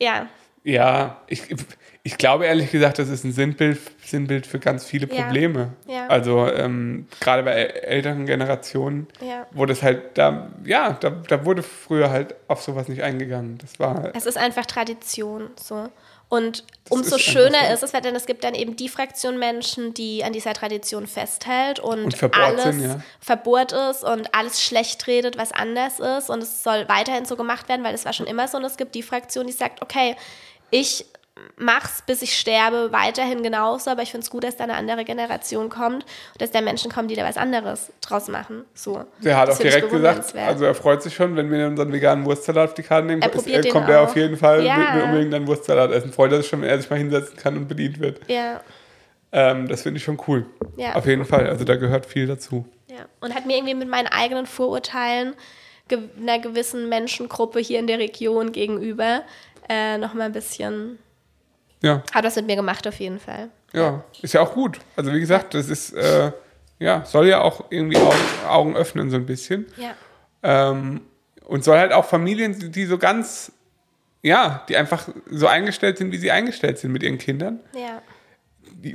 Ja, 0.00 0.26
Ja, 0.66 1.20
ich, 1.26 1.42
ich 2.06 2.18
glaube 2.18 2.44
ehrlich 2.44 2.70
gesagt, 2.70 2.98
das 2.98 3.08
ist 3.08 3.24
ein 3.24 3.32
Sinnbild, 3.32 3.80
Sinnbild 4.04 4.46
für 4.46 4.58
ganz 4.58 4.84
viele 4.84 5.08
Ja. 5.12 5.22
Probleme. 5.22 5.72
Ja. 5.86 6.06
Also 6.08 6.46
ähm, 6.46 7.08
gerade 7.20 7.42
bei 7.42 7.52
äl- 7.54 7.72
älteren 7.82 8.26
Generationen, 8.26 9.08
Ja. 9.26 9.46
wo 9.52 9.64
das 9.64 9.82
halt 9.82 10.02
da, 10.18 10.50
ja, 10.66 10.92
da, 11.00 11.08
da 11.10 11.44
wurde 11.46 11.62
früher 11.62 12.10
halt 12.10 12.34
auf 12.46 12.62
sowas 12.62 12.88
nicht 12.88 13.02
eingegangen. 13.02 13.56
Das 13.58 13.80
war, 13.80 14.12
es 14.14 14.26
ist 14.26 14.36
einfach 14.36 14.66
Tradition. 14.66 15.48
So. 15.58 15.88
Und 16.28 16.64
umso 16.90 17.16
ist 17.16 17.22
schöner 17.22 17.72
ist 17.72 17.82
es, 17.82 17.94
weil 17.94 18.02
dann 18.02 18.14
es 18.16 18.26
gibt 18.26 18.44
dann 18.44 18.54
eben 18.54 18.76
die 18.76 18.88
Fraktion 18.90 19.38
Menschen, 19.38 19.94
die 19.94 20.24
an 20.24 20.32
dieser 20.34 20.52
Tradition 20.52 21.06
festhält 21.06 21.80
und, 21.80 22.04
Und 22.04 22.34
alles 22.36 22.64
sind, 22.64 22.82
ja. 22.82 23.00
verbohrt 23.20 23.72
ist 23.72 24.04
und 24.04 24.34
alles 24.34 24.60
schlecht 24.62 25.06
redet, 25.06 25.38
was 25.38 25.52
anders 25.52 26.00
ist. 26.00 26.28
Und 26.28 26.42
es 26.42 26.62
soll 26.62 26.86
weiterhin 26.88 27.24
so 27.24 27.36
gemacht 27.36 27.68
werden, 27.70 27.82
weil 27.82 27.94
es 27.94 28.04
war 28.04 28.12
schon 28.12 28.26
immer 28.26 28.46
so. 28.48 28.58
Und 28.58 28.64
es 28.64 28.76
gibt 28.76 28.94
die 28.94 29.02
Fraktion, 29.02 29.46
die 29.46 29.52
sagt, 29.54 29.80
okay, 29.80 30.16
ich 30.70 31.06
mach's, 31.56 32.02
bis 32.06 32.22
ich 32.22 32.38
sterbe, 32.38 32.92
weiterhin 32.92 33.42
genauso, 33.42 33.90
aber 33.90 34.02
ich 34.02 34.10
finde 34.12 34.24
es 34.24 34.30
gut, 34.30 34.44
dass 34.44 34.56
da 34.56 34.64
eine 34.64 34.74
andere 34.74 35.04
Generation 35.04 35.68
kommt 35.68 36.04
und 36.04 36.40
dass 36.40 36.52
da 36.52 36.60
Menschen 36.60 36.92
kommen, 36.92 37.08
die 37.08 37.16
da 37.16 37.24
was 37.24 37.36
anderes 37.36 37.92
draus 38.00 38.28
machen. 38.28 38.64
So. 38.74 39.04
der 39.22 39.36
hat 39.36 39.48
Das 39.48 39.56
auch 39.56 39.62
direkt 39.62 39.90
gesagt, 39.90 40.34
also 40.36 40.64
er 40.64 40.74
freut 40.74 41.02
sich 41.02 41.14
schon, 41.14 41.34
wenn 41.36 41.50
wir 41.50 41.66
unseren 41.66 41.92
veganen 41.92 42.24
Wurstsalat 42.24 42.68
auf 42.70 42.74
die 42.74 42.82
Karte 42.84 43.06
nehmen, 43.06 43.20
Er 43.22 43.28
ist- 43.30 43.34
probiert 43.36 43.64
den 43.64 43.72
kommt 43.72 43.88
er 43.88 44.02
auf 44.02 44.14
jeden 44.16 44.36
Fall 44.36 44.64
Ja. 44.64 44.76
mit 44.76 44.94
mir 44.94 45.04
unbedingt 45.04 45.34
einen 45.34 45.46
Wurstsalat 45.48 45.90
essen. 45.90 46.12
Freut 46.12 46.30
er 46.32 46.38
sich 46.38 46.48
schon, 46.48 46.62
wenn 46.62 46.68
er 46.68 46.78
sich 46.80 46.88
mal 46.88 46.96
hinsetzen 46.98 47.36
kann 47.36 47.56
und 47.56 47.66
bedient 47.68 47.98
wird. 48.00 48.20
ja, 48.28 48.60
Ähm, 49.32 49.66
das 49.66 49.82
finde 49.82 49.98
ich 49.98 50.04
schon 50.04 50.20
cool. 50.28 50.46
Ja. 50.76 50.94
Auf 50.94 51.06
jeden 51.06 51.24
Fall, 51.24 51.48
also 51.48 51.64
da 51.64 51.74
gehört 51.74 52.06
viel 52.06 52.28
dazu. 52.28 52.64
ja. 52.86 53.06
Und 53.20 53.34
hat 53.34 53.44
mir 53.46 53.56
irgendwie 53.56 53.74
mit 53.74 53.88
meinen 53.88 54.06
eigenen 54.06 54.46
Vorurteilen 54.46 55.34
einer 56.20 56.38
gewissen 56.38 56.88
Menschengruppe 56.88 57.58
hier 57.58 57.80
in 57.80 57.88
der 57.88 57.98
Region 57.98 58.52
gegenüber 58.52 59.22
äh, 59.68 59.98
nochmal 59.98 60.26
ein 60.26 60.32
bisschen, 60.32 60.98
Ja. 61.84 62.02
hat 62.12 62.24
was 62.24 62.34
mit 62.36 62.46
mir 62.46 62.56
gemacht 62.56 62.88
auf 62.88 62.98
jeden 62.98 63.20
Fall. 63.20 63.50
Ja, 63.74 64.02
ist 64.22 64.32
ja 64.32 64.40
auch 64.40 64.54
gut. 64.54 64.78
Also 64.96 65.12
wie 65.12 65.20
gesagt, 65.20 65.52
das 65.52 65.68
ist, 65.68 65.92
äh, 65.92 66.32
ja, 66.78 67.04
soll 67.04 67.28
ja 67.28 67.42
auch 67.42 67.66
irgendwie 67.68 67.98
Augen, 67.98 68.16
Augen 68.48 68.76
öffnen 68.76 69.10
so 69.10 69.16
ein 69.16 69.26
bisschen. 69.26 69.66
Ja. 69.76 69.94
Ähm, 70.42 71.02
und 71.44 71.62
soll 71.62 71.76
halt 71.76 71.92
auch 71.92 72.06
Familien, 72.06 72.72
die 72.72 72.86
so 72.86 72.96
ganz, 72.96 73.52
ja, 74.22 74.64
die 74.70 74.78
einfach 74.78 75.08
so 75.30 75.46
eingestellt 75.46 75.98
sind, 75.98 76.10
wie 76.10 76.16
sie 76.16 76.30
eingestellt 76.30 76.78
sind 76.78 76.90
mit 76.90 77.02
ihren 77.02 77.18
Kindern. 77.18 77.60
Ja. 77.74 78.00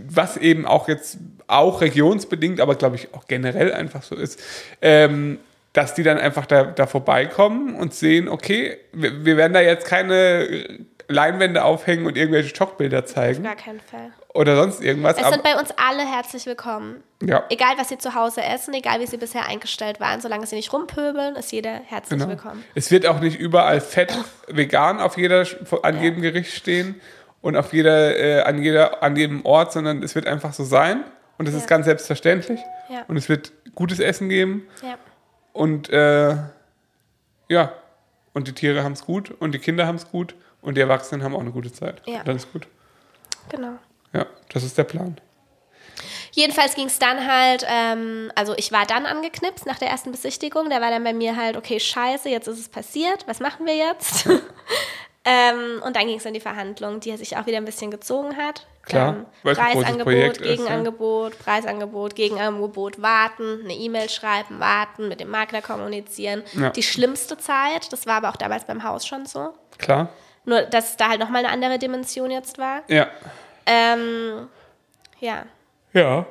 Was 0.07 0.37
eben 0.37 0.65
auch 0.65 0.87
jetzt, 0.87 1.19
auch 1.45 1.81
regionsbedingt, 1.81 2.59
aber 2.59 2.73
glaube 2.73 2.95
ich 2.95 3.13
auch 3.13 3.27
generell 3.27 3.71
einfach 3.71 4.01
so 4.01 4.15
ist, 4.15 4.41
ähm, 4.81 5.37
dass 5.73 5.93
die 5.93 6.01
dann 6.01 6.17
einfach 6.17 6.47
da, 6.47 6.63
da 6.63 6.87
vorbeikommen 6.87 7.75
und 7.75 7.93
sehen, 7.93 8.29
okay, 8.29 8.77
wir, 8.93 9.23
wir 9.25 9.37
werden 9.37 9.53
da 9.53 9.61
jetzt 9.61 9.85
keine 9.85 10.79
Leinwände 11.09 11.63
aufhängen 11.63 12.05
und 12.05 12.15
irgendwelche 12.17 12.55
Schockbilder 12.55 13.03
zeigen 13.05 13.43
Gar 13.43 13.55
keinen 13.55 13.79
Fall. 13.81 14.11
oder 14.33 14.55
sonst 14.55 14.81
irgendwas. 14.81 15.17
Es 15.17 15.27
sind 15.27 15.43
bei 15.43 15.59
uns 15.59 15.71
alle 15.71 16.05
herzlich 16.05 16.45
willkommen. 16.45 17.03
ja. 17.21 17.43
Egal, 17.49 17.73
was 17.77 17.89
sie 17.89 17.97
zu 17.97 18.13
Hause 18.15 18.43
essen, 18.43 18.73
egal, 18.75 18.99
wie 18.99 19.07
sie 19.07 19.17
bisher 19.17 19.47
eingestellt 19.47 19.99
waren, 19.99 20.21
solange 20.21 20.45
sie 20.45 20.55
nicht 20.55 20.71
rumpöbeln, 20.71 21.35
ist 21.35 21.51
jeder 21.51 21.71
herzlich 21.85 22.19
Genau. 22.19 22.29
willkommen. 22.31 22.63
Es 22.75 22.91
wird 22.91 23.05
auch 23.07 23.19
nicht 23.19 23.39
überall 23.39 23.81
fett 23.81 24.15
vegan 24.47 24.99
auf 24.99 25.17
jeder, 25.17 25.45
an 25.81 25.95
Ja. 25.97 26.01
jedem 26.03 26.21
Gericht 26.21 26.53
stehen 26.53 27.01
und 27.41 27.57
auf 27.57 27.73
jeder, 27.73 28.15
äh, 28.17 28.41
an 28.43 28.61
jeder, 28.61 29.01
an 29.01 29.15
jedem 29.15 29.43
Ort, 29.45 29.71
sondern 29.73 30.03
es 30.03 30.13
wird 30.13 30.27
einfach 30.27 30.53
so 30.53 30.63
sein 30.63 31.03
und 31.39 31.47
es 31.47 31.53
Ja. 31.55 31.59
ist 31.61 31.67
ganz 31.67 31.85
selbstverständlich 31.85 32.59
Ja. 32.89 33.03
und 33.07 33.17
es 33.17 33.29
wird 33.29 33.51
gutes 33.73 33.99
Essen 33.99 34.29
geben 34.29 34.67
Ja. 34.83 34.97
und 35.53 35.89
äh, 35.89 36.35
ja, 37.47 37.71
und 38.33 38.47
die 38.47 38.53
Tiere 38.53 38.83
haben 38.83 38.91
es 38.93 39.05
gut 39.05 39.31
und 39.31 39.53
die 39.53 39.59
Kinder 39.59 39.87
haben 39.87 39.95
es 39.95 40.07
gut 40.11 40.35
und 40.61 40.75
die 40.75 40.81
Erwachsenen 40.81 41.23
haben 41.23 41.35
auch 41.35 41.41
eine 41.41 41.51
gute 41.51 41.71
Zeit. 41.71 42.01
Ja. 42.05 42.19
Und 42.19 42.27
dann 42.27 42.35
ist 42.35 42.51
gut. 42.51 42.67
Genau. 43.49 43.73
Ja, 44.13 44.25
das 44.49 44.63
ist 44.63 44.77
der 44.77 44.83
Plan. 44.83 45.19
Jedenfalls 46.31 46.75
ging 46.75 46.87
es 46.87 46.99
dann 46.99 47.27
halt, 47.27 47.65
ähm, 47.67 48.31
also 48.35 48.53
ich 48.55 48.71
war 48.71 48.85
dann 48.85 49.05
angeknipst 49.05 49.65
nach 49.65 49.79
der 49.79 49.89
ersten 49.89 50.11
Besichtigung. 50.11 50.69
Da 50.69 50.79
war 50.81 50.91
dann 50.91 51.03
bei 51.03 51.13
mir 51.13 51.35
halt, 51.35 51.57
okay, 51.57 51.79
scheiße, 51.79 52.29
jetzt 52.29 52.47
ist 52.47 52.59
es 52.59 52.69
passiert, 52.69 53.27
was 53.27 53.39
machen 53.39 53.65
wir 53.65 53.75
jetzt? 53.75 54.27
ähm, 55.25 55.81
und 55.85 55.95
dann 55.95 56.07
ging 56.07 56.17
es 56.17 56.25
in 56.25 56.33
die 56.33 56.39
Verhandlung, 56.39 56.99
die 56.99 57.15
sich 57.17 57.35
auch 57.37 57.45
wieder 57.45 57.57
ein 57.57 57.65
bisschen 57.65 57.91
gezogen 57.91 58.37
hat. 58.37 58.67
Klar, 58.83 59.25
großes 59.43 59.57
Preisangebot, 59.57 60.03
Projekt 60.03 60.37
ist. 60.37 60.43
Gegenangebot, 60.43 61.39
Preisangebot, 61.39 62.15
Gegenangebot, 62.15 63.01
warten, 63.01 63.61
eine 63.63 63.73
E-Mail 63.73 64.09
schreiben, 64.09 64.59
warten, 64.59 65.09
mit 65.09 65.19
dem 65.19 65.29
Makler 65.29 65.61
kommunizieren. 65.61 66.43
Ja. 66.53 66.69
Die 66.71 66.83
schlimmste 66.83 67.37
Zeit, 67.37 67.91
das 67.91 68.07
war 68.07 68.15
aber 68.15 68.29
auch 68.29 68.35
damals 68.35 68.65
beim 68.65 68.83
Haus 68.83 69.05
schon 69.05 69.25
so. 69.25 69.49
Klar? 69.77 70.09
Nur, 70.49 70.63
dass 70.63 70.97
da 70.97 71.09
halt 71.09 71.19
nochmal 71.19 71.45
eine 71.45 71.53
andere 71.53 71.77
Dimension 71.77 72.31
jetzt 72.31 72.57
war. 72.57 72.81
Ja. 72.87 73.07
Ähm, 73.65 74.47
ja. 75.19 75.45
Ja. 75.93 76.25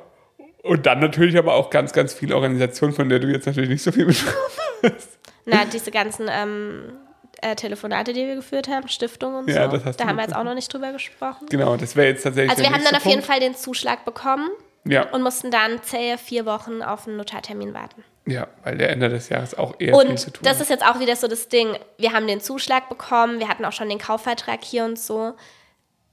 Und 0.61 0.85
dann 0.85 0.99
natürlich 0.99 1.37
aber 1.37 1.53
auch 1.53 1.69
ganz, 1.69 1.93
ganz 1.93 2.13
viel 2.13 2.33
Organisation, 2.33 2.91
von 2.91 3.07
der 3.07 3.19
du 3.19 3.27
jetzt 3.27 3.45
natürlich 3.47 3.69
nicht 3.69 3.81
so 3.81 3.91
viel 3.93 4.05
mitbekommen 4.05 4.35
hast. 4.83 5.17
Na, 5.45 5.63
diese 5.65 5.89
ganzen 5.89 6.27
ähm, 6.29 6.97
äh, 7.41 7.55
Telefonate, 7.55 8.11
die 8.11 8.27
wir 8.27 8.35
geführt 8.35 8.67
haben, 8.67 8.89
Stiftung 8.89 9.35
und 9.35 9.49
Ja, 9.49 9.65
so, 9.69 9.77
das 9.77 9.85
hast 9.85 9.99
da 10.01 10.05
haben 10.07 10.17
wir 10.17 10.23
jetzt 10.23 10.35
auch 10.35 10.43
noch 10.43 10.53
nicht 10.53 10.71
drüber 10.73 10.91
gesprochen. 10.91 11.47
Genau, 11.49 11.77
das 11.77 11.95
wäre 11.95 12.07
jetzt 12.09 12.23
tatsächlich 12.23 12.51
Also 12.51 12.61
wir 12.63 12.69
haben 12.71 12.83
dann 12.83 12.87
auf 12.95 13.05
nächste 13.05 13.09
jeden 13.09 13.21
Punkt. 13.21 13.31
Fall 13.31 13.39
den 13.39 13.55
Zuschlag 13.55 14.03
bekommen 14.03 14.49
Ja, 14.83 15.09
und 15.11 15.21
mussten 15.23 15.49
dann 15.49 15.81
zähe 15.81 16.17
vier 16.17 16.45
Wochen 16.45 16.81
auf 16.81 17.07
einen 17.07 17.15
Notartermin 17.15 17.73
warten. 17.73 18.03
Ja, 18.25 18.47
weil 18.63 18.77
der 18.77 18.89
Ende 18.91 19.09
des 19.09 19.29
Jahres 19.29 19.57
auch 19.57 19.73
eher 19.79 19.95
viel 19.99 20.17
zu 20.17 20.27
Und 20.27 20.33
tun 20.35 20.43
das 20.43 20.55
hat. 20.57 20.61
ist 20.63 20.69
jetzt 20.69 20.85
auch 20.85 20.99
wieder 20.99 21.15
so 21.15 21.27
das 21.27 21.47
Ding. 21.47 21.77
Wir 21.97 22.13
haben 22.13 22.27
den 22.27 22.41
Zuschlag 22.41 22.87
bekommen, 22.89 23.39
wir 23.39 23.47
hatten 23.47 23.65
auch 23.65 23.71
schon 23.73 23.89
den 23.89 23.97
Kaufvertrag 23.99 24.63
hier 24.63 24.85
und 24.85 24.99
so. 24.99 25.33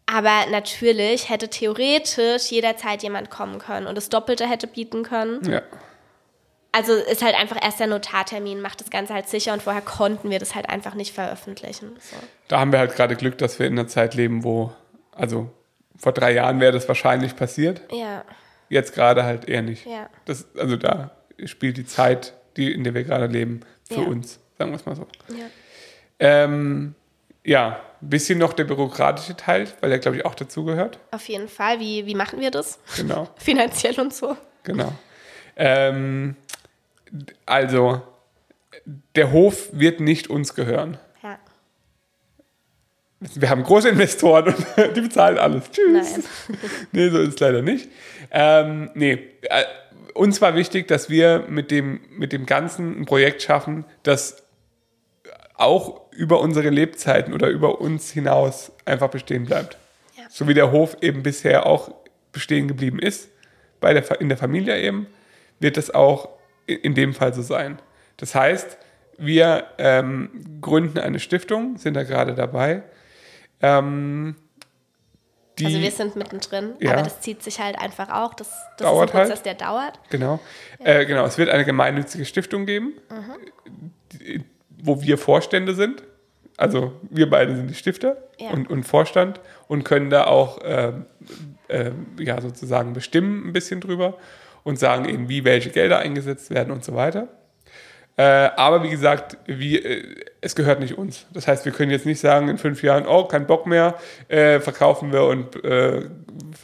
Aber 0.07 0.47
natürlich 0.51 1.29
hätte 1.31 1.49
theoretisch 1.49 2.51
jederzeit 2.53 3.03
jemand 3.03 3.29
kommen 3.31 3.59
können 3.59 3.87
und 3.89 3.97
das 3.97 4.09
Doppelte 4.09 4.49
hätte 4.49 4.67
bieten 4.69 5.03
können. 5.03 5.43
Ja, 5.51 5.63
Also 6.71 6.93
ist 6.95 7.23
halt 7.25 7.35
einfach 7.35 7.59
erst 7.61 7.81
der 7.81 7.89
Notartermin, 7.89 8.61
macht 8.61 8.81
das 8.81 8.91
Ganze 8.91 9.15
halt 9.15 9.29
sicher 9.29 9.53
und 9.53 9.63
vorher 9.63 9.83
konnten 9.83 10.31
wir 10.31 10.39
das 10.39 10.55
halt 10.55 10.69
einfach 10.71 10.95
nicht 10.95 11.13
veröffentlichen. 11.13 11.97
So. 11.99 12.17
da 12.49 12.61
haben 12.61 12.71
wir 12.71 12.79
halt 12.79 12.95
gerade 12.95 13.17
Glück, 13.17 13.37
dass 13.39 13.59
wir 13.59 13.67
in 13.67 13.73
einer 13.79 13.89
Zeit 13.89 14.15
leben, 14.15 14.45
wo, 14.45 14.73
also 15.13 15.51
vor 15.99 16.13
drei 16.13 16.33
Jahren 16.33 16.61
wäre 16.61 16.73
das 16.73 16.87
wahrscheinlich 16.87 17.35
passiert, 17.35 17.81
Ja, 17.91 18.25
jetzt 18.69 18.95
gerade 18.95 19.25
halt 19.25 19.49
eher 19.49 19.63
nicht. 19.63 19.87
ja. 19.87 20.09
Das, 20.27 20.47
also 20.57 20.77
da 20.77 21.11
spielt 21.45 21.77
die 21.77 21.85
Zeit, 21.87 22.35
die, 22.57 22.73
in 22.73 22.85
der 22.85 22.95
wir 22.95 23.05
gerade 23.05 23.27
leben, 23.27 23.61
für 23.89 24.01
Ja. 24.03 24.07
uns, 24.07 24.39
sagen 24.59 24.71
wir 24.71 24.77
es 24.77 24.87
mal 24.87 24.97
so. 24.97 25.07
ja. 25.29 25.47
Ähm, 26.19 26.95
ja, 27.45 27.81
ein 28.03 28.09
bisschen 28.11 28.39
noch 28.39 28.55
der 28.55 28.65
bürokratische 28.65 29.37
Teil, 29.37 29.69
weil 29.81 29.91
der, 29.91 29.99
glaube 29.99 30.17
ich, 30.17 30.25
auch 30.25 30.35
dazugehört. 30.35 30.99
Auf 31.13 31.29
jeden 31.29 31.49
Fall. 31.49 31.79
Wie, 31.79 32.07
wie 32.07 32.15
machen 32.15 32.41
wir 32.41 32.51
das? 32.51 32.79
Genau. 32.97 33.29
Finanziell 33.37 33.99
und 34.01 34.13
so. 34.15 34.37
Genau. 34.65 34.93
Ähm, 35.57 36.35
also, 37.45 38.03
der 39.15 39.31
Hof 39.33 39.69
wird 39.73 40.01
nicht 40.01 40.29
uns 40.29 40.55
gehören. 40.55 40.99
Ja. 41.23 41.39
wir 43.21 43.49
haben 43.51 43.63
große 43.63 43.89
Investoren 43.91 44.47
und 44.55 44.67
die 44.97 45.01
bezahlen 45.03 45.39
alles. 45.39 45.71
Tschüss. 45.71 45.93
Nein. 45.93 46.25
nee, 46.93 47.09
so 47.11 47.19
ist 47.19 47.35
es 47.35 47.41
leider 47.41 47.63
nicht. 47.63 47.89
Ähm, 48.31 48.91
nee, 48.95 49.13
äh, 49.43 49.65
uns 50.17 50.41
war 50.41 50.55
wichtig, 50.55 50.89
dass 50.89 51.11
wir 51.11 51.45
mit 51.49 51.71
dem, 51.71 52.01
mit 52.11 52.33
dem 52.33 52.47
Ganzen 52.47 53.01
ein 53.01 53.05
Projekt 53.07 53.43
schaffen, 53.43 53.85
das 54.03 54.47
auch 55.55 56.11
über 56.13 56.41
unsere 56.41 56.71
Lebzeiten 56.71 57.33
oder 57.33 57.49
über 57.49 57.81
uns 57.81 58.11
hinaus 58.11 58.73
einfach 58.85 59.09
bestehen 59.09 59.45
bleibt. 59.45 59.79
Ja. 60.17 60.25
So 60.29 60.49
wie 60.49 60.55
der 60.55 60.73
Hof 60.73 60.97
eben 61.01 61.23
bisher 61.23 61.67
auch 61.67 61.95
bestehen 62.33 62.69
geblieben 62.69 62.99
ist, 62.99 63.31
bei 63.81 63.95
der, 63.95 64.21
in 64.21 64.29
der 64.29 64.39
Familie 64.39 64.81
eben, 64.81 65.07
wird 65.61 65.77
es 65.77 65.95
auch 65.95 66.29
in 66.67 66.95
dem 66.95 67.15
Fall 67.15 67.33
so 67.33 67.43
sein. 67.43 67.79
Das 68.17 68.35
heißt, 68.35 68.79
wir 69.19 69.65
ähm, 69.79 70.59
gründen 70.61 70.99
eine 70.99 71.21
Stiftung, 71.21 71.79
sind 71.79 71.95
da 71.95 72.03
gerade 72.03 72.35
dabei. 72.35 72.83
Ähm, 73.63 74.37
die, 75.59 75.67
Also 75.67 75.81
wir 75.81 75.91
sind 75.91 76.17
mittendrin, 76.17 76.75
Ja. 76.81 76.93
aber 76.93 77.03
das 77.03 77.21
zieht 77.21 77.43
sich 77.43 77.61
halt 77.61 77.79
einfach 77.79 78.11
auch. 78.11 78.35
Das, 78.35 78.49
das 78.77 78.87
Dauert 78.89 79.09
ist 79.11 79.15
ein 79.15 79.19
halt. 79.21 79.29
Prozess, 79.29 79.43
der 79.43 79.55
dauert. 79.55 79.99
Genau. 80.11 80.39
Äh, 80.79 81.07
genau, 81.07 81.25
es 81.25 81.39
wird 81.39 81.49
eine 81.49 81.65
gemeinnützige 81.65 82.25
Stiftung 82.27 82.67
geben, 82.67 82.93
die, 84.13 84.45
wo 84.83 85.01
wir 85.03 85.17
Vorstände 85.19 85.75
sind. 85.75 86.03
Also 86.59 86.93
wir 87.11 87.29
beide 87.29 87.55
sind 87.57 87.69
die 87.69 87.75
Stifter 87.75 88.17
Ja. 88.39 88.51
und, 88.51 88.69
und 88.71 88.85
Vorstand 88.85 89.41
und 89.69 89.85
können 89.85 90.09
da 90.11 90.27
auch 90.27 90.59
ähm, 90.65 91.07
ähm, 91.69 92.07
ja, 92.19 92.41
sozusagen 92.41 92.93
bestimmen 92.93 93.47
ein 93.49 93.53
bisschen 93.53 93.81
drüber 93.81 94.17
und 94.63 94.79
sagen 94.79 95.07
eben, 95.09 95.29
wie 95.29 95.45
welche 95.45 95.71
Gelder 95.71 95.99
eingesetzt 95.99 96.51
werden 96.51 96.71
und 96.73 96.85
so 96.85 96.95
weiter. 96.95 97.29
Äh, 98.19 98.23
aber 98.57 98.83
wie 98.83 98.89
gesagt, 98.89 99.37
wie, 99.45 99.77
äh, 99.79 100.25
es 100.41 100.55
gehört 100.55 100.81
nicht 100.81 100.97
uns. 100.97 101.27
Das 101.35 101.47
heißt, 101.47 101.67
wir 101.67 101.73
können 101.73 101.91
jetzt 101.91 102.07
nicht 102.07 102.19
sagen 102.21 102.49
in 102.49 102.57
fünf 102.57 102.83
Jahren, 102.83 103.07
oh, 103.07 103.25
kein 103.25 103.47
Bock 103.47 103.67
mehr, 103.67 103.97
äh, 104.29 104.59
verkaufen 104.61 105.13
wir 105.13 105.25
und 105.25 105.63
äh, 105.65 106.09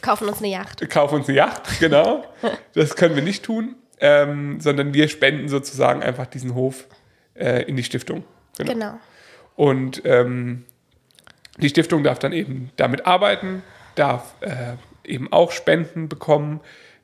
Kaufen 0.01 0.27
uns 0.27 0.39
eine 0.39 0.47
Yacht. 0.47 0.89
kaufen 0.89 1.15
uns 1.15 1.27
eine 1.27 1.37
Yacht, 1.37 1.79
genau. 1.79 2.23
Das 2.73 2.95
können 2.95 3.15
wir 3.15 3.21
nicht 3.21 3.43
tun, 3.43 3.75
ähm, 3.99 4.59
sondern 4.59 4.95
wir 4.95 5.07
spenden 5.07 5.47
sozusagen 5.47 6.01
einfach 6.01 6.25
diesen 6.25 6.55
Hof 6.55 6.87
äh, 7.35 7.63
in 7.63 7.75
die 7.75 7.83
Stiftung. 7.83 8.23
Genau. 8.57 8.95
Und 9.55 10.01
ähm, 10.05 10.65
die 11.57 11.69
Stiftung 11.69 12.03
darf 12.03 12.17
dann 12.17 12.33
eben 12.33 12.71
damit 12.77 13.05
arbeiten, 13.05 13.61
darf 13.93 14.33
äh, 14.41 14.73
eben 15.03 15.31
auch 15.31 15.51
Spenden 15.51 16.09
bekommen, 16.09 16.61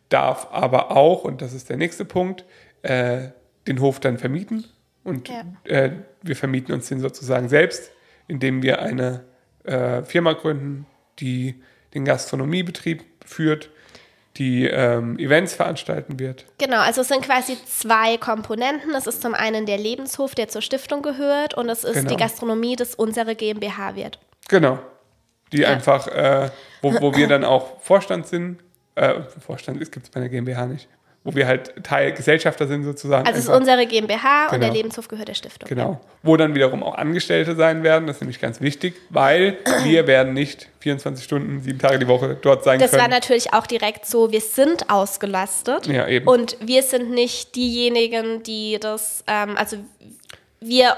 darf 0.10 0.47
aber 0.52 0.91
auch, 0.91 1.24
und 1.24 1.43
das 1.43 1.54
ist 1.54 1.70
der 1.70 1.78
nächste 1.78 2.04
Punkt, 2.04 2.45
äh, 2.82 3.30
den 3.68 3.82
Hof 3.82 3.99
dann 3.99 4.18
vermieten. 4.18 4.66
Und 5.03 5.30
Ja. 5.30 5.43
äh, 5.64 5.91
wir 6.22 6.36
vermieten 6.36 6.74
uns 6.74 6.88
den 6.89 6.99
sozusagen 6.99 7.49
selbst, 7.49 7.91
indem 8.28 8.62
wir 8.62 8.82
eine 8.82 9.24
äh, 9.64 10.03
Firma 10.03 10.34
gründen, 10.34 10.86
die 11.20 11.55
den 11.93 12.05
Gastronomiebetrieb 12.05 13.03
führt, 13.26 13.70
die 14.38 14.66
ähm, 14.66 15.18
Events 15.20 15.53
veranstalten 15.55 16.20
wird. 16.20 16.45
Genau, 16.60 16.78
also 16.80 17.01
es 17.01 17.07
sind 17.10 17.24
quasi 17.24 17.57
zwei 17.66 18.18
Komponenten. 18.18 18.93
Es 18.95 19.05
ist 19.07 19.22
zum 19.22 19.34
einen 19.34 19.66
der 19.66 19.78
Lebenshof, 19.78 20.34
der 20.36 20.47
zur 20.47 20.62
Stiftung 20.62 21.01
gehört, 21.01 21.55
und 21.55 21.68
es 21.70 21.84
ist 21.84 21.95
Genau. 21.95 22.10
die 22.10 22.16
Gastronomie, 22.16 22.76
das 22.76 22.95
unsere 22.95 23.36
GmbH 23.36 23.95
wird. 23.95 24.20
Genau. 24.47 24.80
Die 25.51 25.66
einfach, 25.66 26.07
äh, 26.07 26.51
wo, 26.82 26.93
wo 27.01 27.16
wir 27.16 27.28
dann 27.28 27.43
auch 27.43 27.82
Vorstand 27.82 28.28
sind. 28.28 28.60
Äh, 28.95 29.22
Vorstand 29.45 29.80
gibt 29.80 29.97
es 30.05 30.10
bei 30.12 30.20
der 30.20 30.30
GmbH 30.30 30.68
nicht. 30.68 30.88
Wo 31.26 31.36
wir 31.36 31.48
halt 31.48 31.74
Teil 31.84 32.14
Gesellschafter 32.14 32.66
sind 32.66 32.86
sozusagen. 32.86 33.28
Also 33.28 33.38
es 33.40 33.46
ist 33.46 33.52
unsere 33.54 33.86
GmbH 33.86 34.46
und 34.46 34.52
der 34.52 34.60
Genau. 34.60 34.74
Lebenshof 34.74 35.10
gehört 35.10 35.28
der 35.28 35.34
Stiftung. 35.34 35.68
Genau. 35.68 36.00
Wo 36.24 36.38
dann 36.38 36.56
wiederum 36.56 36.82
auch 36.82 36.96
Angestellte 36.96 37.56
sein 37.56 37.84
werden. 37.84 38.08
Das 38.08 38.16
ist 38.18 38.22
nämlich 38.22 38.40
ganz 38.40 38.62
wichtig, 38.62 38.96
weil 39.10 39.58
wir 39.84 40.08
werden 40.08 40.34
nicht 40.34 40.70
24 40.80 41.26
Stunden, 41.26 41.62
sieben 41.62 41.78
Tage 41.78 42.00
die 42.00 42.08
Woche 42.08 42.38
dort 42.42 42.64
sein 42.64 42.80
Das 42.80 42.94
war 42.94 43.00
können. 43.00 43.12
natürlich 43.12 43.54
auch 43.54 43.68
direkt 43.68 44.06
so, 44.06 44.32
wir 44.32 44.40
sind 44.40 44.90
ausgelastet 44.90 45.88
Ja, 45.88 46.08
eben. 46.08 46.26
und 46.28 46.56
wir 46.62 46.84
sind 46.84 47.12
nicht 47.12 47.54
diejenigen, 47.56 48.42
die 48.44 48.78
das, 48.80 49.26
ähm, 49.28 49.58
also 49.58 49.76
wir, 50.62 50.96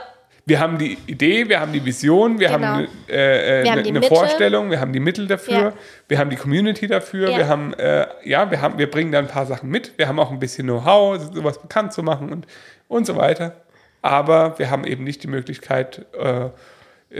wir 0.51 0.59
haben 0.59 0.77
die 0.77 0.97
Idee, 1.07 1.47
wir 1.47 1.59
haben 1.61 1.71
die 1.71 1.83
Vision, 1.83 2.39
wir 2.39 2.49
Genau. 2.49 2.67
haben, 2.67 2.87
äh, 3.09 3.13
äh, 3.61 3.63
Wir 3.63 3.71
haben 3.71 3.77
eine, 3.79 3.83
die 3.83 3.89
eine 3.89 3.99
Mittel. 4.01 4.15
Vorstellung, 4.17 4.69
wir 4.69 4.79
haben 4.81 4.91
die 4.93 4.99
Mittel 4.99 5.27
dafür, 5.27 5.53
Ja. 5.53 5.73
wir 6.09 6.17
haben 6.19 6.29
die 6.29 6.35
Community 6.35 6.87
dafür, 6.87 7.29
Ja. 7.29 7.37
wir 7.37 7.47
haben, 7.47 7.73
äh, 7.75 8.05
ja, 8.25 8.51
wir 8.51 8.59
haben, 8.61 8.77
wir 8.77 8.91
bringen 8.91 9.11
da 9.13 9.19
ein 9.19 9.27
paar 9.27 9.45
Sachen 9.45 9.69
mit, 9.69 9.97
wir 9.97 10.07
haben 10.09 10.19
auch 10.19 10.29
ein 10.31 10.39
bisschen 10.39 10.65
Know-how, 10.67 11.19
sowas 11.33 11.61
bekannt 11.61 11.93
zu 11.93 12.03
machen 12.03 12.31
und, 12.33 12.47
und 12.89 13.05
so 13.05 13.15
weiter. 13.15 13.61
Aber 14.01 14.59
wir 14.59 14.69
haben 14.69 14.83
eben 14.83 15.03
nicht 15.05 15.23
die 15.23 15.27
Möglichkeit, 15.27 16.05
äh, 16.19 16.49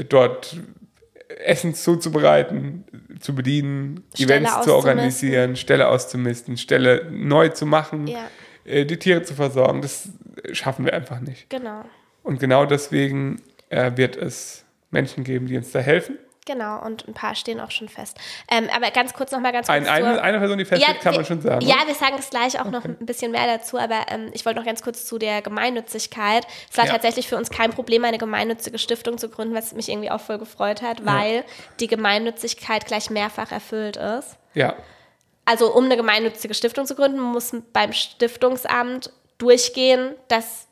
dort 0.10 0.58
Essen 1.46 1.74
zuzubereiten, 1.74 2.84
zu 3.22 3.34
bedienen, 3.34 4.04
Ställe 4.14 4.36
Events 4.42 4.62
zu 4.64 4.74
organisieren, 4.76 5.56
Ställe 5.56 5.88
auszumisten, 5.88 6.58
Ställe 6.58 7.06
neu 7.10 7.48
zu 7.50 7.66
machen, 7.66 8.08
Ja. 8.08 8.20
äh, 8.66 8.86
die 8.86 8.98
Tiere 8.98 9.24
zu 9.24 9.34
versorgen. 9.36 9.82
Das 9.82 10.10
schaffen 10.52 10.84
wir 10.86 10.94
einfach 10.94 11.20
nicht. 11.22 11.50
genau, 11.50 11.86
Und 12.24 12.40
genau 12.40 12.66
deswegen 12.66 13.42
äh, 13.70 13.92
wird 13.96 14.16
es 14.16 14.64
Menschen 14.92 15.24
geben, 15.24 15.48
die 15.48 15.58
uns 15.58 15.72
da 15.72 15.80
helfen. 15.80 16.18
genau, 16.46 16.84
und 16.84 17.08
ein 17.08 17.14
paar 17.14 17.34
stehen 17.36 17.60
auch 17.62 17.72
schon 17.72 17.88
fest. 17.88 18.18
Ähm, 18.50 18.68
aber 18.76 18.92
ganz 18.92 19.14
kurz 19.14 19.32
nochmal 19.32 19.54
ganz 19.54 19.68
kurz 19.68 19.78
Ein, 19.78 19.88
eine, 19.88 20.22
eine 20.22 20.40
Person, 20.40 20.58
die 20.58 20.66
feststeht, 20.66 21.00
kann 21.00 21.14
wir, 21.14 21.20
man 21.20 21.26
schon 21.26 21.42
sagen. 21.42 21.66
Ja, 21.66 21.76
oder? 21.78 21.88
wir 21.88 21.96
sagen 21.96 22.16
es 22.20 22.30
gleich 22.30 22.60
auch 22.60 22.70
noch 22.70 22.84
ein 22.84 22.98
bisschen 23.06 23.32
mehr 23.32 23.46
dazu, 23.48 23.78
aber 23.78 24.06
ähm, 24.10 24.30
ich 24.34 24.46
wollte 24.46 24.60
noch 24.60 24.66
ganz 24.66 24.82
kurz 24.82 25.06
zu 25.06 25.18
der 25.18 25.42
Gemeinnützigkeit. 25.42 26.46
Es 26.70 26.78
war 26.78 26.86
Ja. 26.86 26.92
tatsächlich 26.92 27.28
für 27.30 27.38
uns 27.38 27.50
kein 27.52 27.70
Problem, 27.72 28.04
eine 28.04 28.18
gemeinnützige 28.18 28.78
Stiftung 28.80 29.18
zu 29.18 29.30
gründen, 29.30 29.56
was 29.56 29.72
mich 29.74 29.88
irgendwie 29.90 30.12
auch 30.12 30.20
voll 30.22 30.40
gefreut 30.40 30.82
hat, 30.82 31.06
weil 31.06 31.46
die 31.80 31.88
Gemeinnützigkeit 31.88 32.86
gleich 32.86 33.10
mehrfach 33.10 33.52
erfüllt 33.52 33.96
ist. 33.98 34.36
ja, 34.54 34.76
Also 35.46 35.74
um 35.74 35.86
eine 35.86 35.96
gemeinnützige 35.96 36.54
Stiftung 36.54 36.86
zu 36.86 36.96
gründen, 36.96 37.20
muss 37.20 37.56
beim 37.72 37.94
Stiftungsamt 37.94 39.12
durchgehen, 39.38 40.16
dass 40.28 40.68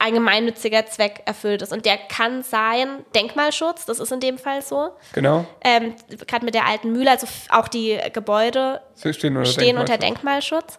ein 0.00 0.14
gemeinnütziger 0.14 0.86
Zweck 0.86 1.22
erfüllt 1.26 1.62
ist. 1.62 1.72
Und 1.72 1.84
der 1.84 1.98
kann 1.98 2.42
sein 2.42 3.04
Denkmalschutz, 3.14 3.84
das 3.84 4.00
ist 4.00 4.10
in 4.10 4.20
dem 4.20 4.38
Fall 4.38 4.62
so. 4.62 4.90
genau. 5.12 5.44
Ähm, 5.62 5.94
Gerade 6.26 6.44
mit 6.44 6.54
der 6.54 6.66
alten 6.66 6.90
Mühle, 6.92 7.10
also 7.10 7.26
auch 7.50 7.68
die 7.68 7.98
Gebäude 8.12 8.80
Sie 8.94 9.12
stehen 9.12 9.36
unter 9.36 9.50
stehen 9.50 9.78
unter 9.78 9.98
Denkmalschutz. 9.98 10.78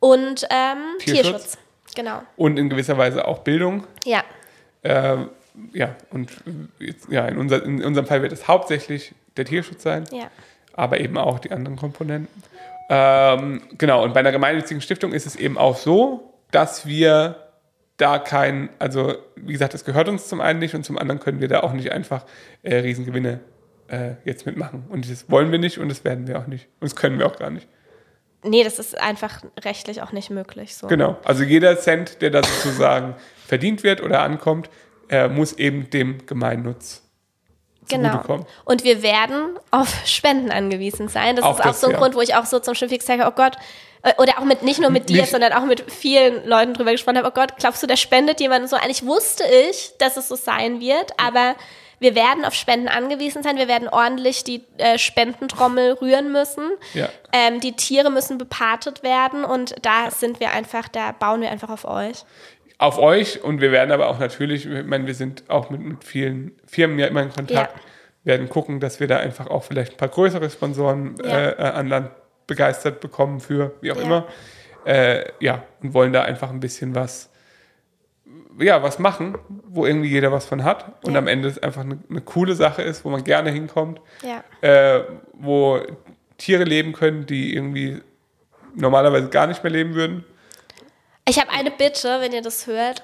Und 0.00 0.46
ähm, 0.50 0.98
Tierschutz. 1.00 1.24
Tierschutz. 1.24 1.58
Genau. 1.96 2.22
Und 2.36 2.58
in 2.58 2.68
gewisser 2.68 2.96
Weise 2.96 3.26
auch 3.26 3.40
Bildung. 3.40 3.86
Ja, 4.04 4.22
Äh, 4.82 5.16
ja, 5.72 5.94
und 6.10 6.30
jetzt, 6.78 7.08
ja, 7.10 7.26
in, 7.26 7.38
unser, 7.38 7.64
in 7.64 7.82
unserem 7.84 8.06
Fall 8.06 8.22
wird 8.22 8.32
es 8.32 8.48
hauptsächlich 8.48 9.14
der 9.36 9.44
Tierschutz 9.44 9.82
sein, 9.82 10.04
ja. 10.10 10.28
aber 10.74 11.00
eben 11.00 11.16
auch 11.16 11.38
die 11.38 11.52
anderen 11.52 11.76
Komponenten. 11.76 12.42
Ähm, 12.90 13.62
genau, 13.78 14.02
und 14.04 14.12
bei 14.12 14.20
einer 14.20 14.32
gemeinnützigen 14.32 14.80
Stiftung 14.80 15.12
ist 15.12 15.26
es 15.26 15.36
eben 15.36 15.56
auch 15.56 15.76
so, 15.76 16.34
dass 16.50 16.86
wir 16.86 17.43
da 17.96 18.18
kein, 18.18 18.70
also 18.78 19.14
wie 19.36 19.52
gesagt, 19.52 19.74
das 19.74 19.84
gehört 19.84 20.08
uns 20.08 20.28
zum 20.28 20.40
einen 20.40 20.58
nicht 20.58 20.74
und 20.74 20.84
zum 20.84 20.98
anderen 20.98 21.20
können 21.20 21.40
wir 21.40 21.48
da 21.48 21.60
auch 21.60 21.72
nicht 21.72 21.92
einfach 21.92 22.24
äh, 22.62 22.76
Riesengewinne 22.76 23.40
äh, 23.88 24.12
jetzt 24.24 24.46
mitmachen. 24.46 24.84
Und 24.88 25.10
das 25.10 25.30
wollen 25.30 25.52
wir 25.52 25.58
nicht 25.58 25.78
und 25.78 25.88
das 25.88 26.04
werden 26.04 26.26
wir 26.26 26.38
auch 26.38 26.46
nicht. 26.46 26.66
Und 26.80 26.90
das 26.90 26.96
können 26.96 27.18
wir 27.18 27.26
auch 27.26 27.36
gar 27.36 27.50
nicht. 27.50 27.68
Nee, 28.42 28.62
das 28.62 28.78
ist 28.78 29.00
einfach 29.00 29.42
rechtlich 29.64 30.02
auch 30.02 30.12
nicht 30.12 30.30
möglich. 30.30 30.74
So. 30.74 30.86
Genau. 30.86 31.16
Also 31.24 31.44
jeder 31.44 31.78
Cent, 31.78 32.20
der 32.20 32.30
da 32.30 32.42
sozusagen 32.42 33.14
verdient 33.46 33.82
wird 33.82 34.02
oder 34.02 34.22
ankommt, 34.22 34.68
äh, 35.08 35.28
muss 35.28 35.54
eben 35.54 35.88
dem 35.90 36.26
Gemeinnutz 36.26 37.03
Genau. 37.88 38.44
Und 38.64 38.84
wir 38.84 39.02
werden 39.02 39.58
auf 39.70 39.92
Spenden 40.06 40.50
angewiesen 40.50 41.08
sein. 41.08 41.36
Das 41.36 41.44
Auch 41.44 41.54
ist 41.54 41.60
auch 41.60 41.64
das, 41.64 41.80
so 41.80 41.86
ein 41.88 41.92
ja. 41.92 41.98
Grund, 41.98 42.14
wo 42.14 42.20
ich 42.20 42.34
auch 42.34 42.46
so 42.46 42.58
zum 42.58 42.74
Schiffix 42.74 43.06
sage, 43.06 43.24
oh 43.26 43.32
Gott, 43.32 43.56
äh, 44.02 44.12
oder 44.18 44.38
auch 44.38 44.44
mit, 44.44 44.62
nicht 44.62 44.80
nur 44.80 44.90
mit 44.90 45.08
dir, 45.08 45.22
Nicht- 45.22 45.30
sondern 45.30 45.52
auch 45.52 45.64
mit 45.64 45.90
vielen 45.90 46.46
Leuten 46.46 46.74
drüber 46.74 46.92
gesprochen 46.92 47.18
habe, 47.18 47.28
oh 47.28 47.32
Gott, 47.34 47.56
glaubst 47.58 47.82
du, 47.82 47.86
da 47.86 47.96
spendet 47.96 48.40
jemand 48.40 48.62
und 48.62 48.68
so? 48.68 48.76
Eigentlich 48.76 49.04
wusste 49.04 49.44
ich, 49.68 49.92
dass 49.98 50.16
es 50.16 50.28
so 50.28 50.36
sein 50.36 50.80
wird, 50.80 51.12
aber 51.18 51.54
wir 52.00 52.14
werden 52.14 52.44
auf 52.44 52.54
Spenden 52.54 52.88
angewiesen 52.88 53.42
sein. 53.42 53.56
Wir 53.56 53.68
werden 53.68 53.88
ordentlich 53.88 54.44
die 54.44 54.62
äh, 54.76 54.98
Spendentrommel 54.98 55.92
rühren 55.94 56.32
müssen. 56.32 56.70
Ja. 56.92 57.08
Ähm, 57.32 57.60
die 57.60 57.72
Tiere 57.72 58.10
müssen 58.10 58.36
bepartet 58.36 59.02
werden 59.02 59.44
und 59.44 59.74
da 59.82 60.10
sind 60.10 60.40
wir 60.40 60.50
einfach, 60.50 60.88
da 60.88 61.12
bauen 61.12 61.40
wir 61.40 61.50
einfach 61.50 61.70
auf 61.70 61.86
euch. 61.86 62.24
Auf 62.78 62.98
euch 62.98 63.42
und 63.44 63.60
wir 63.60 63.70
werden 63.72 63.92
aber 63.92 64.08
auch 64.08 64.18
natürlich, 64.18 64.66
ich 64.68 64.84
meine, 64.84 65.06
wir 65.06 65.14
sind 65.14 65.44
auch 65.48 65.70
mit, 65.70 65.80
mit 65.80 66.04
vielen 66.04 66.52
Firmen 66.66 66.98
ja 66.98 67.06
immer 67.06 67.22
in 67.22 67.30
Kontakt, 67.30 67.74
Ja. 67.76 67.80
werden 68.24 68.48
gucken, 68.48 68.80
dass 68.80 68.98
wir 69.00 69.06
da 69.06 69.18
einfach 69.18 69.46
auch 69.46 69.62
vielleicht 69.64 69.92
ein 69.92 69.96
paar 69.96 70.08
größere 70.08 70.50
Sponsoren 70.50 71.14
Ja. 71.24 71.38
äh, 71.38 71.50
äh, 71.52 71.62
an 71.72 71.88
Land 71.88 72.10
begeistert 72.46 73.00
bekommen 73.00 73.40
für, 73.40 73.72
wie 73.80 73.92
auch 73.92 73.96
Ja. 73.96 74.02
immer. 74.02 74.26
Äh, 74.84 75.24
ja, 75.40 75.62
und 75.82 75.94
wollen 75.94 76.12
da 76.12 76.22
einfach 76.22 76.50
ein 76.50 76.60
bisschen 76.60 76.94
was, 76.94 77.30
ja, 78.58 78.82
was 78.82 78.98
machen, 78.98 79.38
wo 79.68 79.86
irgendwie 79.86 80.08
jeder 80.08 80.30
was 80.32 80.44
von 80.46 80.62
hat 80.64 81.04
und 81.04 81.16
am 81.16 81.26
Ende 81.28 81.48
es 81.48 81.62
einfach 81.62 81.82
eine, 81.82 81.98
eine 82.10 82.20
coole 82.20 82.54
Sache 82.54 82.82
ist, 82.82 83.04
wo 83.04 83.10
man 83.10 83.24
gerne 83.24 83.50
hinkommt. 83.50 84.00
Äh, 84.62 85.00
wo 85.32 85.80
Tiere 86.38 86.64
leben 86.64 86.92
können, 86.92 87.24
die 87.26 87.54
irgendwie 87.54 88.00
normalerweise 88.74 89.28
gar 89.28 89.46
nicht 89.46 89.62
mehr 89.62 89.72
leben 89.72 89.94
würden. 89.94 90.24
Ich 91.28 91.38
habe 91.38 91.50
eine 91.50 91.70
Bitte, 91.70 92.20
wenn 92.20 92.32
ihr 92.32 92.42
das 92.42 92.66
hört. 92.66 93.02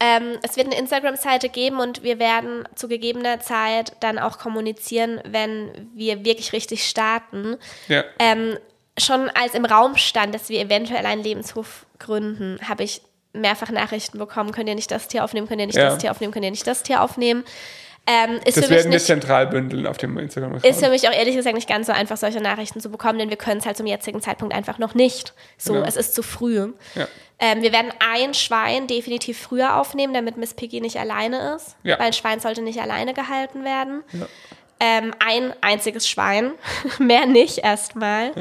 Ähm, 0.00 0.38
es 0.42 0.56
wird 0.56 0.66
eine 0.66 0.78
Instagram-Seite 0.78 1.48
geben 1.48 1.78
und 1.78 2.02
wir 2.02 2.18
werden 2.18 2.68
zu 2.74 2.88
gegebener 2.88 3.38
Zeit 3.38 3.92
dann 4.00 4.18
auch 4.18 4.38
kommunizieren, 4.38 5.20
wenn 5.24 5.90
wir 5.94 6.24
wirklich 6.24 6.52
richtig 6.52 6.88
starten. 6.88 7.56
Ja. 7.86 8.02
Ähm, 8.18 8.58
schon 8.98 9.30
als 9.30 9.54
im 9.54 9.64
Raum 9.64 9.96
stand, 9.96 10.34
dass 10.34 10.48
wir 10.48 10.60
eventuell 10.60 11.06
einen 11.06 11.22
Lebenshof 11.22 11.86
gründen, 12.00 12.58
habe 12.68 12.82
ich 12.82 13.00
mehrfach 13.32 13.70
Nachrichten 13.70 14.18
bekommen, 14.18 14.50
könnt 14.52 14.68
ihr 14.68 14.74
nicht 14.74 14.90
das 14.90 15.08
Tier 15.08 15.24
aufnehmen, 15.24 15.46
könnt 15.46 15.60
ihr 15.60 15.66
nicht 15.66 15.78
Ja. 15.78 15.84
das 15.90 15.98
Tier 15.98 16.10
aufnehmen, 16.10 16.32
könnt 16.32 16.44
ihr 16.44 16.50
nicht 16.50 16.66
das 16.66 16.82
Tier 16.82 17.00
aufnehmen. 17.00 17.44
Ähm, 18.06 18.40
Das 18.44 18.56
werden 18.56 18.70
wir 18.70 18.90
nicht, 18.90 19.06
zentral 19.06 19.46
bündeln 19.46 19.86
auf 19.86 19.96
dem 19.96 20.18
instagram 20.18 20.56
ist 20.56 20.84
für 20.84 20.90
mich 20.90 21.08
auch 21.08 21.12
ehrlich 21.12 21.36
gesagt 21.36 21.54
nicht 21.54 21.68
ganz 21.68 21.86
so 21.86 21.92
einfach, 21.92 22.16
solche 22.16 22.40
Nachrichten 22.40 22.80
zu 22.80 22.90
bekommen, 22.90 23.18
denn 23.18 23.30
wir 23.30 23.36
können 23.36 23.60
es 23.60 23.66
halt 23.66 23.76
zum 23.76 23.86
jetzigen 23.86 24.20
Zeitpunkt 24.20 24.52
einfach 24.54 24.78
noch 24.78 24.94
nicht. 24.94 25.34
So, 25.56 25.74
Genau. 25.74 25.86
es 25.86 25.94
ist 25.96 26.14
zu 26.16 26.22
früh. 26.24 26.72
Ja. 26.96 27.06
Ähm, 27.38 27.62
wir 27.62 27.72
werden 27.72 27.92
ein 28.00 28.34
Schwein 28.34 28.88
definitiv 28.88 29.38
früher 29.40 29.76
aufnehmen, 29.76 30.14
damit 30.14 30.36
Miss 30.36 30.54
Piggy 30.54 30.80
nicht 30.80 30.96
alleine 30.98 31.54
ist. 31.54 31.76
Ja. 31.84 31.96
Weil 31.98 32.06
ein 32.08 32.12
Schwein 32.12 32.40
sollte 32.40 32.60
nicht 32.62 32.80
alleine 32.80 33.14
gehalten 33.14 33.64
werden. 33.64 34.02
Ähm, 34.80 35.14
ein 35.20 35.54
einziges 35.60 36.08
Schwein, 36.08 36.52
mehr 36.98 37.26
nicht 37.26 37.58
erstmal. 37.58 38.32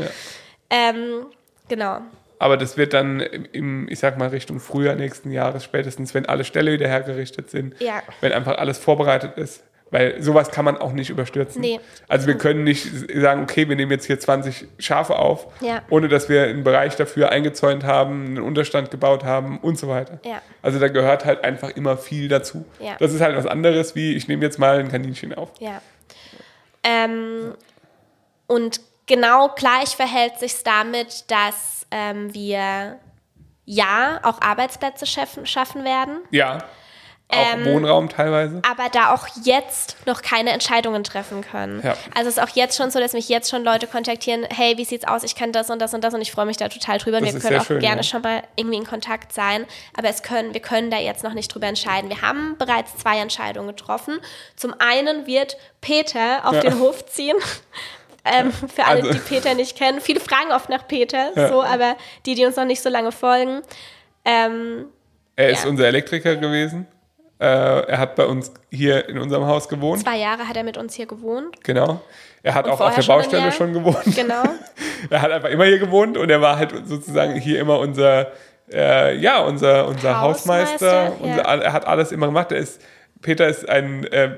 Ähm, 0.71 1.27
genau. 1.67 1.99
Aber 2.41 2.57
das 2.57 2.75
wird 2.75 2.93
dann 2.93 3.19
im, 3.19 3.87
ich 3.87 3.99
sag 3.99 4.17
mal, 4.17 4.29
Richtung 4.29 4.59
Frühjahr 4.59 4.95
nächsten 4.95 5.29
Jahres 5.31 5.63
spätestens, 5.63 6.15
wenn 6.15 6.25
alle 6.25 6.43
Ställe 6.43 6.71
wieder 6.73 6.87
hergerichtet 6.87 7.51
sind, 7.51 7.79
Ja. 7.79 8.01
wenn 8.19 8.31
einfach 8.33 8.57
alles 8.57 8.79
vorbereitet 8.79 9.37
ist. 9.37 9.63
Weil 9.91 10.19
sowas 10.23 10.49
kann 10.49 10.65
man 10.65 10.77
auch 10.77 10.91
nicht 10.93 11.09
überstürzen. 11.11 11.61
Nee. 11.61 11.79
Also 12.07 12.25
wir 12.25 12.35
können 12.37 12.63
nicht 12.63 12.87
sagen, 13.13 13.43
okay, 13.43 13.69
wir 13.69 13.75
nehmen 13.75 13.91
jetzt 13.91 14.05
hier 14.05 14.19
20 14.19 14.65
Schafe 14.79 15.19
auf, 15.19 15.47
Ja. 15.61 15.83
ohne 15.91 16.07
dass 16.07 16.29
wir 16.29 16.45
einen 16.45 16.63
Bereich 16.63 16.95
dafür 16.95 17.29
eingezäunt 17.29 17.83
haben, 17.83 18.25
einen 18.25 18.39
Unterstand 18.41 18.89
gebaut 18.89 19.23
haben 19.23 19.59
und 19.59 19.77
so 19.77 19.87
weiter. 19.87 20.19
Ja. 20.25 20.41
Also 20.63 20.79
da 20.79 20.87
gehört 20.87 21.25
halt 21.25 21.43
einfach 21.43 21.69
immer 21.69 21.95
viel 21.97 22.27
dazu. 22.27 22.65
Ja. 22.79 22.95
Das 22.99 23.13
ist 23.13 23.21
halt 23.21 23.35
was 23.35 23.45
anderes, 23.45 23.93
wie 23.93 24.15
ich 24.15 24.27
nehme 24.27 24.43
jetzt 24.43 24.57
mal 24.57 24.79
ein 24.79 24.87
Kaninchen 24.89 25.33
auf. 25.35 25.51
Ja. 25.59 25.79
Ähm, 26.83 27.53
und 28.47 28.81
genau 29.05 29.49
gleich 29.55 29.89
verhält 29.95 30.39
sich 30.39 30.63
damit, 30.63 31.29
dass 31.29 31.80
ähm, 31.91 32.33
wir 32.33 32.99
ja 33.65 34.19
auch 34.23 34.41
Arbeitsplätze 34.41 35.05
schaffen, 35.05 35.45
schaffen 35.45 35.83
werden, 35.83 36.21
Ja. 36.31 36.59
Auch 37.33 37.53
Ähm, 37.53 37.63
Wohnraum 37.63 38.09
teilweise. 38.09 38.61
aber 38.69 38.89
da 38.89 39.13
auch 39.13 39.25
jetzt 39.45 39.95
noch 40.05 40.21
keine 40.21 40.49
Entscheidungen 40.49 41.05
treffen 41.05 41.39
können. 41.49 41.81
Ja. 41.81 41.95
Also 42.13 42.27
es 42.27 42.35
ist 42.35 42.43
auch 42.43 42.53
jetzt 42.57 42.75
schon 42.75 42.91
so, 42.91 42.99
dass 42.99 43.13
mich 43.13 43.29
jetzt 43.29 43.49
schon 43.49 43.63
Leute 43.63 43.87
kontaktieren, 43.87 44.45
hey, 44.53 44.77
wie 44.77 44.83
sieht's 44.83 45.07
aus? 45.07 45.23
Ich 45.23 45.33
kann 45.35 45.53
das 45.53 45.69
und 45.69 45.79
das 45.79 45.93
und 45.93 46.03
das 46.03 46.13
und 46.13 46.19
ich 46.19 46.29
freue 46.33 46.45
mich 46.45 46.57
da 46.57 46.67
total 46.67 46.97
drüber. 46.97 47.21
Das 47.21 47.33
wir 47.33 47.39
können 47.39 47.61
auch 47.61 47.65
schön, 47.65 47.79
gerne 47.79 48.01
ja. 48.01 48.03
schon 48.03 48.21
mal 48.21 48.43
irgendwie 48.57 48.79
in 48.79 48.85
Kontakt 48.85 49.31
sein, 49.31 49.65
aber 49.97 50.09
es 50.09 50.23
können, 50.23 50.53
wir 50.53 50.59
können 50.59 50.91
da 50.91 50.97
jetzt 50.97 51.23
noch 51.23 51.33
nicht 51.33 51.53
drüber 51.53 51.67
entscheiden. 51.67 52.09
Wir 52.09 52.21
haben 52.21 52.57
bereits 52.57 52.97
zwei 52.97 53.19
Entscheidungen 53.19 53.69
getroffen. 53.69 54.19
Zum 54.57 54.75
einen 54.79 55.25
wird 55.25 55.55
Peter 55.79 56.41
auf 56.43 56.55
Ja. 56.55 56.59
den 56.63 56.79
Hof 56.79 57.05
ziehen. 57.05 57.37
Ähm, 58.23 58.51
für 58.51 58.85
alle, 58.85 59.01
Also- 59.01 59.13
die 59.13 59.19
Peter 59.19 59.53
nicht 59.55 59.75
kennen. 59.77 59.99
Viele 60.01 60.19
fragen 60.19 60.51
oft 60.51 60.69
nach 60.69 60.87
Peter, 60.87 61.31
Ja. 61.35 61.47
so, 61.49 61.63
aber 61.63 61.95
die, 62.25 62.35
die 62.35 62.45
uns 62.45 62.55
noch 62.55 62.65
nicht 62.65 62.81
so 62.81 62.89
lange 62.89 63.11
folgen. 63.11 63.61
Ähm, 64.25 64.85
Er 65.35 65.49
ist 65.49 65.63
ja. 65.63 65.69
unser 65.69 65.87
Elektriker 65.87 66.35
gewesen. 66.35 66.85
Äh, 67.39 67.45
er 67.45 67.97
hat 67.97 68.15
bei 68.15 68.25
uns 68.25 68.51
hier 68.69 69.09
in 69.09 69.17
unserem 69.17 69.47
Haus 69.47 69.67
gewohnt. 69.67 70.03
zwei 70.03 70.17
Jahre 70.17 70.47
hat 70.47 70.55
er 70.55 70.63
mit 70.63 70.77
uns 70.77 70.93
hier 70.93 71.07
gewohnt. 71.07 71.63
Genau. 71.63 71.99
Er 72.43 72.53
hat 72.53 72.65
Und 72.65 72.71
auch 72.73 72.81
auf 72.81 72.93
der 72.95 73.01
schon 73.01 73.15
Baustelle 73.15 73.41
Jahr? 73.43 73.51
schon 73.51 73.73
gewohnt. 73.73 74.15
Genau. 74.15 74.43
Er 75.09 75.21
hat 75.23 75.31
einfach 75.31 75.49
immer 75.49 75.65
hier 75.65 75.79
gewohnt 75.79 76.15
und 76.15 76.29
er 76.29 76.41
war 76.41 76.57
halt 76.57 76.71
sozusagen 76.87 77.33
hier 77.33 77.59
immer 77.59 77.79
unser, 77.79 78.31
äh, 78.71 79.15
ja, 79.17 79.39
unser, 79.39 79.87
unser 79.87 80.21
Hausmeister, 80.21 81.07
Hausmeister. 81.07 81.25
ja. 81.27 81.39
Unser, 81.49 81.63
er 81.63 81.73
hat 81.73 81.87
alles 81.87 82.11
immer 82.11 82.27
gemacht. 82.27 82.51
Er 82.51 82.59
ist, 82.59 82.79
Peter 83.23 83.47
ist 83.47 83.67
ein, 83.67 84.03
äh, 84.11 84.35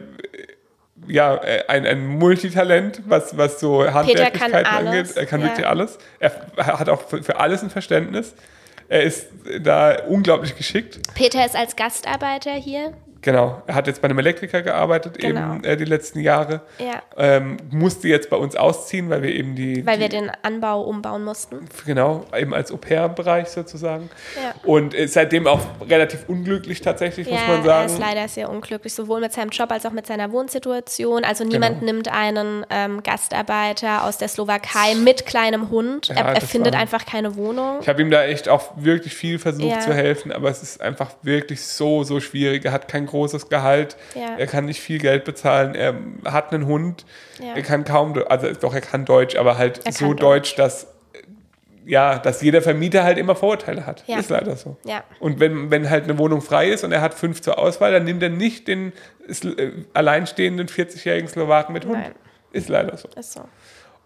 ja, 1.08 1.36
äh, 1.36 1.64
ein, 1.68 1.86
ein 1.86 2.06
Multitalent, 2.06 3.01
was, 3.06 3.38
was 3.38 3.60
so 3.60 3.91
Handwerklichkeit 3.91 4.66
angeht. 4.66 5.16
Er 5.16 5.26
kann 5.26 5.41
ja. 5.41 5.47
wirklich 5.47 5.68
alles. 5.68 5.97
Er 6.20 6.32
hat 6.58 6.89
auch 6.89 7.01
für, 7.08 7.24
für 7.24 7.39
alles 7.39 7.64
ein 7.64 7.70
Verständnis. 7.70 8.34
Er 8.89 9.04
ist 9.04 9.28
da 9.62 9.97
unglaublich 10.08 10.56
geschickt. 10.56 10.99
Peter 11.16 11.45
ist 11.45 11.56
als 11.56 11.76
Gastarbeiter 11.76 12.51
hier. 12.51 12.93
Genau. 13.24 13.61
Er 13.67 13.76
hat 13.76 13.88
jetzt 13.88 14.01
bei 14.01 14.07
einem 14.09 14.19
Elektriker 14.19 14.61
gearbeitet, 14.61 15.17
Genau. 15.17 15.55
eben 15.55 15.63
äh, 15.63 15.76
die 15.78 15.86
letzten 15.86 16.19
Jahre. 16.19 16.61
Ja. 16.78 17.01
Ähm, 17.17 17.57
musste 17.71 18.07
jetzt 18.07 18.30
bei 18.30 18.38
uns 18.38 18.55
ausziehen, 18.55 19.09
weil 19.09 19.24
wir 19.24 19.34
eben 19.34 19.55
die, 19.55 19.86
Weil 19.86 19.95
die 19.95 20.01
wir 20.01 20.09
den 20.09 20.32
Anbau 20.43 20.82
umbauen 20.84 21.24
mussten. 21.24 21.67
genau, 21.86 22.26
eben 22.38 22.53
als 22.53 22.71
Au-pair-Bereich 22.71 23.47
sozusagen. 23.49 24.09
Ja. 24.36 24.53
Und 24.63 24.93
ist 24.93 25.13
seitdem 25.13 25.47
auch 25.47 25.61
relativ 25.89 26.28
unglücklich 26.28 26.82
tatsächlich, 26.82 27.30
muss 27.30 27.39
ja, 27.41 27.47
man 27.47 27.57
er 27.59 27.63
sagen. 27.63 27.86
ist 27.88 27.99
leider 27.99 28.28
sehr 28.28 28.49
unglücklich, 28.49 28.93
sowohl 28.93 29.21
mit 29.21 29.34
seinem 29.34 29.49
Job 29.49 29.71
als 29.71 29.86
auch 29.86 29.91
mit 29.91 30.05
seiner 30.05 30.32
Wohnsituation. 30.32 31.24
Also 31.24 31.43
niemand 31.43 31.80
Genau. 31.80 31.93
nimmt 31.93 32.07
einen 32.11 32.65
ähm, 32.69 33.01
Gastarbeiter 33.03 34.03
aus 34.05 34.17
der 34.17 34.28
Slowakei 34.28 34.95
mit 34.95 35.26
kleinem 35.26 35.69
Hund. 35.69 36.07
Ja, 36.09 36.15
er 36.15 36.36
er 36.36 36.41
findet 36.41 36.74
war- 36.74 36.82
einfach 36.82 37.05
keine 37.05 37.36
Wohnung. 37.36 37.78
Ich 37.82 37.88
habe 37.88 38.01
ihm 38.01 38.11
da 38.11 38.24
echt 38.26 38.49
auch 38.49 38.71
wirklich 38.76 39.15
viel 39.15 39.39
versucht 39.39 39.82
zu 39.82 39.93
helfen, 39.93 40.32
aber 40.32 40.49
es 40.49 40.61
ist 40.61 40.82
einfach 40.82 41.11
wirklich 41.21 41.65
so, 41.65 42.03
so 42.03 42.19
schwierig. 42.19 42.65
Er 42.65 42.71
hat 42.71 42.88
kein 42.88 43.05
großes 43.14 43.47
Gehalt, 43.49 43.95
Ja. 44.16 44.36
er 44.38 44.47
kann 44.47 44.66
nicht 44.66 44.82
viel 44.82 44.97
Geld 44.99 45.24
bezahlen, 45.24 45.76
er 45.76 45.95
hat 46.26 46.51
einen 46.53 46.66
Hund, 46.66 47.05
Ja. 47.39 47.53
er 47.55 47.61
kann 47.61 47.84
kaum, 47.86 48.14
also 48.28 48.51
doch, 48.53 48.74
er 48.74 48.82
kann 48.82 49.05
Deutsch, 49.05 49.36
aber 49.36 49.57
halt 49.57 49.82
Er 49.86 49.91
so 49.93 50.07
kann 50.09 50.18
Deutsch, 50.18 50.55
dass 50.55 50.88
ja, 51.86 52.18
dass 52.18 52.41
jeder 52.41 52.61
Vermieter 52.61 53.03
halt 53.03 53.18
immer 53.18 53.36
Vorurteile 53.36 53.86
hat. 53.86 54.05
Ja. 54.07 54.18
Ist 54.18 54.30
leider 54.30 54.55
so. 54.55 54.78
Ja. 54.86 55.03
Und 55.20 55.41
wenn, 55.41 55.70
wenn 55.70 55.89
halt 55.89 56.05
eine 56.05 56.18
Wohnung 56.18 56.41
frei 56.41 56.70
ist 56.70 56.86
und 56.86 56.93
er 56.93 57.01
hat 57.01 57.14
fünf 57.14 57.41
zur 57.41 57.59
Auswahl, 57.59 57.91
dann 57.91 58.05
nimmt 58.05 58.24
er 58.24 58.30
nicht 58.30 58.70
den 58.70 58.93
äh, 59.28 59.72
alleinstehenden 59.93 60.68
40-jährigen 60.70 61.28
Slowaken 61.28 61.74
mit 61.74 61.84
Hund. 61.86 61.95
Nein. 61.99 62.14
Ist 62.53 62.70
leider 62.70 62.95
so. 62.95 63.09
Ist 63.18 63.34
so. 63.34 63.41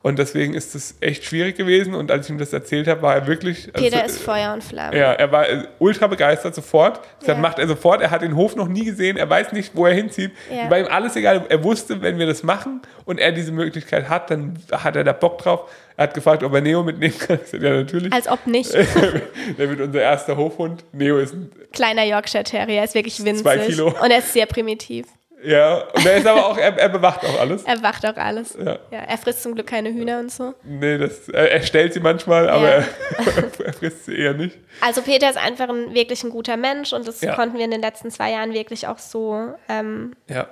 Und 0.04 0.20
deswegen 0.20 0.54
ist 0.54 0.74
es 0.76 0.96
echt 1.02 1.26
schwierig 1.26 1.58
gewesen. 1.58 1.94
Und 1.94 2.12
als 2.12 2.28
ich 2.28 2.32
ihm 2.32 2.38
das 2.38 2.54
erzählt 2.54 2.88
habe, 2.88 3.02
war 3.02 3.16
er 3.16 3.28
wirklich. 3.28 3.70
also, 3.74 3.84
Peter 3.84 4.06
ist 4.06 4.22
Feuer 4.22 4.54
und 4.54 4.64
Flamme. 4.64 4.98
ja, 4.98 5.12
er 5.12 5.32
war 5.32 5.50
äh, 5.50 5.64
ultra 5.80 6.08
begeistert 6.08 6.56
sofort. 6.56 7.02
Deshalb 7.20 7.40
Ja. 7.40 7.42
macht 7.42 7.60
er 7.60 7.68
sofort. 7.68 8.02
Er 8.02 8.12
hat 8.12 8.22
den 8.22 8.36
Hof 8.36 8.56
noch 8.56 8.68
nie 8.70 8.86
gesehen. 8.86 9.18
Er 9.18 9.30
weiß 9.30 9.52
nicht, 9.52 9.76
wo 9.76 9.86
er 9.86 9.94
hinzieht. 9.94 10.32
Ja. 10.56 10.70
War 10.70 10.80
ihm 10.80 10.86
alles 10.88 11.16
egal. 11.18 11.46
Er 11.50 11.62
wusste, 11.64 12.02
wenn 12.02 12.20
wir 12.20 12.26
das 12.28 12.44
machen 12.44 12.82
und 13.06 13.20
er 13.20 13.32
diese 13.34 13.52
Möglichkeit 13.52 14.08
hat, 14.08 14.30
dann 14.32 14.58
hat 14.72 14.96
er 14.96 15.04
da 15.04 15.12
Bock 15.14 15.40
drauf. 15.40 15.70
Er 15.98 16.04
hat 16.04 16.14
gefragt, 16.14 16.44
ob 16.44 16.54
er 16.54 16.62
Neo 16.62 16.84
mitnehmen 16.84 17.18
kann. 17.18 17.40
Ich 17.44 17.50
sagte, 17.50 17.66
ja, 17.66 17.74
natürlich. 17.74 18.14
Als 18.14 18.28
ob 18.30 18.46
nicht. 18.48 18.72
Der 19.58 19.70
wird 19.70 19.82
unser 19.82 20.02
erster 20.02 20.38
Hofhund. 20.38 20.86
Neo 20.94 21.18
ist 21.18 21.34
ein, 21.34 21.52
Kleiner 21.74 22.06
Yorkshire 22.06 22.44
Terrier, 22.44 22.84
ist 22.84 22.94
wirklich 22.96 23.24
winzig. 23.26 23.44
Zwei 23.44 23.58
Kilo. 23.58 23.88
Und 23.88 24.12
er 24.12 24.20
ist 24.20 24.32
sehr 24.32 24.46
primitiv. 24.46 25.06
Ja, 25.44 25.84
und 25.94 26.06
er 26.06 26.18
ist 26.18 26.26
aber 26.28 26.46
auch, 26.48 26.58
er, 26.58 26.78
er 26.78 26.90
bewacht 26.90 27.24
auch 27.26 27.40
alles. 27.40 27.64
Er 27.64 27.82
wacht 27.84 28.06
auch 28.06 28.16
alles. 28.18 28.56
Ja. 28.60 28.80
Ja, 28.92 29.00
er 29.08 29.18
frisst 29.18 29.44
zum 29.44 29.54
Glück 29.56 29.68
keine 29.68 29.90
Hühner 29.90 30.20
und 30.20 30.32
so. 30.32 30.54
Nee, 30.64 30.98
das, 30.98 31.30
er, 31.30 31.52
er 31.52 31.62
stellt 31.64 31.94
sie 31.94 32.00
manchmal, 32.00 32.50
aber 32.50 32.68
Ja. 32.70 32.76
er, 32.80 32.86
er 33.66 33.74
frisst 33.74 34.06
sie 34.06 34.18
eher 34.18 34.34
nicht. 34.34 34.58
Also 34.82 35.02
Peter 35.02 35.30
ist 35.30 35.38
einfach 35.38 35.70
ein 35.70 35.94
wirklich 35.94 36.24
ein 36.24 36.30
guter 36.32 36.58
Mensch 36.58 36.92
und 36.94 37.08
das 37.08 37.22
Ja. 37.22 37.36
konnten 37.36 37.58
wir 37.58 37.66
in 37.66 37.72
den 37.72 37.82
letzten 37.82 38.10
zwei 38.12 38.32
Jahren 38.32 38.54
wirklich 38.54 38.88
auch 38.88 38.98
so, 38.98 39.54
ähm, 39.70 40.16
Ja, 40.28 40.48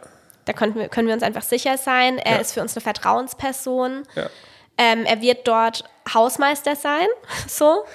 da 0.45 0.53
konnten 0.53 0.77
wir, 0.79 0.89
können 0.89 1.07
wir 1.07 1.15
uns 1.15 1.23
einfach 1.23 1.41
sicher 1.41 1.77
sein. 1.77 2.17
Er 2.19 2.39
ist 2.39 2.53
für 2.53 2.61
uns 2.61 2.75
eine 2.75 2.81
Vertrauensperson. 2.81 4.03
ja. 4.15 4.29
Ähm, 4.77 5.05
er 5.05 5.21
wird 5.21 5.47
dort 5.47 5.83
Hausmeister 6.13 6.75
sein, 6.75 7.07
so. 7.47 7.85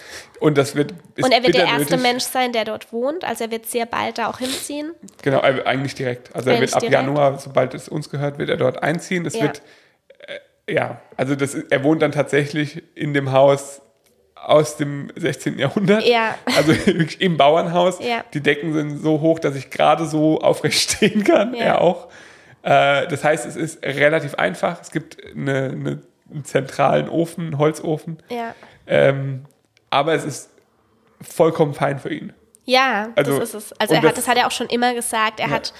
Und 0.41 0.57
das 0.57 0.75
wird. 0.75 0.95
Und 1.23 1.33
er 1.33 1.43
wird 1.43 1.55
der 1.55 1.67
erste 1.67 1.97
nötig. 1.97 2.01
Mensch 2.03 2.25
sein, 2.25 2.53
der 2.53 2.65
dort 2.65 2.93
wohnt. 2.93 3.25
Also 3.25 3.45
er 3.45 3.51
wird 3.51 3.67
sehr 3.67 3.85
bald 3.85 4.17
da 4.19 4.29
auch 4.31 4.39
hinziehen. 4.39 4.93
Genau, 5.23 5.41
äh, 5.43 5.63
eigentlich 5.65 5.95
direkt. 5.95 6.35
Also 6.35 6.49
er 6.49 6.57
Eigentlich 6.57 6.71
wird 6.71 6.77
ab 6.77 6.81
direkt. 6.81 6.95
Januar, 6.95 7.39
sobald 7.39 7.75
es 7.75 7.89
uns 7.89 8.09
gehört, 8.09 8.39
wird 8.39 8.49
er 8.49 8.57
dort 8.57 8.83
einziehen. 8.83 9.27
Es 9.27 9.35
Ja. 9.35 9.43
wird, 9.43 9.61
äh, 10.67 10.73
ja, 10.73 11.03
also 11.19 11.35
das, 11.35 11.55
er 11.55 11.85
wohnt 11.85 12.01
dann 12.01 12.13
tatsächlich 12.13 12.83
in 12.95 13.13
dem 13.13 13.33
Haus 13.33 13.83
aus 14.35 14.79
dem 14.79 15.13
16. 15.17 15.59
Jahrhundert. 15.59 16.03
Ja. 16.07 16.35
Also 16.57 16.73
im 17.19 17.37
Bauernhaus. 17.37 17.99
Ja. 18.01 18.25
Die 18.33 18.41
Decken 18.41 18.73
sind 18.73 19.03
so 19.03 19.21
hoch, 19.21 19.39
dass 19.39 19.55
ich 19.55 19.69
gerade 19.69 20.07
so 20.07 20.41
aufrecht 20.41 20.81
stehen 20.93 21.23
kann. 21.25 21.53
Ja. 21.55 21.65
Er 21.65 21.81
auch. 21.83 22.09
Äh, 22.63 23.07
das 23.09 23.23
heißt, 23.25 23.45
es 23.45 23.57
ist 23.57 23.85
relativ 23.85 24.37
einfach. 24.37 24.81
Es 24.81 24.91
gibt 24.91 25.19
eine, 25.35 25.71
eine, 25.71 26.03
einen 26.33 26.45
zentralen 26.45 27.09
Ofen, 27.09 27.47
einen 27.47 27.59
Holzofen. 27.59 28.19
Ja. 28.29 28.55
Ähm, 28.87 29.45
aber 29.91 30.15
es 30.15 30.25
ist 30.25 30.51
vollkommen 31.21 31.75
fein 31.75 31.99
für 31.99 32.13
ihn. 32.13 32.33
Ja, 32.65 33.09
Also- 33.17 33.39
das 33.39 33.49
ist 33.51 33.55
es. 33.55 33.73
Also 33.81 33.95
er 33.95 33.99
hat, 34.03 34.09
das- 34.11 34.15
das 34.15 34.29
hat 34.29 34.37
er 34.37 34.47
auch 34.47 34.51
schon 34.53 34.69
immer 34.69 34.95
gesagt. 34.95 35.41
Er 35.41 35.49
Ja. 35.49 35.53
hat 35.55 35.73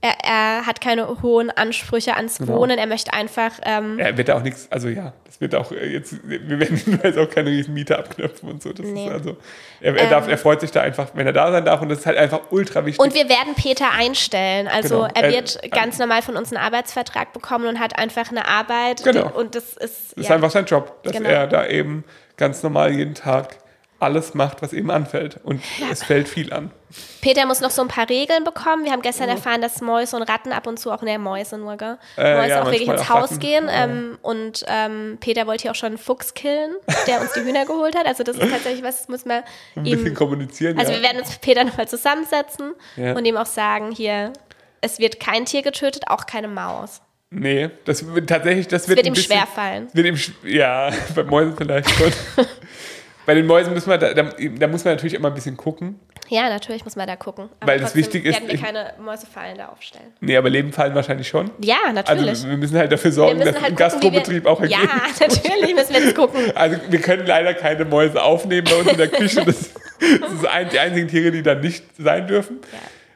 er, 0.00 0.14
er 0.22 0.66
hat 0.66 0.80
keine 0.80 1.08
hohen 1.22 1.50
Ansprüche 1.50 2.14
ans 2.14 2.38
Genau. 2.38 2.54
Wohnen. 2.58 2.78
Er 2.78 2.86
möchte 2.86 3.12
einfach 3.12 3.50
ähm, 3.64 3.98
Er 3.98 4.16
wird 4.16 4.30
auch 4.30 4.42
nichts, 4.42 4.68
also 4.70 4.88
ja, 4.88 5.12
das 5.24 5.40
wird 5.40 5.54
auch 5.56 5.72
äh, 5.72 5.86
jetzt, 5.92 6.16
wir 6.28 6.60
werden 6.60 6.80
ihm 6.86 7.00
jetzt 7.04 7.18
auch 7.18 7.28
keine 7.28 7.50
riesen 7.50 7.74
Miete 7.74 7.98
abknöpfen 7.98 8.48
und 8.48 8.62
so. 8.62 8.72
Das 8.72 8.86
Nee. 8.86 9.06
ist 9.06 9.12
also, 9.12 9.36
er, 9.80 9.96
er, 9.96 10.08
darf, 10.08 10.28
er 10.28 10.38
freut 10.38 10.60
sich 10.60 10.70
da 10.70 10.82
einfach, 10.82 11.08
wenn 11.14 11.26
er 11.26 11.32
da 11.32 11.50
sein 11.50 11.64
darf 11.64 11.80
und 11.82 11.88
das 11.88 11.98
ist 12.00 12.06
halt 12.06 12.16
einfach 12.16 12.40
ultra 12.50 12.86
wichtig. 12.86 13.00
Und 13.04 13.12
wir 13.14 13.28
werden 13.28 13.54
Peter 13.56 13.90
einstellen. 13.90 14.68
Also 14.68 15.00
Genau. 15.02 15.08
er 15.14 15.24
Er- 15.24 15.32
wird 15.32 15.58
ganz 15.72 15.98
normal 15.98 16.22
von 16.22 16.36
uns 16.36 16.52
einen 16.52 16.62
Arbeitsvertrag 16.64 17.32
bekommen 17.32 17.66
und 17.66 17.80
hat 17.80 17.98
einfach 17.98 18.30
eine 18.30 18.46
Arbeit. 18.46 19.02
Genau. 19.02 19.30
Und 19.34 19.54
das 19.56 19.64
ist, 19.76 20.12
das 20.12 20.12
ist 20.12 20.28
ja, 20.28 20.34
einfach 20.36 20.50
sein 20.50 20.64
Job, 20.66 21.02
dass 21.02 21.12
Genau. 21.12 21.28
er 21.28 21.46
da 21.48 21.66
eben 21.66 22.04
ganz 22.36 22.62
normal 22.62 22.92
jeden 22.92 23.14
Tag 23.14 23.56
alles 24.00 24.34
macht, 24.34 24.62
was 24.62 24.72
ihm 24.72 24.90
anfällt. 24.90 25.40
Und 25.42 25.62
es 25.90 26.04
fällt 26.04 26.28
viel 26.28 26.52
an. 26.52 26.70
Peter 27.20 27.44
muss 27.46 27.60
noch 27.60 27.70
so 27.70 27.82
ein 27.82 27.88
paar 27.88 28.08
Regeln 28.08 28.44
bekommen. 28.44 28.84
Wir 28.84 28.92
haben 28.92 29.02
gestern 29.02 29.28
erfahren, 29.28 29.60
dass 29.60 29.80
Mäuse 29.80 30.16
und 30.16 30.22
Ratten 30.22 30.52
ab 30.52 30.66
und 30.66 30.78
zu 30.78 30.90
auch, 30.92 31.02
ne, 31.02 31.18
Mäuse 31.18 31.58
nur, 31.58 31.76
gell? 31.76 31.98
Äh, 32.16 32.36
Mäuse 32.36 32.48
ja, 32.50 32.62
auch 32.62 32.66
wirklich 32.70 32.88
ins 32.88 33.00
auch 33.02 33.08
Haus 33.08 33.30
Ratten. 33.32 33.40
gehen. 33.40 33.68
Ähm, 33.70 34.18
und 34.22 34.64
ähm, 34.68 35.18
Peter 35.20 35.46
wollte 35.46 35.62
hier 35.62 35.72
auch 35.72 35.76
schon 35.76 35.88
einen 35.88 35.98
Fuchs 35.98 36.34
killen, 36.34 36.72
der 37.06 37.20
uns 37.20 37.32
die 37.32 37.40
Hühner 37.40 37.66
geholt 37.66 37.96
hat. 37.98 38.06
Also 38.06 38.22
das 38.22 38.36
ist 38.36 38.50
tatsächlich 38.50 38.82
was, 38.84 38.98
das 38.98 39.08
muss 39.08 39.24
man 39.24 39.42
Ein 39.74 39.82
bisschen 39.82 40.06
ihm... 40.06 40.14
kommunizieren. 40.14 40.78
Also 40.78 40.92
ja. 40.92 40.98
wir 40.98 41.04
werden 41.04 41.18
uns 41.20 41.30
mit 41.30 41.40
Peter 41.40 41.64
nochmal 41.64 41.88
zusammensetzen 41.88 42.74
Ja. 42.96 43.14
und 43.14 43.24
ihm 43.24 43.36
auch 43.36 43.46
sagen, 43.46 43.90
hier, 43.90 44.32
es 44.80 44.98
wird 45.00 45.18
kein 45.18 45.44
Tier 45.44 45.62
getötet, 45.62 46.04
auch 46.06 46.24
keine 46.26 46.48
Maus. 46.48 47.00
Nee, 47.30 47.68
das 47.84 48.06
wird 48.14 48.30
tatsächlich, 48.30 48.68
das 48.68 48.82
Es 48.84 48.88
wird, 48.88 48.98
wird 48.98 49.06
ihm 49.08 49.12
bisschen, 49.12 49.34
schwerfallen. 49.34 49.88
Wird 49.92 50.06
ihm, 50.06 50.18
ja, 50.44 50.90
bei 51.14 51.24
Mäusen 51.24 51.56
vielleicht 51.58 51.90
schon. 51.90 52.10
bei 53.28 53.34
den 53.34 53.44
Mäusen 53.44 53.74
müssen 53.74 53.90
wir, 53.90 53.98
da, 53.98 54.14
da, 54.14 54.22
da 54.22 54.68
muss 54.68 54.86
man 54.86 54.94
natürlich 54.94 55.12
immer 55.12 55.28
ein 55.28 55.34
bisschen 55.34 55.54
gucken. 55.58 56.00
Ja, 56.30 56.48
natürlich 56.48 56.82
muss 56.86 56.96
man 56.96 57.06
da 57.06 57.14
gucken. 57.14 57.50
Aber 57.60 57.72
Weil 57.72 57.78
das 57.78 57.94
wichtig 57.94 58.24
ist, 58.24 58.40
werden 58.40 58.48
wir 58.48 58.58
keine 58.58 58.94
Mäusefallen 58.98 59.58
da 59.58 59.66
aufstellen. 59.68 60.14
Nee, 60.20 60.34
aber 60.34 60.48
Leben 60.48 60.72
fallen 60.72 60.94
wahrscheinlich 60.94 61.28
schon. 61.28 61.50
Ja, 61.62 61.76
natürlich. 61.92 62.26
Also 62.26 62.48
wir 62.48 62.56
müssen 62.56 62.78
halt 62.78 62.90
dafür 62.90 63.12
sorgen, 63.12 63.40
dass 63.40 63.48
halt 63.48 63.56
im 63.56 63.62
gucken, 63.62 63.68
wie 63.68 63.70
wir, 63.70 63.76
Gastrobetrieb 63.76 64.46
auch 64.46 64.62
Ja, 64.64 64.78
ergeht. 64.78 65.20
natürlich 65.44 65.74
müssen 65.74 65.92
wir 65.92 66.00
jetzt 66.00 66.14
gucken. 66.14 66.40
Also 66.54 66.78
wir 66.88 67.00
können 67.02 67.26
leider 67.26 67.52
keine 67.52 67.84
Mäuse 67.84 68.22
aufnehmen 68.22 68.66
bei 68.70 68.76
uns 68.76 68.92
in 68.92 68.96
der 68.96 69.08
Küche. 69.08 69.44
Das, 69.44 69.74
das 70.00 70.32
ist 70.32 70.46
ein, 70.46 70.70
die 70.70 70.78
einzigen 70.78 71.08
Tiere, 71.08 71.30
die 71.30 71.42
dann 71.42 71.60
nicht 71.60 71.84
sein 71.98 72.26
dürfen. 72.28 72.60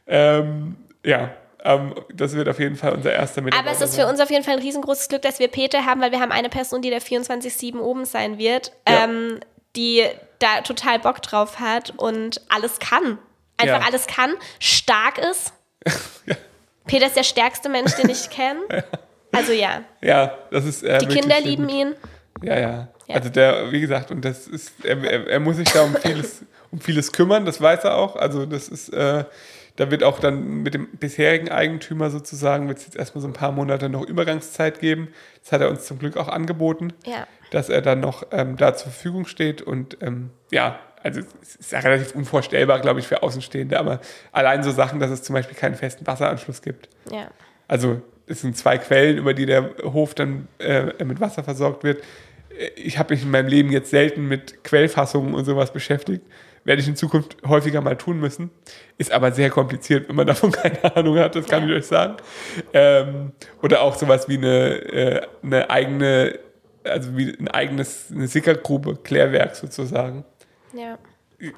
Ja. 0.07 0.41
Ähm, 0.41 0.77
ja, 1.07 1.31
ähm, 1.65 1.95
das 2.13 2.35
wird 2.35 2.51
auf 2.51 2.59
jeden 2.59 2.77
Fall 2.77 2.93
unser 2.93 3.15
erster 3.15 3.41
Mitarbeiter 3.41 3.71
Aber 3.71 3.83
es 3.83 3.91
ist 3.91 3.99
für 3.99 4.07
uns 4.07 4.21
auf 4.21 4.31
jeden 4.31 4.45
Fall 4.45 4.57
ein 4.57 4.61
riesengroßes 4.63 5.09
Glück, 5.09 5.23
dass 5.23 5.39
wir 5.39 5.49
Peter 5.49 5.87
haben, 5.87 6.03
weil 6.03 6.11
wir 6.13 6.21
haben 6.21 6.33
eine 6.33 6.51
Person, 6.51 6.83
die 6.83 6.91
da 6.91 6.99
24-7 6.99 7.79
oben 7.79 8.05
sein 8.05 8.37
wird, 8.37 8.73
Ja. 8.87 9.05
ähm, 9.05 9.41
die 9.77 10.05
da 10.39 10.61
total 10.63 10.99
Bock 10.99 11.23
drauf 11.23 11.61
hat 11.61 11.93
und 11.97 12.41
alles 12.49 12.79
kann. 12.79 13.19
Einfach 13.57 13.81
Ja. 13.81 13.87
alles 13.87 14.07
kann, 14.07 14.35
stark 14.59 15.19
ist. 15.19 15.53
Ja. 16.27 16.37
Peter 16.87 17.07
ist 17.07 17.17
der 17.17 17.23
stärkste 17.25 17.69
Mensch, 17.69 17.95
den 17.97 18.09
ich 18.11 18.29
kenne. 18.31 18.61
Also 19.35 19.53
ja, 19.53 19.83
Ja, 20.03 20.37
das 20.51 20.67
ist 20.67 20.83
äh, 20.83 20.99
die 20.99 21.07
Kinder 21.07 21.41
lieben 21.41 21.67
ihn. 21.71 21.95
Ja, 22.43 22.59
ja, 22.59 22.89
Ja. 23.07 23.15
Also 23.15 23.31
der, 23.31 23.73
wie 23.73 23.81
gesagt, 23.81 24.11
und 24.11 24.23
das 24.23 24.47
ist, 24.47 24.73
er, 24.85 25.03
er, 25.03 25.27
er 25.27 25.41
muss 25.41 25.57
sich 25.57 25.71
da 25.71 25.85
um 25.85 25.97
vieles, 26.03 26.43
um 26.71 26.79
vieles 26.79 27.11
kümmern, 27.13 27.47
das 27.47 27.59
weiß 27.59 27.85
er 27.85 27.97
auch. 27.97 28.15
Also 28.17 28.45
das 28.45 28.69
ist, 28.69 28.91
äh, 28.91 29.25
da 29.85 29.91
wird 29.91 30.03
auch 30.05 30.19
dann 30.21 30.63
mit 30.63 30.75
dem 30.75 30.89
bisherigen 30.97 31.49
Eigentümer 31.51 32.11
sozusagen, 32.11 32.69
wird 32.69 32.79
es 32.79 32.85
jetzt 32.87 32.97
erstmal 32.97 33.23
so 33.23 33.29
ein 33.29 33.33
paar 33.33 33.53
Monate 33.53 33.89
noch 33.89 34.07
Übergangszeit 34.07 34.81
geben. 34.81 35.09
Das 35.43 35.53
hat 35.53 35.61
er 35.61 35.71
uns 35.71 35.85
zum 35.87 35.99
Glück 35.99 36.17
auch 36.17 36.29
angeboten, 36.29 36.93
Ja. 37.05 37.27
dass 37.51 37.69
er 37.69 37.83
dann 37.83 38.01
noch 38.01 38.25
ähm, 38.31 38.57
da 38.57 38.75
zur 38.75 38.93
Verfügung 38.93 39.27
steht. 39.27 39.63
Und 39.63 39.97
ähm, 40.01 40.31
ja, 40.51 40.79
also 41.03 41.21
es 41.43 41.57
ist 41.57 41.73
ja 41.73 41.81
relativ 41.81 42.15
unvorstellbar, 42.15 42.79
glaube 42.81 43.01
ich, 43.01 43.09
für 43.09 43.23
Außenstehende, 43.23 43.79
aber 43.79 44.01
allein 44.31 44.63
so 44.63 44.71
Sachen, 44.71 45.01
dass 45.01 45.11
es 45.11 45.23
zum 45.23 45.35
Beispiel 45.35 45.57
keinen 45.57 45.75
festen 45.75 46.07
Wasseranschluss 46.07 46.63
gibt. 46.63 46.89
Ja. 47.11 47.29
Also 47.69 48.01
es 48.27 48.41
sind 48.43 48.57
zwei 48.57 48.79
Quellen, 48.79 49.19
über 49.19 49.35
die 49.35 49.47
der 49.47 49.71
Hof 49.83 50.15
dann 50.15 50.47
äh, 50.59 51.05
mit 51.05 51.21
Wasser 51.21 51.43
versorgt 51.43 51.83
wird. 51.85 52.03
Äh, 52.57 52.69
Ich 52.77 52.99
habe 52.99 53.15
mich 53.15 53.23
in 53.25 53.31
meinem 53.31 53.49
Leben 53.49 53.73
jetzt 53.73 53.91
selten 53.91 54.29
mit 54.29 54.63
Quellfassungen 54.63 55.35
und 55.35 55.45
sowas 55.45 55.73
beschäftigt. 55.73 56.25
Werde 56.65 56.81
ich 56.81 56.87
in 56.89 56.95
Zukunft 56.97 57.37
häufiger 57.47 57.81
mal 57.81 57.97
tun 57.97 58.21
müssen. 58.21 58.51
Ist 58.99 59.11
aber 59.13 59.33
sehr 59.33 59.51
kompliziert, 59.51 60.09
wenn 60.09 60.17
man 60.17 60.27
davon 60.29 60.53
keine 60.53 60.95
Ahnung 60.97 61.19
hat, 61.19 61.35
das 61.35 61.47
kann 61.47 61.63
Ja. 61.65 61.71
ich 61.71 61.77
euch 61.83 61.87
sagen. 61.87 62.17
Ähm, 62.73 63.33
oder 63.63 63.83
auch 63.83 63.97
sowas 63.97 64.29
wie 64.29 64.37
eine, 64.39 64.69
äh, 64.93 65.21
eine 65.43 65.71
eigene, 65.71 66.39
also 66.85 67.17
wie 67.17 67.31
ein 67.39 67.49
eigenes, 67.49 68.11
eine 68.13 68.29
Sickergrube, 68.29 68.97
Klärwerk 69.03 69.57
sozusagen. 69.57 70.25
Ja. 70.77 70.99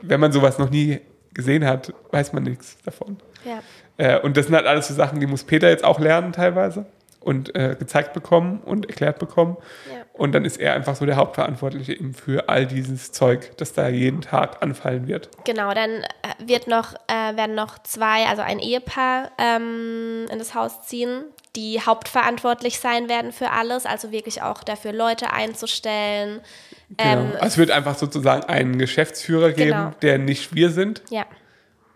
Wenn 0.00 0.20
man 0.20 0.32
sowas 0.32 0.58
noch 0.58 0.70
nie 0.70 1.00
gesehen 1.34 1.66
hat, 1.66 1.92
weiß 2.10 2.32
man 2.32 2.44
nichts 2.44 2.78
davon. 2.84 3.18
Ja. 3.44 3.60
Äh, 3.98 4.20
und 4.20 4.36
das 4.36 4.46
sind 4.46 4.54
halt 4.54 4.66
alles 4.66 4.88
so 4.88 4.94
Sachen, 4.94 5.20
die 5.20 5.26
muss 5.26 5.44
Peter 5.44 5.68
jetzt 5.68 5.84
auch 5.84 5.98
lernen 6.00 6.32
teilweise 6.32 6.86
und 7.20 7.54
äh, 7.54 7.76
gezeigt 7.78 8.12
bekommen 8.14 8.60
und 8.64 8.86
erklärt 8.88 9.18
bekommen. 9.18 9.56
Ja. 9.92 10.03
Und 10.16 10.32
dann 10.32 10.44
ist 10.44 10.58
er 10.60 10.74
einfach 10.74 10.94
so 10.94 11.04
der 11.06 11.16
Hauptverantwortliche 11.16 11.92
eben 11.92 12.14
für 12.14 12.48
all 12.48 12.66
dieses 12.66 13.10
Zeug, 13.10 13.50
das 13.56 13.72
da 13.72 13.88
jeden 13.88 14.20
Tag 14.20 14.62
anfallen 14.62 15.08
wird. 15.08 15.28
Genau, 15.44 15.74
dann 15.74 15.90
äh, 15.90 16.04
wird 16.46 16.68
noch, 16.68 16.94
äh, 17.08 17.36
werden 17.36 17.56
noch 17.56 17.80
zwei, 17.82 18.24
also 18.26 18.40
ein 18.42 18.60
Ehepaar 18.60 19.32
ähm, 19.38 20.26
in 20.30 20.38
das 20.38 20.54
Haus 20.54 20.82
ziehen, 20.86 21.24
die 21.56 21.80
hauptverantwortlich 21.80 22.78
sein 22.78 23.08
werden 23.08 23.32
für 23.32 23.50
alles, 23.50 23.86
also 23.86 24.12
wirklich 24.12 24.40
auch 24.42 24.62
dafür 24.62 24.92
Leute 24.92 25.32
einzustellen. 25.32 26.40
Ähm, 26.96 27.32
Also 27.34 27.46
es 27.46 27.58
wird 27.58 27.70
einfach 27.72 27.96
sozusagen 27.96 28.44
einen 28.44 28.78
Geschäftsführer 28.78 29.50
geben, 29.50 29.70
Genau. 29.70 29.90
der 30.02 30.18
nicht 30.18 30.54
wir 30.54 30.70
sind, 30.70 31.02
ja, 31.10 31.26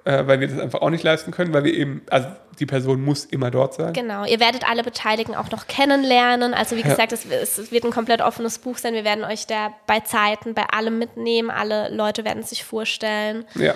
äh, 0.08 0.26
weil 0.26 0.40
wir 0.40 0.48
das 0.48 0.58
einfach 0.58 0.80
auch 0.80 0.88
nicht 0.88 1.04
leisten 1.04 1.32
können, 1.32 1.52
weil 1.52 1.64
wir 1.64 1.74
eben, 1.74 2.00
also 2.08 2.28
die 2.58 2.64
Person 2.66 3.02
muss 3.02 3.24
immer 3.26 3.50
dort 3.50 3.74
sein. 3.74 3.92
genau. 3.92 4.24
Ihr 4.24 4.40
werdet 4.40 4.68
alle 4.68 4.82
Beteiligten 4.82 5.34
auch 5.34 5.50
noch 5.50 5.66
kennenlernen. 5.66 6.54
Also 6.54 6.76
wie 6.76 6.80
Ja. 6.80 6.88
gesagt, 6.88 7.12
es, 7.12 7.26
es 7.26 7.70
wird 7.70 7.84
ein 7.84 7.90
komplett 7.90 8.22
offenes 8.22 8.58
Buch 8.58 8.78
sein. 8.78 8.94
Wir 8.94 9.04
werden 9.04 9.22
euch 9.24 9.46
da 9.46 9.74
bei 9.86 10.00
Zeiten, 10.00 10.54
bei 10.54 10.64
allem 10.64 10.98
mitnehmen. 10.98 11.50
Alle 11.50 11.94
Leute 11.94 12.24
werden 12.24 12.42
sich 12.42 12.64
vorstellen. 12.64 13.44
Ja. 13.54 13.74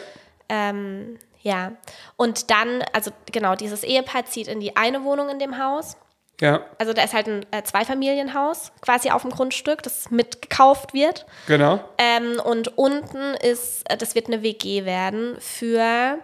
Ähm, 0.49 1.19
ja, 1.43 1.73
und 2.17 2.51
dann, 2.51 2.83
also 2.93 3.11
genau, 3.31 3.55
dieses 3.57 3.83
Ehepaar 3.83 4.25
zieht 4.27 4.47
in 4.49 4.61
die 4.61 4.77
eine 4.77 5.03
Wohnung 5.05 5.29
in 5.29 5.39
dem 5.39 5.59
Haus. 5.59 5.97
Ja, 6.43 6.61
Also 6.79 6.93
da 6.93 7.03
ist 7.05 7.15
halt 7.15 7.29
ein 7.29 7.47
äh, 7.53 7.63
Zweifamilienhaus 7.63 8.73
quasi 8.81 9.11
auf 9.11 9.23
dem 9.23 9.31
Grundstück, 9.31 9.83
das 9.85 10.11
mitgekauft 10.11 10.93
wird. 10.93 11.25
genau. 11.47 11.79
Ähm, 11.99 12.41
und 12.45 12.77
unten 12.77 13.35
ist, 13.43 13.89
äh, 13.89 13.97
das 13.97 14.15
wird 14.17 14.27
eine 14.27 14.43
WG 14.43 14.85
werden 14.85 15.37
für 15.39 16.19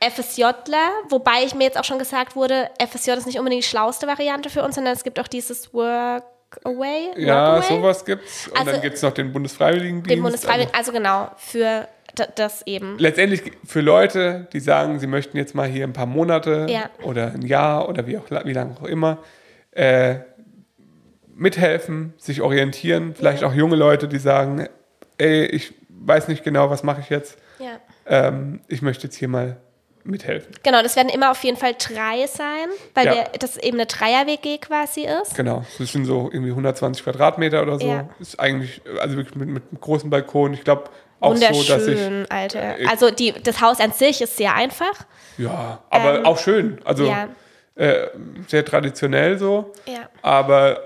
FSJler, 0.00 0.90
wobei 1.08 1.42
ich 1.44 1.54
mir 1.54 1.64
jetzt 1.64 1.78
auch 1.78 1.84
schon 1.84 1.98
gesagt 1.98 2.36
wurde, 2.36 2.70
FSJ 2.78 3.10
ist 3.10 3.26
nicht 3.26 3.38
unbedingt 3.38 3.64
die 3.64 3.68
schlauste 3.68 4.06
Variante 4.06 4.48
für 4.50 4.62
uns, 4.62 4.76
sondern 4.76 4.94
es 4.94 5.04
gibt 5.04 5.18
auch 5.20 5.28
dieses 5.28 5.74
Work 5.74 6.24
Away. 6.64 7.10
Ja, 7.16 7.56
Workaway? 7.56 7.76
sowas 7.76 8.04
gibt's. 8.04 8.48
Und 8.48 8.56
Also- 8.58 8.70
dann 8.72 8.80
gibt 8.82 8.96
es 8.96 9.02
noch 9.02 9.12
den 9.12 9.32
Bundesfreiwilligendienst. 9.32 10.10
Den 10.10 10.22
Bundesfreiwilligen, 10.22 10.74
also 10.74 10.92
genau, 10.92 11.30
für 11.36 11.86
das 12.34 12.62
eben. 12.66 12.98
letztendlich 12.98 13.52
für 13.64 13.80
Leute, 13.82 14.48
die 14.52 14.58
sagen, 14.60 14.98
sie 14.98 15.06
möchten 15.06 15.36
jetzt 15.36 15.54
mal 15.54 15.68
hier 15.68 15.84
ein 15.84 15.92
paar 15.92 16.06
Monate 16.06 16.66
Ja. 16.68 16.90
oder 17.04 17.26
ein 17.32 17.42
Jahr 17.42 17.88
oder 17.88 18.06
wie, 18.06 18.18
auch, 18.18 18.24
wie 18.44 18.52
lange 18.52 18.76
auch 18.80 18.86
immer 18.86 19.18
äh, 19.72 20.16
mithelfen, 21.34 22.14
sich 22.18 22.42
orientieren. 22.42 23.14
Vielleicht 23.14 23.44
auch 23.44 23.54
junge 23.54 23.76
Leute, 23.76 24.08
die 24.08 24.18
sagen, 24.18 24.68
ey, 25.18 25.46
ich 25.46 25.72
weiß 25.88 26.28
nicht 26.28 26.44
genau, 26.44 26.70
was 26.70 26.82
mache 26.82 27.00
ich 27.00 27.08
jetzt. 27.10 27.38
Ja. 27.58 27.78
Ähm, 28.06 28.60
ich 28.68 28.82
möchte 28.82 29.04
jetzt 29.04 29.16
hier 29.16 29.28
mal 29.28 29.56
mithelfen. 30.02 30.54
Genau, 30.62 30.82
das 30.82 30.96
werden 30.96 31.08
immer 31.10 31.30
auf 31.30 31.42
jeden 31.44 31.58
Fall 31.58 31.74
drei 31.78 32.26
sein, 32.26 32.68
weil 32.94 33.06
Ja. 33.06 33.14
wir, 33.14 33.24
das 33.38 33.58
eben 33.58 33.76
eine 33.76 33.86
Dreier-WG 33.86 34.58
quasi 34.58 35.02
ist. 35.22 35.34
Genau, 35.36 35.64
das 35.78 35.92
sind 35.92 36.06
so 36.06 36.30
irgendwie 36.32 36.50
120 36.50 37.04
Quadratmeter 37.04 37.62
oder 37.62 37.78
so. 37.78 37.86
Ja. 37.86 38.08
Ist 38.18 38.40
eigentlich, 38.40 38.80
also 39.00 39.16
wirklich 39.16 39.36
mit, 39.36 39.48
mit 39.48 39.62
einem 39.70 39.80
großen 39.80 40.08
Balkon. 40.08 40.54
Ich 40.54 40.64
glaube 40.64 40.84
auch 41.20 41.36
so, 41.36 41.62
dass 41.64 41.86
ich, 41.86 41.98
Alter. 42.30 42.78
äh, 42.80 42.86
Also 42.86 43.10
die, 43.10 43.32
das 43.42 43.60
Haus 43.60 43.78
an 43.78 43.92
sich 43.92 44.22
ist 44.22 44.38
sehr 44.38 44.54
einfach. 44.54 45.04
ja, 45.36 45.82
aber 45.90 46.20
Ähm, 46.20 46.24
auch 46.24 46.38
schön. 46.38 46.78
Also 46.84 47.04
ja. 47.06 47.28
Äh, 47.76 48.08
sehr 48.48 48.64
traditionell 48.64 49.38
so. 49.38 49.72
Ja. 49.86 50.08
aber 50.22 50.80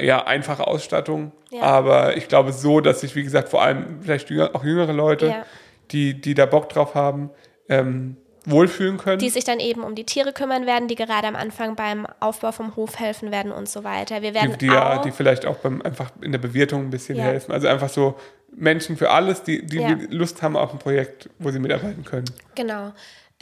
ja, 0.00 0.24
einfache 0.24 0.66
Ausstattung. 0.66 1.32
Ja. 1.50 1.62
Aber 1.62 2.16
ich 2.16 2.28
glaube 2.28 2.52
so, 2.52 2.80
dass 2.80 3.00
sich, 3.00 3.16
wie 3.16 3.24
gesagt, 3.24 3.48
vor 3.48 3.60
allem 3.62 4.00
vielleicht 4.02 4.30
jünger, 4.30 4.50
auch 4.54 4.62
jüngere 4.64 4.92
Leute, 4.92 5.26
Ja. 5.26 5.44
die, 5.90 6.20
die 6.20 6.34
da 6.34 6.46
Bock 6.46 6.68
drauf 6.68 6.94
haben, 6.94 7.30
ähm, 7.68 8.16
wohlfühlen 8.46 8.96
können. 8.98 9.18
die 9.18 9.28
sich 9.30 9.44
dann 9.44 9.58
eben 9.60 9.82
um 9.82 9.94
die 9.94 10.04
Tiere 10.06 10.32
kümmern 10.32 10.64
werden, 10.64 10.86
die 10.88 10.94
gerade 10.94 11.26
am 11.26 11.34
Anfang 11.36 11.74
beim 11.76 12.06
Aufbau 12.20 12.52
vom 12.52 12.74
Hof 12.76 12.98
helfen 12.98 13.30
werden 13.32 13.52
und 13.52 13.68
so 13.68 13.82
weiter. 13.84 14.22
Wir 14.22 14.32
werden 14.32 14.52
die, 14.52 14.66
die, 14.68 14.72
ja, 14.72 14.98
auch, 14.98 15.02
die 15.02 15.10
vielleicht 15.10 15.44
auch 15.44 15.56
beim, 15.56 15.82
einfach 15.82 16.10
in 16.22 16.32
der 16.32 16.38
Bewirtung 16.38 16.82
ein 16.86 16.90
bisschen 16.90 17.16
Ja. 17.18 17.24
helfen. 17.24 17.52
Also 17.52 17.66
einfach 17.68 17.88
so 17.90 18.14
Menschen 18.54 18.96
für 18.96 19.10
alles, 19.10 19.42
die, 19.42 19.66
die 19.66 19.78
Ja. 19.78 19.96
Lust 20.08 20.40
haben 20.42 20.56
auf 20.56 20.72
ein 20.72 20.78
Projekt, 20.78 21.28
wo 21.38 21.50
sie 21.50 21.58
mitarbeiten 21.58 22.04
können. 22.04 22.26
genau. 22.54 22.92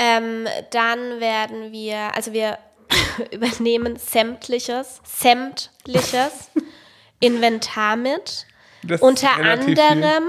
Ähm, 0.01 0.47
dann 0.71 1.21
werden 1.21 1.73
wir, 1.73 2.15
also 2.15 2.33
wir 2.33 2.57
übernehmen 3.33 3.97
sämtliches, 3.97 5.01
sämtliches 5.05 6.51
Inventar 7.21 7.97
mit. 7.97 8.47
Das 8.85 9.01
Unter 9.01 9.33
anderem, 9.35 10.25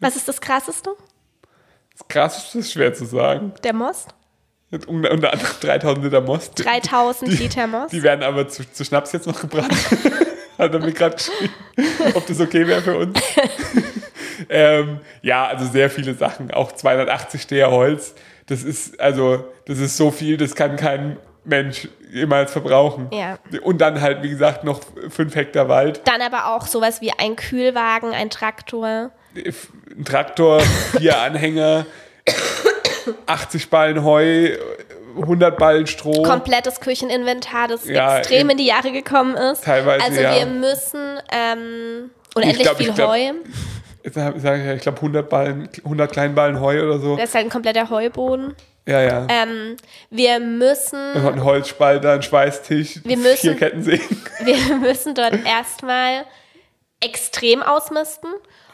was 0.00 0.16
ist 0.16 0.28
das 0.28 0.40
Krasseste? 0.40 0.90
Das 1.96 2.06
Krasseste 2.08 2.58
ist 2.58 2.72
schwer 2.72 2.94
zu 2.94 3.04
sagen. 3.04 3.52
Der 3.62 3.72
Most. 3.72 4.14
Unter 4.88 5.10
anderem 5.12 5.40
3000 5.60 6.04
Liter 6.04 6.20
Most. 6.20 6.64
3000 6.64 7.30
Die- 7.32 7.36
Liter 7.36 7.66
Most. 7.66 7.92
Die 7.92 8.02
werden 8.02 8.22
aber 8.24 8.48
zu, 8.48 8.70
zu 8.70 8.84
Schnaps 8.84 9.12
jetzt 9.12 9.26
noch 9.26 9.40
gebrannt. 9.40 9.72
Hat 10.58 10.72
er 10.72 10.78
mir 10.78 10.92
gerade 10.92 11.16
geschrieben, 11.16 11.52
ob 12.14 12.26
das 12.26 12.40
okay 12.40 12.66
wäre 12.66 12.80
für 12.82 12.96
uns. 12.96 13.18
ähm, 14.48 15.00
ja, 15.22 15.46
also 15.46 15.66
sehr 15.66 15.90
viele 15.90 16.14
Sachen. 16.14 16.50
Auch 16.52 16.72
280 16.72 17.42
Steher 17.42 17.70
Holz. 17.70 18.14
Das 18.46 18.62
ist, 18.62 19.00
also, 19.00 19.44
das 19.66 19.78
ist 19.78 19.96
so 19.96 20.10
viel, 20.10 20.36
das 20.36 20.54
kann 20.54 20.76
kein 20.76 21.16
Mensch 21.44 21.88
jemals 22.12 22.52
verbrauchen. 22.52 23.08
Ja. 23.12 23.38
Und 23.62 23.80
dann 23.80 24.00
halt, 24.00 24.22
wie 24.22 24.30
gesagt, 24.30 24.64
noch 24.64 24.80
5 25.10 25.34
Hektar 25.34 25.68
Wald. 25.68 26.02
Dann 26.04 26.22
aber 26.22 26.54
auch 26.54 26.66
sowas 26.66 27.00
wie 27.00 27.12
ein 27.12 27.36
Kühlwagen, 27.36 28.12
ein 28.12 28.30
Traktor. 28.30 29.10
ein 29.36 30.04
Traktor, 30.04 30.60
vier 30.96 31.18
Anhänger, 31.18 31.86
80 33.26 33.70
Ballen 33.70 34.04
Heu, 34.04 34.50
100 35.16 35.56
Ballen 35.58 35.86
Stroh. 35.86 36.22
Komplettes 36.22 36.80
Kücheninventar, 36.80 37.68
das 37.68 37.86
Ja, 37.86 38.18
extrem 38.18 38.50
in 38.50 38.56
die 38.58 38.66
Jahre 38.66 38.92
gekommen 38.92 39.36
ist. 39.36 39.64
Teilweise, 39.64 40.04
Also 40.04 40.20
ja. 40.20 40.34
wir 40.34 40.46
müssen 40.46 41.18
ähm, 41.32 42.10
unendlich 42.34 42.62
glaub, 42.62 42.76
viel 42.76 42.92
glaub- 42.92 43.10
Heu. 43.10 43.32
Ich, 44.06 44.14
ja, 44.14 44.74
ich 44.74 44.82
glaube 44.82 44.98
100 44.98 45.28
Ballen, 45.30 45.68
100 45.82 46.12
Kleinballen 46.12 46.60
Heu 46.60 46.82
oder 46.84 46.98
so. 46.98 47.16
Das 47.16 47.30
ist 47.30 47.34
halt 47.34 47.46
ein 47.46 47.50
kompletter 47.50 47.88
Heuboden. 47.90 48.54
Ja, 48.86 49.00
ja. 49.00 49.26
Ähm, 49.30 49.76
wir 50.10 50.40
müssen 50.40 50.98
Ein 51.14 51.42
Holzspalter, 51.42 52.12
ein 52.12 52.22
Schweißtisch, 52.22 53.00
Wir 53.02 53.16
müssen- 53.16 53.38
vier 53.38 53.56
Kettensägen. 53.56 54.22
wir 54.44 54.76
müssen 54.76 55.14
dort 55.14 55.34
erstmal 55.46 56.24
extrem 57.00 57.62
ausmisten. 57.62 58.30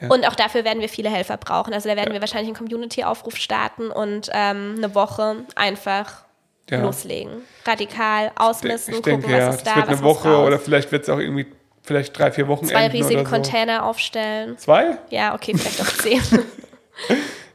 Und 0.09 0.27
auch 0.27 0.35
dafür 0.35 0.65
werden 0.65 0.81
wir 0.81 0.89
viele 0.89 1.11
Helfer 1.11 1.37
brauchen. 1.37 1.75
Also 1.75 1.89
da 1.89 1.95
werden 1.95 2.13
wir 2.15 2.21
wahrscheinlich 2.21 2.49
einen 2.49 2.57
Community-Aufruf 2.57 3.37
starten 3.37 3.91
und 3.91 4.31
ähm, 4.33 4.75
eine 4.79 4.95
Woche 4.95 5.37
einfach 5.57 6.25
Ja. 6.71 6.81
loslegen. 6.83 7.43
Radikal 7.67 8.33
ausmisten, 8.35 8.95
Ich 8.95 9.03
gucken, 9.03 9.21
denke, 9.21 9.27
was 9.37 9.39
ja. 9.39 9.49
ist 9.51 9.67
Das 9.67 9.75
da, 9.75 9.77
wird 9.77 9.89
was 9.89 9.99
eine 9.99 10.03
Woche 10.09 10.37
oder 10.39 10.59
vielleicht 10.59 10.91
wird 10.91 11.03
es 11.03 11.11
auch 11.11 11.19
irgendwie, 11.19 11.47
vielleicht 11.91 12.17
drei, 12.17 12.31
vier 12.31 12.47
Wochen 12.47 12.67
Zwei 12.67 12.87
riesige 12.87 13.25
so. 13.25 13.31
Container 13.31 13.85
aufstellen. 13.85 14.57
Zwei? 14.59 14.97
Ja, 15.11 15.35
okay, 15.35 15.57
vielleicht 15.57 15.81
auch 15.81 15.87
zehn. 16.03 16.23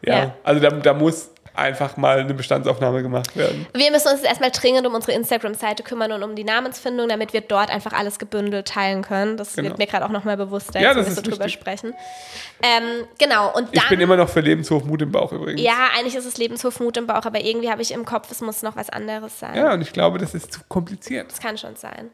Ja. 0.02 0.16
Ja. 0.18 0.34
Also 0.44 0.60
da, 0.62 0.70
da 0.72 0.94
muss 0.94 1.30
einfach 1.58 1.96
mal 1.96 2.20
eine 2.20 2.34
Bestandsaufnahme 2.34 3.02
gemacht 3.02 3.34
werden. 3.38 3.66
Wir 3.74 3.90
müssen 3.90 4.10
uns 4.10 4.18
jetzt 4.20 4.28
erstmal 4.28 4.52
dringend 4.52 4.86
um 4.86 4.94
unsere 4.94 5.14
Instagram-Seite 5.14 5.84
kümmern 5.84 6.12
und 6.12 6.22
um 6.22 6.36
die 6.36 6.44
Namensfindung, 6.44 7.08
damit 7.08 7.32
wir 7.32 7.40
dort 7.40 7.70
einfach 7.70 7.94
alles 7.94 8.20
gebündelt 8.20 8.68
teilen 8.68 9.04
können. 9.04 9.38
Das 9.38 9.56
Genau. 9.56 9.70
wird 9.70 9.78
mir 9.78 9.88
gerade 9.88 10.04
auch 10.04 10.10
nochmal 10.10 10.36
bewusst, 10.36 10.76
da 10.76 10.80
Ja, 10.82 10.90
jetzt 10.90 10.98
das 10.98 11.06
wir 11.08 11.14
so 11.16 11.22
drüber 11.22 11.48
sprechen. 11.48 11.94
Ähm, 12.62 13.08
genau, 13.18 13.54
und 13.56 13.70
Ich 13.72 13.80
bin 13.88 14.00
dann. 14.00 14.02
immer 14.02 14.18
noch 14.18 14.28
für 14.28 14.42
Lebenshof 14.42 14.84
Mut 14.84 15.02
im 15.02 15.14
Bauch 15.14 15.32
übrigens. 15.32 15.62
Ja, 15.62 15.88
eigentlich 15.98 16.16
ist 16.16 16.26
es 16.26 16.38
Lebenshof 16.38 16.82
Mut 16.82 16.98
im 16.98 17.08
Bauch, 17.08 17.24
aber 17.26 17.40
irgendwie 17.40 17.70
habe 17.72 17.82
ich 17.82 17.94
im 17.94 18.04
Kopf, 18.04 18.30
es 18.32 18.42
muss 18.42 18.62
noch 18.62 18.76
was 18.76 18.90
anderes 18.90 19.40
sein. 19.40 19.56
Ja, 19.56 19.72
und 19.74 19.82
ich 19.82 19.94
glaube, 19.94 20.18
das 20.18 20.34
ist 20.34 20.52
zu 20.52 20.60
kompliziert. 20.68 21.32
Das 21.32 21.40
kann 21.40 21.58
schon 21.58 21.78
sein. 21.78 22.10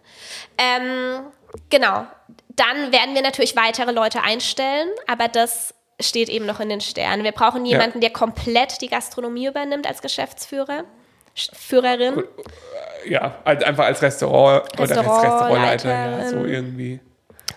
Ähm, 0.60 1.22
genau. 1.70 2.06
Dann 2.50 2.92
werden 2.92 3.16
wir 3.16 3.22
natürlich 3.22 3.56
weitere 3.56 3.92
Leute 3.92 4.24
einstellen, 4.24 4.90
aber 5.08 5.28
das 5.28 5.74
steht 6.00 6.30
eben 6.30 6.46
noch 6.46 6.60
in 6.60 6.70
den 6.70 6.82
Sternen. 6.82 7.24
Wir 7.24 7.32
brauchen 7.32 7.66
jemanden, 7.66 8.02
der 8.02 8.10
komplett 8.10 8.82
die 8.82 8.88
Gastronomie 8.88 9.48
übernimmt 9.48 9.88
als 9.88 10.02
Geschäftsführer. 10.02 10.84
Sch- 11.38 11.56
Führerin. 11.56 12.24
Ja, 13.08 13.36
einfach 13.46 13.86
als 13.86 14.02
Restaurant 14.02 14.64
oder 14.74 14.82
als 14.82 14.92
Restaurantleiter, 14.92 15.90
ja, 15.90 16.28
so 16.28 16.44
irgendwie. 16.44 17.00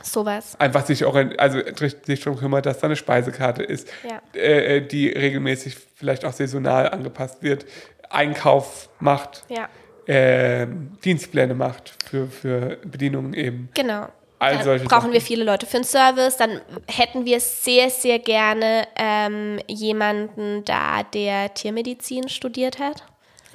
Sowas. 0.03 0.59
Einfach 0.61 0.84
sich 0.86 1.05
auch, 1.05 1.16
also 1.38 1.61
sich 2.05 2.20
darum 2.20 2.38
kümmert, 2.38 2.66
dass 2.66 2.78
da 2.78 2.86
eine 2.86 2.97
Speisekarte 2.97 3.62
ist, 3.62 3.88
Ja. 4.09 4.20
äh, 4.38 4.80
die 4.86 5.09
regelmäßig 5.09 5.76
vielleicht 5.97 6.24
auch 6.24 6.32
saisonal 6.32 6.88
angepasst 6.90 7.42
wird, 7.42 7.64
Einkauf 8.11 8.90
macht, 9.01 9.42
Ja, 9.49 9.68
ähm, 10.07 10.97
Dienstpläne 11.05 11.55
macht 11.55 11.95
für, 12.09 12.27
für 12.27 12.79
Bedienungen 12.85 13.35
eben. 13.35 13.69
genau. 13.75 14.07
All 14.41 14.59
Dann 14.59 14.65
brauchen 14.67 14.89
Sachen. 14.89 15.13
wir 15.13 15.21
viele 15.23 15.45
Leute 15.45 15.65
für 15.65 15.79
den 15.79 15.85
Service. 15.85 16.37
Dann 16.37 16.61
hätten 16.87 17.25
wir 17.25 17.41
sehr, 17.41 17.89
sehr 17.89 18.19
gerne 18.19 18.87
ähm, 18.97 19.59
jemanden 19.69 20.65
da, 20.67 21.03
der 21.03 21.55
Tiermedizin 21.55 22.29
studiert 22.29 22.79
hat. 22.79 23.05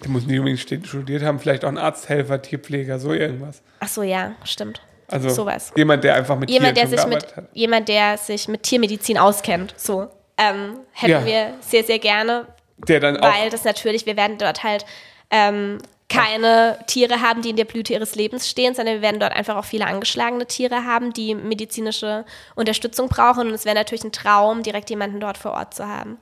Die 0.03 0.07
muss 0.07 0.25
nicht 0.25 0.39
unbedingt 0.39 0.87
studiert 0.87 1.21
haben, 1.21 1.39
vielleicht 1.39 1.63
auch 1.65 1.69
ein 1.69 1.77
Arzthelfer, 1.77 2.41
Tierpfleger, 2.41 2.97
so 2.97 3.13
irgendwas. 3.13 3.61
Ach 3.81 3.87
so, 3.89 4.01
ja, 4.01 4.31
stimmt. 4.45 4.81
Also 5.07 5.29
Sowas. 5.29 5.73
jemand, 5.75 6.03
der 6.03 6.15
einfach 6.15 6.39
mit 6.39 6.49
Jemand, 6.49 6.77
der 6.77 6.87
Tieren 6.87 6.99
schon 7.01 7.11
sich 7.11 7.21
mit, 7.27 7.35
hat. 7.37 7.45
jemand, 7.53 7.89
der 7.89 8.17
sich 8.17 8.47
mit 8.47 8.63
Tiermedizin 8.63 9.17
auskennt. 9.17 9.73
So. 9.77 10.07
Ähm, 10.37 10.79
hätten 10.93 11.11
Ja. 11.11 11.25
wir 11.25 11.53
sehr, 11.59 11.83
sehr 11.83 11.99
gerne, 11.99 12.47
Der 12.87 12.99
dann 13.01 13.17
auch 13.17 13.31
weil 13.31 13.49
das 13.49 13.63
natürlich, 13.65 14.05
wir 14.05 14.15
werden 14.15 14.37
dort 14.37 14.63
halt 14.63 14.85
ähm, 15.29 15.79
keine 16.09 16.79
Tiere 16.87 17.21
haben, 17.21 17.41
die 17.41 17.51
in 17.51 17.55
der 17.55 17.65
Blüte 17.65 17.93
ihres 17.93 18.15
Lebens 18.15 18.49
stehen, 18.49 18.73
sondern 18.73 18.95
wir 18.95 19.01
werden 19.01 19.19
dort 19.19 19.33
einfach 19.33 19.55
auch 19.55 19.65
viele 19.65 19.85
angeschlagene 19.85 20.47
Tiere 20.47 20.83
haben, 20.83 21.13
die 21.13 21.35
medizinische 21.35 22.25
Unterstützung 22.55 23.07
brauchen. 23.09 23.47
Und 23.47 23.53
es 23.53 23.65
wäre 23.65 23.75
natürlich 23.75 24.03
ein 24.03 24.11
Traum, 24.11 24.63
direkt 24.63 24.89
jemanden 24.89 25.19
dort 25.19 25.37
vor 25.37 25.51
Ort 25.51 25.75
zu 25.75 25.87
haben, 25.87 26.17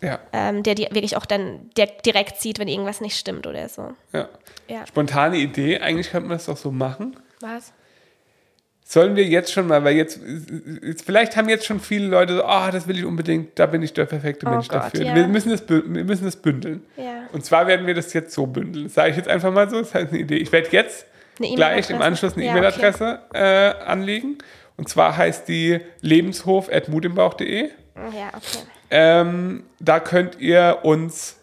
ja, 0.00 0.18
ähm, 0.32 0.62
der 0.62 0.74
die 0.74 0.88
wirklich 0.90 1.16
auch 1.16 1.26
dann 1.26 1.70
der 1.76 1.86
direkt 1.86 2.40
sieht, 2.40 2.58
wenn 2.58 2.68
irgendwas 2.68 3.00
nicht 3.00 3.16
stimmt 3.16 3.46
oder 3.46 3.68
so. 3.68 3.92
ja. 4.12 4.28
Ja. 4.68 4.86
Spontane 4.86 5.36
Idee, 5.36 5.80
eigentlich 5.80 6.10
könnte 6.10 6.28
man 6.28 6.38
das 6.38 6.46
doch 6.46 6.56
so 6.56 6.70
machen. 6.70 7.16
Was? 7.40 7.72
Sollen 8.92 9.16
wir 9.16 9.24
jetzt 9.24 9.50
schon 9.50 9.68
mal, 9.68 9.82
weil 9.84 9.96
jetzt, 9.96 10.20
jetzt 10.82 11.06
vielleicht 11.06 11.34
haben 11.34 11.48
jetzt 11.48 11.64
schon 11.64 11.80
viele 11.80 12.08
Leute 12.08 12.36
so, 12.36 12.44
ah, 12.44 12.70
das 12.70 12.86
will 12.86 12.98
ich 12.98 13.06
unbedingt, 13.06 13.58
da 13.58 13.64
bin 13.64 13.82
ich 13.82 13.94
der 13.94 14.04
perfekte 14.04 14.44
Oh 14.46 14.50
Mensch 14.50 14.68
Gott, 14.68 14.82
dafür. 14.82 15.06
ja. 15.06 15.14
Wir, 15.14 15.28
müssen 15.28 15.48
das, 15.48 15.66
wir 15.66 16.04
müssen 16.04 16.26
das 16.26 16.36
bündeln. 16.36 16.82
Ja. 16.98 17.22
Und 17.32 17.42
zwar 17.42 17.66
werden 17.66 17.86
wir 17.86 17.94
das 17.94 18.12
jetzt 18.12 18.34
so 18.34 18.44
bündeln. 18.44 18.84
Das 18.84 18.92
sage 18.94 19.08
ich 19.12 19.16
jetzt 19.16 19.30
einfach 19.30 19.50
mal 19.50 19.70
so, 19.70 19.78
das 19.78 19.88
ist 19.88 19.94
halt 19.94 20.10
eine 20.10 20.18
Idee. 20.18 20.36
Ich 20.36 20.52
werde 20.52 20.68
jetzt 20.72 21.06
Eine 21.38 21.54
gleich 21.54 21.88
im? 21.88 22.02
Anschluss 22.02 22.34
eine 22.34 22.44
Ja, 22.44 22.50
E-Mail-Adresse 22.50 23.20
äh, 23.32 23.38
anlegen. 23.86 24.36
Und 24.76 24.90
zwar 24.90 25.16
heißt 25.16 25.48
die 25.48 25.80
lebenshof.mutimbauch.de. 26.02 27.62
Ja, 27.96 28.28
okay. 28.36 28.66
Ähm, 28.90 29.62
da 29.80 30.00
könnt 30.00 30.38
ihr 30.38 30.80
uns 30.82 31.38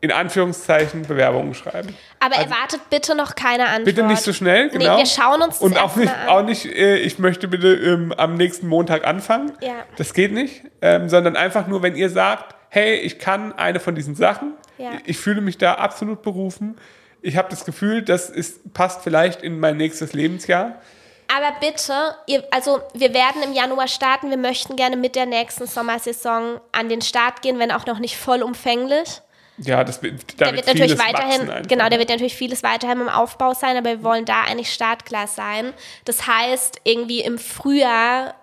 in 0.00 0.12
Anführungszeichen 0.12 1.02
Bewerbungen 1.02 1.54
schreiben. 1.54 1.96
Aber 2.20 2.36
erwartet 2.36 2.80
bitte 2.90 3.14
noch 3.14 3.34
keine 3.34 3.64
Antwort. 3.64 3.78
Also 3.78 3.84
Bitte 3.84 4.02
nicht 4.04 4.22
so 4.22 4.32
schnell, 4.32 4.66
Nee, 4.66 4.78
genau. 4.78 4.98
wir 4.98 5.06
schauen 5.06 5.42
uns 5.42 5.58
das 5.58 5.62
Und 5.62 5.78
auch 5.78 5.96
nicht, 5.96 6.12
an. 6.12 6.28
auch 6.28 6.42
nicht 6.42 6.66
äh, 6.66 6.96
ich 6.98 7.18
möchte 7.18 7.48
bitte 7.48 7.74
ähm, 7.74 8.12
am 8.16 8.34
nächsten 8.34 8.68
Montag 8.68 9.06
anfangen. 9.06 9.52
Ja. 9.60 9.74
Das 9.96 10.12
geht 10.14 10.32
nicht. 10.32 10.62
Ähm, 10.82 11.08
sondern 11.08 11.36
einfach 11.36 11.66
nur, 11.66 11.82
wenn 11.82 11.96
ihr 11.96 12.10
sagt, 12.10 12.54
hey, 12.68 12.94
ich 12.96 13.18
kann 13.18 13.52
eine 13.54 13.80
von 13.80 13.94
diesen 13.94 14.14
Sachen, 14.14 14.52
Ja. 14.78 14.90
ich, 15.04 15.10
ich 15.10 15.18
fühle 15.18 15.40
mich 15.40 15.56
da 15.58 15.74
absolut 15.74 16.22
berufen. 16.22 16.76
Ich 17.22 17.36
habe 17.36 17.48
das 17.50 17.64
Gefühl, 17.64 18.02
das 18.02 18.28
ist, 18.30 18.72
passt 18.74 19.02
vielleicht 19.02 19.42
in 19.42 19.58
mein 19.58 19.76
nächstes 19.78 20.12
Lebensjahr. 20.12 20.74
Aber 21.34 21.56
bitte, 21.58 21.92
ihr, 22.28 22.44
also 22.52 22.80
wir 22.94 23.12
werden 23.12 23.42
im 23.42 23.52
Januar 23.52 23.88
starten. 23.88 24.30
Wir 24.30 24.36
möchten 24.36 24.76
gerne 24.76 24.96
mit 24.96 25.16
der 25.16 25.26
nächsten 25.26 25.66
Sommersaison 25.66 26.60
an 26.70 26.88
den 26.88 27.02
Start 27.02 27.42
gehen, 27.42 27.58
wenn 27.58 27.72
auch 27.72 27.84
noch 27.86 27.98
nicht 27.98 28.16
vollumfänglich. 28.16 29.22
Ja, 29.58 29.84
das 29.84 30.02
wird, 30.02 30.38
da 30.40 30.46
Der 30.46 30.54
wird 30.56 30.66
natürlich 30.66 30.98
weiterhin, 30.98 31.66
genau, 31.66 31.88
der 31.88 31.98
wird 31.98 32.10
natürlich 32.10 32.36
vieles 32.36 32.62
weiterhin 32.62 33.00
im 33.00 33.08
Aufbau 33.08 33.54
sein, 33.54 33.76
aber 33.76 33.90
wir 33.90 34.02
wollen 34.02 34.24
da 34.26 34.42
eigentlich 34.42 34.72
startklar 34.72 35.26
sein. 35.26 35.72
Das 36.04 36.26
heißt, 36.26 36.80
irgendwie 36.84 37.20
im 37.20 37.38
Frühjahr 37.38 38.34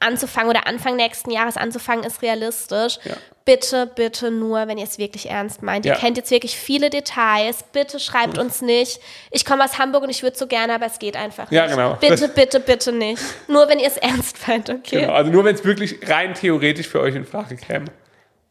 anzufangen 0.00 0.50
oder 0.50 0.66
Anfang 0.66 0.96
nächsten 0.96 1.30
Jahres 1.30 1.56
anzufangen, 1.56 2.04
ist 2.04 2.20
realistisch. 2.20 2.98
Ja. 3.04 3.14
Bitte, 3.46 3.86
bitte 3.86 4.30
nur, 4.30 4.68
wenn 4.68 4.78
ihr 4.78 4.84
es 4.84 4.98
wirklich 4.98 5.28
ernst 5.30 5.62
meint. 5.62 5.84
Ja. 5.84 5.94
Ihr 5.94 5.98
kennt 6.00 6.16
jetzt 6.16 6.30
wirklich 6.30 6.56
viele 6.56 6.88
Details. 6.90 7.62
Bitte 7.72 8.00
schreibt 8.00 8.38
uns 8.38 8.62
nicht. 8.62 9.00
Ich 9.30 9.44
komme 9.44 9.64
aus 9.64 9.78
Hamburg 9.78 10.02
und 10.02 10.10
ich 10.10 10.22
würde 10.22 10.36
so 10.36 10.46
gerne, 10.46 10.74
aber 10.74 10.86
es 10.86 10.98
geht 10.98 11.16
einfach 11.16 11.50
Ja, 11.50 11.62
nicht. 11.66 11.74
genau. 11.76 11.94
Bitte, 12.00 12.16
Das- 12.26 12.34
bitte, 12.34 12.60
bitte 12.60 12.92
nicht. 12.92 13.22
Nur 13.48 13.68
wenn 13.68 13.78
ihr 13.78 13.88
es 13.88 13.96
ernst 13.98 14.46
meint, 14.48 14.68
okay? 14.70 15.00
Genau, 15.02 15.12
also 15.12 15.30
nur 15.30 15.44
wenn 15.44 15.54
es 15.54 15.64
wirklich 15.64 15.96
rein 16.08 16.34
theoretisch 16.34 16.88
für 16.88 17.00
euch 17.00 17.14
in 17.14 17.24
Frage 17.26 17.56
käme. 17.56 17.86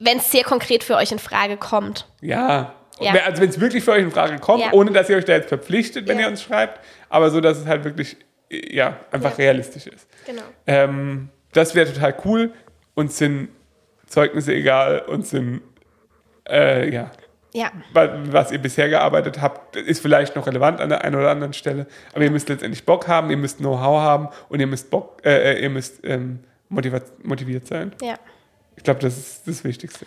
Wenn 0.03 0.17
es 0.17 0.31
sehr 0.31 0.43
konkret 0.43 0.83
für 0.83 0.95
euch 0.95 1.11
in 1.11 1.19
Frage 1.19 1.57
kommt. 1.57 2.07
Ja. 2.21 2.73
Ja. 2.99 3.13
Also 3.25 3.41
wenn 3.41 3.49
es 3.49 3.59
wirklich 3.59 3.83
für 3.83 3.91
euch 3.93 4.03
in 4.03 4.11
Frage 4.11 4.37
kommt, 4.39 4.61
Ja. 4.63 4.71
ohne 4.73 4.91
dass 4.91 5.09
ihr 5.09 5.17
euch 5.17 5.25
da 5.25 5.33
jetzt 5.33 5.49
verpflichtet, 5.49 6.07
wenn 6.07 6.17
Ja. 6.19 6.25
ihr 6.25 6.29
uns 6.31 6.41
schreibt, 6.43 6.79
aber 7.09 7.29
so, 7.31 7.41
dass 7.41 7.57
es 7.57 7.65
halt 7.65 7.83
wirklich 7.83 8.17
äh, 8.49 8.75
ja, 8.75 8.97
einfach 9.11 9.37
realistisch 9.37 9.87
ist. 9.87 10.07
Genau. 10.25 10.43
Ähm, 10.67 11.29
das 11.53 11.73
wäre 11.75 11.91
total 11.91 12.15
cool. 12.25 12.51
Uns 12.93 13.17
sind 13.17 13.49
Zeugnisse 14.07 14.53
egal, 14.53 14.99
uns 15.07 15.31
sind 15.31 15.61
äh, 16.47 16.93
ja, 16.93 17.09
Ja. 17.53 17.71
wa- 17.93 18.09
was 18.25 18.51
ihr 18.51 18.59
bisher 18.59 18.89
gearbeitet 18.89 19.41
habt, 19.41 19.75
ist 19.75 20.01
vielleicht 20.01 20.35
noch 20.35 20.45
relevant 20.45 20.79
an 20.81 20.89
der 20.89 21.03
einen 21.03 21.15
oder 21.15 21.31
anderen 21.31 21.53
Stelle, 21.53 21.87
aber 22.13 22.23
ihr 22.23 22.31
müsst 22.31 22.49
letztendlich 22.49 22.85
Bock 22.85 23.07
haben, 23.07 23.29
ihr 23.31 23.37
müsst 23.37 23.57
Know-how 23.59 24.01
haben 24.01 24.27
und 24.49 24.59
ihr 24.59 24.67
müsst 24.67 24.89
Bock, 24.91 25.21
äh, 25.25 25.53
äh, 25.53 25.61
ihr 25.63 25.69
müsst 25.69 26.03
ähm, 26.03 26.39
motiviert, 26.69 27.25
motiviert 27.25 27.65
sein. 27.65 27.93
Ja. 28.01 28.15
Ich 28.75 28.83
glaube, 28.83 28.99
das 28.99 29.17
ist 29.17 29.47
das 29.47 29.63
Wichtigste. 29.63 30.05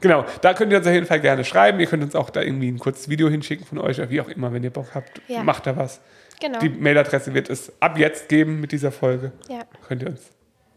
Genau, 0.00 0.24
da 0.40 0.52
könnt 0.52 0.72
ihr 0.72 0.78
uns 0.78 0.86
auf 0.86 0.92
jeden 0.92 1.06
Fall 1.06 1.20
gerne 1.20 1.44
schreiben. 1.44 1.78
Ihr 1.78 1.86
könnt 1.86 2.02
uns 2.02 2.16
auch 2.16 2.30
da 2.30 2.42
irgendwie 2.42 2.68
ein 2.68 2.78
kurzes 2.78 3.08
Video 3.08 3.28
hinschicken 3.28 3.64
von 3.64 3.78
euch 3.78 3.98
oder 3.98 4.10
wie 4.10 4.20
auch 4.20 4.28
immer, 4.28 4.52
wenn 4.52 4.64
ihr 4.64 4.70
Bock 4.70 4.94
habt. 4.94 5.22
Ja. 5.28 5.44
Macht 5.44 5.66
da 5.66 5.76
was. 5.76 6.00
Genau. 6.40 6.58
Die 6.58 6.68
Mailadresse 6.68 7.34
wird 7.34 7.48
es 7.48 7.72
ab 7.80 7.96
jetzt 7.98 8.28
geben 8.28 8.60
mit 8.60 8.72
dieser 8.72 8.90
Folge. 8.90 9.32
ja. 9.48 9.60
Könnt 9.86 10.02
ihr 10.02 10.08
uns 10.08 10.30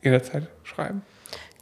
jederzeit 0.04 0.48
schreiben. 0.64 1.02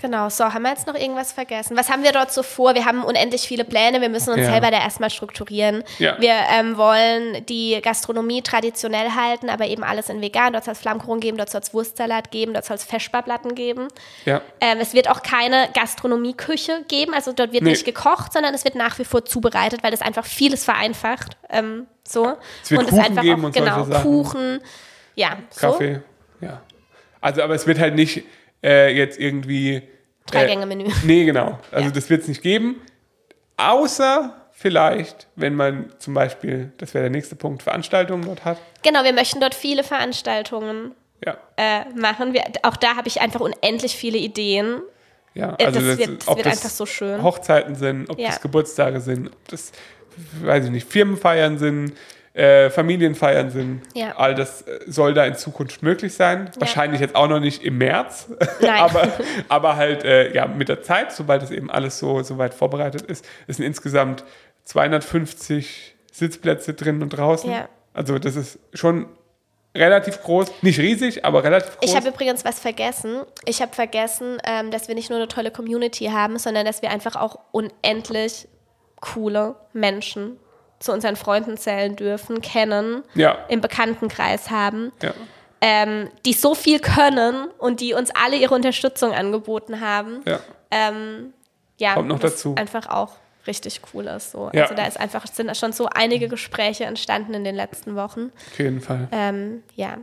Genau, 0.04 0.28
so, 0.28 0.44
haben 0.54 0.64
wir 0.64 0.70
jetzt 0.72 0.86
noch 0.86 0.96
irgendwas 0.96 1.32
vergessen? 1.32 1.78
Was 1.78 1.90
haben 1.90 2.04
wir 2.04 2.12
dort 2.12 2.30
so 2.30 2.44
vor? 2.44 2.76
Wir 2.76 2.84
haben 2.84 3.06
unendlich 3.06 3.44
viele 3.44 3.64
Pläne, 3.64 4.02
wir 4.02 4.10
müssen 4.10 4.32
uns 4.32 4.42
Ja. 4.42 4.52
selber 4.52 4.70
da 4.70 4.80
erstmal 4.82 5.10
strukturieren. 5.10 5.82
Ja. 5.98 6.20
Wir 6.20 6.34
ähm, 6.52 6.76
wollen 6.76 7.46
die 7.46 7.80
Gastronomie 7.82 8.42
traditionell 8.42 9.12
halten, 9.12 9.50
aber 9.50 9.66
eben 9.68 9.82
alles 9.82 10.10
in 10.10 10.20
vegan. 10.20 10.52
Dort 10.52 10.66
soll 10.66 10.74
es 10.74 10.80
Flammkuchen 10.80 11.22
geben, 11.22 11.38
dort 11.38 11.50
soll 11.50 11.62
es 11.62 11.74
Wurstsalat 11.74 12.32
geben, 12.32 12.54
dort 12.54 12.66
soll 12.66 12.76
es 12.76 12.84
Feschbarplatten 12.84 13.56
geben. 13.56 13.88
Ja, 14.26 14.42
Ähm, 14.60 14.80
es 14.82 14.94
wird 14.94 15.10
auch 15.10 15.22
keine 15.24 15.70
Gastronomieküche 15.74 16.84
geben, 16.90 17.14
also 17.14 17.32
dort 17.32 17.54
wird 17.54 17.64
Nee. 17.64 17.70
nicht 17.70 17.86
gekocht, 17.86 18.34
sondern 18.34 18.54
es 18.54 18.66
wird 18.66 18.76
nach 18.76 19.00
wie 19.00 19.06
vor 19.06 19.24
zubereitet, 19.24 19.84
weil 19.84 19.92
das 19.92 20.02
einfach 20.02 20.26
vieles 20.26 20.66
vereinfacht. 20.66 21.38
Ähm, 21.50 21.88
so. 22.06 22.36
Es 22.62 22.72
wird 22.72 22.82
und 22.82 22.90
Kuchen 22.90 23.00
es 23.00 23.06
einfach 23.08 23.22
geben 23.24 23.42
auch, 23.42 23.46
und 23.46 23.56
genau, 23.56 23.84
Sachen. 23.86 24.04
Kuchen, 24.04 24.62
ja, 25.16 25.38
so. 25.50 25.68
Kaffee. 25.72 26.02
Ja. 26.42 26.62
Also, 27.22 27.42
aber 27.42 27.56
es 27.56 27.66
wird 27.66 27.80
halt 27.80 27.96
nicht 27.96 28.24
äh, 28.62 28.94
jetzt 28.94 29.18
irgendwie 29.18 29.84
Drei-Gänge-Menü. 30.28 30.86
Nee, 31.04 31.26
genau. 31.26 31.60
Also 31.72 31.88
Ja. 31.88 31.92
das 31.92 32.10
wird 32.10 32.22
es 32.24 32.28
nicht 32.28 32.42
geben. 32.42 32.82
Außer 33.58 34.34
vielleicht, 34.52 35.28
wenn 35.36 35.56
man 35.56 35.92
zum 36.00 36.14
Beispiel, 36.14 36.72
das 36.78 36.94
wäre 36.94 37.04
der 37.04 37.12
nächste 37.12 37.36
Punkt, 37.36 37.64
Veranstaltungen 37.64 38.26
dort 38.26 38.46
hat. 38.46 38.58
Genau, 38.84 39.04
wir 39.04 39.14
möchten 39.14 39.40
dort 39.42 39.56
viele 39.56 39.84
Veranstaltungen 39.84 40.94
Ja. 41.26 41.38
äh, 41.58 41.86
machen. 41.96 42.34
Wir, 42.34 42.44
auch 42.64 42.76
da 42.78 42.96
habe 42.96 43.08
ich 43.08 43.22
einfach 43.22 43.42
unendlich 43.42 43.96
viele 43.96 44.18
Ideen. 44.18 44.82
Ja, 45.34 45.56
Äh, 45.58 45.66
also 45.66 45.80
das 45.80 45.90
das, 45.90 46.08
wird- 46.08 46.22
das 46.28 46.36
wird 46.36 46.46
das 46.46 46.54
einfach 46.58 46.70
so 46.70 46.86
schön. 46.86 47.22
Hochzeiten 47.24 47.76
sind, 47.76 48.10
ob 48.10 48.20
Ja. 48.20 48.28
das 48.30 48.42
Geburtstage 48.42 49.02
sind, 49.02 49.28
ob 49.28 49.48
das, 49.50 49.72
weiß 50.42 50.66
ich 50.66 50.72
nicht, 50.72 50.88
Firmenfeiern 50.92 51.58
sind, 51.58 51.94
äh, 52.34 52.72
Familienfeiern 52.72 53.52
sind. 53.52 53.82
Ja. 53.94 54.16
All 54.18 54.34
das 54.34 54.64
äh, 54.64 54.80
soll 54.88 55.14
da 55.14 55.26
in 55.26 55.36
Zukunft 55.36 55.84
möglich 55.84 56.16
sein. 56.16 56.50
Wahrscheinlich 56.58 57.00
jetzt 57.00 57.16
auch 57.16 57.28
noch 57.28 57.40
nicht 57.40 57.64
im 57.64 57.78
März, 57.78 58.28
aber, 58.68 59.08
aber 59.50 59.76
halt 59.76 60.04
äh, 60.04 60.34
ja, 60.34 60.48
mit 60.48 60.68
der 60.68 60.82
Zeit, 60.82 61.12
sobald 61.12 61.44
es 61.44 61.52
eben 61.52 61.70
alles 61.70 62.00
so, 62.00 62.24
so 62.24 62.38
weit 62.40 62.54
vorbereitet 62.54 63.04
ist. 63.04 63.24
Es 63.46 63.58
sind 63.58 63.66
insgesamt 63.66 64.24
250 64.64 65.96
Sitzplätze 66.12 66.74
drin 66.74 67.04
und 67.04 67.10
draußen. 67.10 67.52
Ja. 67.52 67.70
Also 67.94 68.18
das 68.18 68.36
ist 68.36 68.58
schon 68.74 69.08
relativ 69.76 70.22
groß, 70.22 70.52
nicht 70.64 70.80
riesig, 70.80 71.26
aber 71.26 71.44
relativ 71.44 71.78
groß. 71.78 71.90
Ich 71.90 71.96
habe 71.96 72.10
übrigens 72.10 72.46
was 72.46 72.60
vergessen. 72.60 73.22
Ich 73.46 73.62
habe 73.62 73.74
vergessen, 73.74 74.38
ähm, 74.44 74.72
dass 74.72 74.88
wir 74.88 74.96
nicht 74.96 75.10
nur 75.10 75.20
eine 75.20 75.28
tolle 75.28 75.52
Community 75.52 76.06
haben, 76.06 76.38
sondern 76.40 76.66
dass 76.66 76.82
wir 76.82 76.90
einfach 76.90 77.16
auch 77.16 77.38
unendlich 77.52 78.48
coole 79.00 79.56
Menschen 79.74 80.40
zu 80.84 80.92
unseren 80.92 81.16
Freunden 81.16 81.58
zählen 81.58 81.96
dürfen, 81.96 82.42
kennen, 82.42 83.04
ja, 83.16 83.38
im 83.48 83.62
Bekanntenkreis 83.62 84.52
haben, 84.52 84.92
ja. 85.02 85.14
ähm, 85.62 86.10
die 86.26 86.34
so 86.34 86.56
viel 86.56 86.80
können 86.80 87.48
und 87.58 87.80
die 87.80 87.94
uns 87.94 88.12
alle 88.12 88.36
ihre 88.36 88.54
Unterstützung 88.54 89.14
angeboten 89.14 89.80
haben. 89.80 90.22
Ja. 90.26 90.40
Ähm, 90.72 91.34
ja, 91.78 91.94
Kommt 91.94 92.10
noch 92.10 92.20
dazu. 92.20 92.56
Einfach 92.58 92.90
auch 92.90 93.14
richtig 93.48 93.82
cool 93.94 94.08
ist. 94.08 94.32
So. 94.32 94.50
Ja. 94.54 94.64
Also 94.64 94.76
da 94.76 94.86
ist 94.86 95.00
einfach, 95.00 95.26
sind 95.26 95.56
schon 95.56 95.72
so 95.72 95.88
einige 95.88 96.28
Gespräche 96.28 96.84
entstanden 96.84 97.34
in 97.34 97.44
den 97.44 97.56
letzten 97.56 97.96
Wochen. 97.96 98.32
Auf 98.52 98.60
jeden 98.60 98.82
Fall. 98.82 99.08
Ähm, 99.12 99.64
ja. 99.76 99.98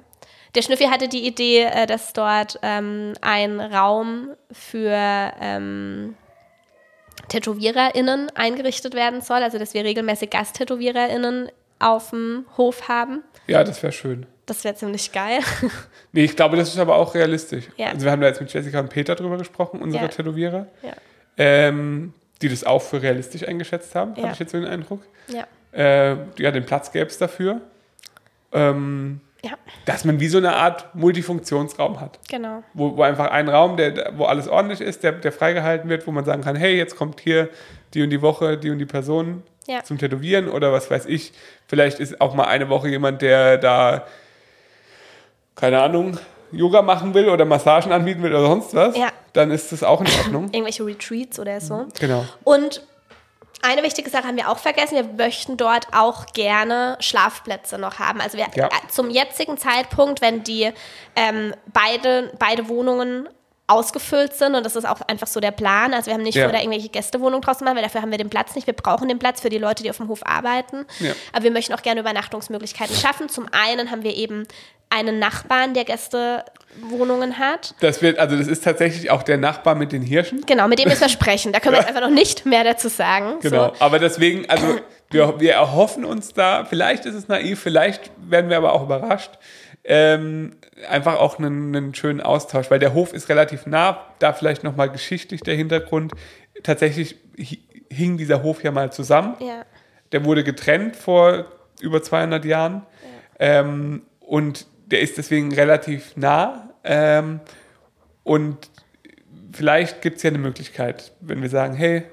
Der 0.55 0.62
Schnüffi 0.62 0.85
hatte 0.85 1.09
die 1.09 1.26
Idee, 1.26 1.64
äh, 1.64 1.87
dass 1.87 2.12
dort 2.12 2.59
ähm, 2.62 3.12
ein 3.20 3.61
Raum 3.61 4.31
für 4.51 5.33
ähm, 5.41 6.16
TätowiererInnen 7.29 8.31
eingerichtet 8.35 8.95
werden 8.95 9.21
soll, 9.21 9.43
also 9.43 9.59
dass 9.59 9.75
wir 9.75 9.85
regelmäßig 9.85 10.31
GasttätowiererInnen 10.31 11.51
auf 11.79 12.11
dem 12.11 12.45
Hof 12.57 12.89
haben. 12.89 13.23
Ja, 13.47 13.64
das 13.64 13.83
wäre 13.83 13.93
schön. 13.93 14.27
Das 14.47 14.64
wäre 14.64 14.75
ziemlich 14.75 15.12
geil. 15.12 15.41
Nee, 16.12 16.25
ich 16.25 16.35
glaube, 16.35 16.57
das 16.57 16.71
ist 16.71 16.79
aber 16.81 16.97
auch 16.97 17.14
realistisch. 17.14 17.66
Ja. 17.77 17.91
Also 17.91 18.05
wir 18.05 18.11
haben 18.11 18.21
da 18.21 18.27
jetzt 18.27 18.41
mit 18.41 18.53
Jessica 18.53 18.81
und 18.81 18.89
Peter 18.91 19.14
drüber 19.14 19.37
gesprochen, 19.39 19.81
unsere 19.81 20.03
Ja. 20.05 20.09
Tätowierer, 20.09 20.66
ja. 20.83 20.93
ähm, 21.37 22.12
die 22.43 22.49
das 22.49 22.64
auch 22.64 22.83
für 22.83 23.01
realistisch 23.01 23.47
eingeschätzt 23.47 23.95
haben, 23.95 24.16
habe 24.16 24.33
ich 24.33 24.41
jetzt 24.41 24.51
so 24.51 24.59
den 24.59 24.66
Eindruck. 24.66 25.03
Ja. 25.29 25.47
Äh, 25.73 26.16
ja, 26.39 26.51
den 26.51 26.66
Platz 26.66 26.91
gäbe 26.91 27.07
es 27.07 27.16
dafür. 27.18 27.61
Ähm, 28.53 29.21
Ja, 29.43 29.53
dass 29.86 30.05
man 30.05 30.20
wie 30.20 30.28
so 30.28 30.38
eine 30.38 30.55
Art 30.57 30.95
Multifunktionsraum 30.95 32.01
hat. 32.01 32.18
genau. 32.28 32.62
Wo, 32.74 32.97
wo 32.97 33.03
einfach 33.03 33.30
ein 33.30 33.49
Raum, 33.49 33.76
der, 33.76 34.12
wo 34.16 34.24
alles 34.24 34.49
ordentlich 34.49 34.80
ist, 34.80 35.03
der, 35.03 35.12
der 35.12 35.32
freigehalten 35.32 35.88
wird, 35.88 36.07
wo 36.07 36.11
man 36.11 36.24
sagen 36.24 36.43
kann, 36.43 36.57
hey, 36.57 36.76
jetzt 36.76 36.97
kommt 36.97 37.20
hier 37.20 37.49
die 37.95 38.03
und 38.03 38.11
die 38.11 38.20
Woche, 38.22 38.59
die 38.59 38.70
und 38.70 38.78
die 38.78 38.86
Person 38.86 39.43
Ja. 39.66 39.82
zum 39.82 39.97
Tätowieren 39.99 40.49
oder 40.49 40.72
was 40.72 40.91
weiß 40.91 41.07
ich. 41.07 41.32
Vielleicht 41.68 42.01
ist 42.01 42.20
auch 42.20 42.34
mal 42.34 42.45
eine 42.45 42.68
Woche 42.68 42.88
jemand, 42.88 43.22
der 43.22 43.57
da, 43.59 44.05
keine 45.57 45.80
Ahnung, 45.80 46.18
Yoga 46.53 46.82
machen 46.82 47.14
will 47.14 47.28
oder 47.28 47.45
Massagen 47.45 47.93
anbieten 47.93 48.22
will 48.22 48.34
oder 48.34 48.47
sonst 48.47 48.74
was. 48.74 48.97
Ja. 48.97 49.09
Dann 49.32 49.51
ist 49.53 49.70
das 49.72 49.82
auch 49.84 50.01
in 50.01 50.09
Ordnung. 50.24 50.49
Irgendwelche 50.53 50.84
Retreats 50.84 51.38
oder 51.38 51.61
so. 51.61 51.86
genau. 51.99 52.24
Und 52.45 52.84
eine 53.63 53.83
wichtige 53.83 54.09
Sache 54.11 54.25
haben 54.27 54.37
wir 54.37 54.49
auch 54.49 54.59
vergessen. 54.59 54.95
Wir 54.97 55.05
möchten 55.27 55.57
dort 55.57 55.89
auch 55.93 56.27
gerne 56.33 56.97
Schlafplätze 57.01 57.79
noch 57.79 57.99
haben. 57.99 58.21
Also 58.21 58.39
wir, 58.39 58.47
Ja. 58.55 58.67
äh, 58.67 58.89
zum 58.89 59.11
jetzigen 59.11 59.59
Zeitpunkt, 59.59 60.21
wenn 60.21 60.43
die 60.43 60.71
ähm, 61.17 61.55
beide, 61.73 62.33
beide 62.39 62.69
Wohnungen 62.69 63.29
ausgefüllt 63.71 64.35
sind 64.35 64.55
und 64.55 64.64
das 64.66 64.77
ist 64.77 64.85
auch 64.87 65.01
einfach 65.03 65.27
so 65.27 65.41
der 65.41 65.51
Plan. 65.53 65.95
Also 65.95 66.07
wir 66.07 66.14
haben 66.14 66.23
nicht 66.23 66.35
Ja. 66.37 66.45
vor, 66.45 66.53
da 66.53 66.59
irgendwelche 66.59 66.89
Gästewohnungen 66.89 67.41
draus 67.43 67.59
zu 67.59 67.64
machen, 67.64 67.77
weil 67.77 67.83
dafür 67.83 68.03
haben 68.03 68.11
wir 68.11 68.18
den 68.18 68.31
Platz 68.31 68.55
nicht. 68.55 68.66
Wir 68.66 68.75
brauchen 68.75 69.09
den 69.09 69.18
Platz 69.18 69.41
für 69.41 69.49
die 69.51 69.59
Leute, 69.59 69.83
die 69.83 69.91
auf 69.91 69.97
dem 69.99 70.09
Hof 70.09 70.21
arbeiten. 70.27 70.87
Ja. 70.99 71.12
Aber 71.33 71.45
wir 71.45 71.51
möchten 71.51 71.73
auch 71.75 71.83
gerne 71.83 72.01
Übernachtungsmöglichkeiten 72.01 72.97
schaffen. 72.97 73.29
Zum 73.29 73.47
einen 73.53 73.91
haben 73.91 74.03
wir 74.03 74.14
eben 74.16 74.47
einen 74.93 75.21
Nachbarn, 75.21 75.73
der 75.73 75.85
Gästewohnungen 75.85 77.39
hat. 77.39 77.75
Das 77.81 78.03
wird, 78.03 78.18
also 78.18 78.37
das 78.37 78.47
ist 78.49 78.64
tatsächlich 78.64 79.11
auch 79.11 79.23
der 79.23 79.37
Nachbar 79.39 79.75
mit 79.75 79.93
den 79.93 80.03
Hirschen. 80.03 80.45
Genau, 80.47 80.68
mit 80.68 80.79
dem 80.79 80.89
müssen 80.89 81.03
wir 81.03 81.09
sprechen. 81.21 81.53
Da 81.53 81.61
können 81.61 81.75
wir 81.75 81.81
jetzt 81.81 81.89
einfach 81.89 82.03
noch 82.03 82.11
nicht 82.14 82.47
mehr 82.47 82.64
dazu 82.64 82.89
sagen. 82.89 83.39
Genau. 83.41 83.68
So. 83.68 83.73
Aber 83.81 83.99
deswegen, 83.99 84.49
also 84.51 84.79
wir, 85.11 85.39
wir 85.41 85.53
erhoffen 85.53 86.05
uns 86.05 86.33
da, 86.33 86.64
vielleicht 86.64 87.07
ist 87.07 87.14
es 87.14 87.29
naiv, 87.29 87.61
vielleicht 87.61 88.11
werden 88.18 88.51
wir 88.51 88.57
aber 88.57 88.73
auch 88.73 88.83
überrascht, 88.83 89.31
ähm, 89.93 90.53
einfach 90.88 91.18
auch 91.18 91.41
einen, 91.41 91.74
einen 91.74 91.95
schönen 91.97 92.20
Austausch, 92.20 92.70
weil 92.70 92.78
der 92.78 92.95
Hof 92.95 93.12
ist 93.12 93.28
relativ 93.28 93.66
nah, 93.66 94.07
da 94.20 94.32
vielleicht 94.32 94.62
nochmal 94.62 94.88
geschichtlich 94.88 95.41
der 95.41 95.57
Hintergrund. 95.57 96.12
Tatsächlich 96.62 97.16
hi- 97.36 97.59
hing 97.91 98.16
dieser 98.16 98.45
Hof 98.45 98.62
ja 98.62 98.70
mal 98.70 98.93
zusammen. 98.93 99.34
Ja. 99.41 99.64
Der 100.12 100.24
wurde 100.24 100.45
getrennt 100.45 100.95
vor 100.95 101.47
über 101.80 102.03
200 102.05 102.45
Jahren 102.45 102.86
ähm, 103.41 104.03
und 104.20 104.66
der 104.86 105.01
ist 105.01 105.18
deswegen 105.18 105.53
relativ 105.53 106.16
nah. 106.16 106.68
Ähm, 106.84 107.41
und 108.22 108.70
vielleicht 109.53 110.03
gibt 110.03 110.18
es 110.18 110.22
ja 110.22 110.30
eine 110.30 110.38
Möglichkeit, 110.38 111.11
wenn 111.20 111.43
wir 111.43 111.49
sagen, 111.49 111.74
hey, 111.74 112.05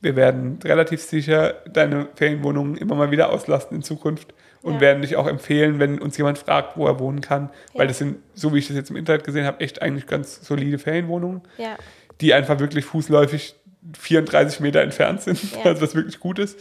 wir 0.00 0.14
werden 0.14 0.60
relativ 0.62 1.02
sicher 1.02 1.54
deine 1.68 2.06
Ferienwohnungen 2.14 2.76
immer 2.76 2.94
mal 2.94 3.10
wieder 3.10 3.30
auslasten 3.32 3.78
in 3.78 3.82
Zukunft 3.82 4.32
und 4.66 4.74
Ja. 4.74 4.80
werden 4.80 5.02
dich 5.02 5.16
auch 5.16 5.26
empfehlen, 5.28 5.78
wenn 5.78 6.00
uns 6.00 6.16
jemand 6.16 6.38
fragt, 6.38 6.76
wo 6.76 6.86
er 6.86 6.98
wohnen 6.98 7.20
kann. 7.20 7.50
Weil 7.72 7.82
Ja. 7.82 7.86
das 7.86 7.98
sind, 7.98 8.16
so 8.34 8.52
wie 8.52 8.58
ich 8.58 8.66
das 8.66 8.76
jetzt 8.76 8.90
im 8.90 8.96
Internet 8.96 9.24
gesehen 9.24 9.46
habe, 9.46 9.60
echt 9.60 9.80
eigentlich 9.80 10.06
ganz 10.06 10.44
solide 10.44 10.78
Ferienwohnungen, 10.78 11.42
Ja. 11.56 11.76
die 12.20 12.34
einfach 12.34 12.58
wirklich 12.58 12.84
fußläufig 12.84 13.54
34 13.98 14.58
Meter 14.60 14.80
entfernt 14.82 15.22
sind, 15.22 15.40
Ja. 15.54 15.58
also 15.64 15.82
was 15.82 15.94
wirklich 15.94 16.18
gut 16.18 16.40
ist. 16.40 16.58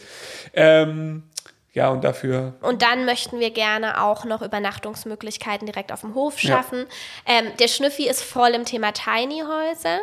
Ähm, 0.53 1.23
ja, 1.73 1.89
und 1.89 2.03
dafür 2.03 2.53
Und 2.61 2.83
dann 2.83 3.05
möchten 3.05 3.39
wir 3.39 3.49
gerne 3.51 4.01
auch 4.01 4.23
noch 4.23 4.41
Übernachtungsmöglichkeiten 4.43 5.65
direkt 5.65 5.91
auf 5.91 6.01
dem 6.01 6.13
Hof 6.13 6.39
schaffen. 6.39 6.85
Ähm, 7.25 7.45
der 7.59 7.67
Schnüffi 7.67 8.07
ist 8.07 8.21
voll 8.23 8.49
im 8.49 8.65
Thema 8.65 8.91
Tiny 8.93 9.41
Häuser, 9.41 9.99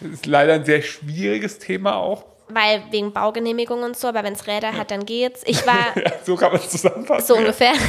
das 0.00 0.10
ist 0.12 0.26
leider 0.26 0.52
ein 0.52 0.64
sehr 0.66 0.82
schwieriges 0.82 1.58
Thema 1.58 1.96
auch. 1.96 2.26
Weil 2.48 2.82
wegen 2.90 3.12
Baugenehmigung 3.12 3.82
und 3.82 3.96
so, 3.96 4.08
aber 4.08 4.22
wenn 4.22 4.34
es 4.34 4.46
Räder 4.46 4.72
hat, 4.76 4.90
dann 4.90 5.04
geht's. 5.04 5.42
Ich 5.46 5.66
war 5.66 5.74
Ja, 5.96 6.12
so 6.24 6.36
kann 6.36 6.52
man 6.52 6.60
es 6.60 6.70
zusammenfassen. 6.70 7.26
so 7.26 7.36
ungefähr. 7.36 7.72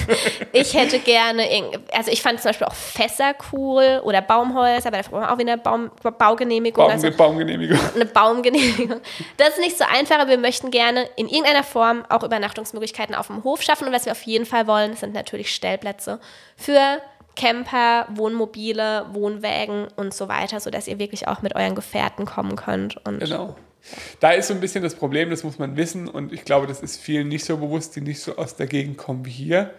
Ich 0.54 0.74
hätte 0.74 1.00
gerne, 1.00 1.44
also 1.92 2.10
ich 2.12 2.22
fand 2.22 2.42
zum 2.42 2.50
Beispiel 2.50 2.66
auch 2.68 2.74
Fässer 2.74 3.36
cool 3.52 4.02
oder 4.04 4.22
Baumhäuser, 4.22 4.88
aber 4.88 4.98
dafür 4.98 5.12
brauchen 5.12 5.22
wir 5.28 5.34
auch 5.34 5.38
wieder 5.38 5.54
eine 5.54 5.62
Baum, 5.62 5.92
Baugenehmigung. 6.18 6.84
Baum, 6.86 6.92
also 6.92 7.12
Baumgenehmigung. 7.12 7.78
eine 7.94 8.06
Baumgenehmigung. 8.06 9.02
Das 9.38 9.50
ist 9.50 9.60
nicht 9.60 9.78
so 9.78 9.86
einfach, 9.86 10.18
aber 10.20 10.30
wir 10.30 10.38
möchten 10.38 10.72
gerne 10.72 11.08
in 11.16 11.28
irgendeiner 11.28 11.64
Form 11.64 12.06
auch 12.10 12.24
Übernachtungsmöglichkeiten 12.24 13.14
auf 13.14 13.28
dem 13.28 13.44
Hof 13.44 13.62
schaffen. 13.62 13.88
Und 13.88 13.94
was 13.94 14.06
wir 14.06 14.14
auf 14.14 14.24
jeden 14.24 14.46
Fall 14.46 14.66
wollen, 14.68 14.96
sind 14.96 15.14
natürlich 15.14 15.54
Stellplätze 15.54 16.20
für 16.56 17.00
Camper, 17.36 18.08
Wohnmobile, 18.16 19.06
Wohnwägen 19.12 19.88
und 19.96 20.14
so 20.14 20.28
weiter, 20.28 20.60
sodass 20.60 20.88
ihr 20.88 20.98
wirklich 20.98 21.28
auch 21.28 21.42
mit 21.44 21.56
euren 21.56 21.76
Gefährten 21.76 22.26
kommen 22.26 22.56
könnt. 22.56 22.98
Und 23.06 23.20
Genau. 23.20 23.56
Da 24.20 24.32
ist 24.32 24.48
so 24.48 24.54
ein 24.54 24.60
bisschen 24.60 24.84
das 24.84 24.96
Problem, 24.96 25.30
das 25.30 25.44
muss 25.44 25.60
man 25.60 25.78
wissen 25.78 26.08
und 26.08 26.34
ich 26.34 26.46
glaube, 26.46 26.68
das 26.68 26.82
ist 26.82 27.00
vielen 27.00 27.28
nicht 27.28 27.46
so 27.46 27.58
bewusst, 27.58 27.96
die 27.96 28.02
nicht 28.02 28.20
so 28.20 28.36
aus 28.36 28.56
der 28.56 28.68
Gegend 28.68 28.98
kommen 28.98 29.26
wie 29.26 29.32
hier. 29.32 29.74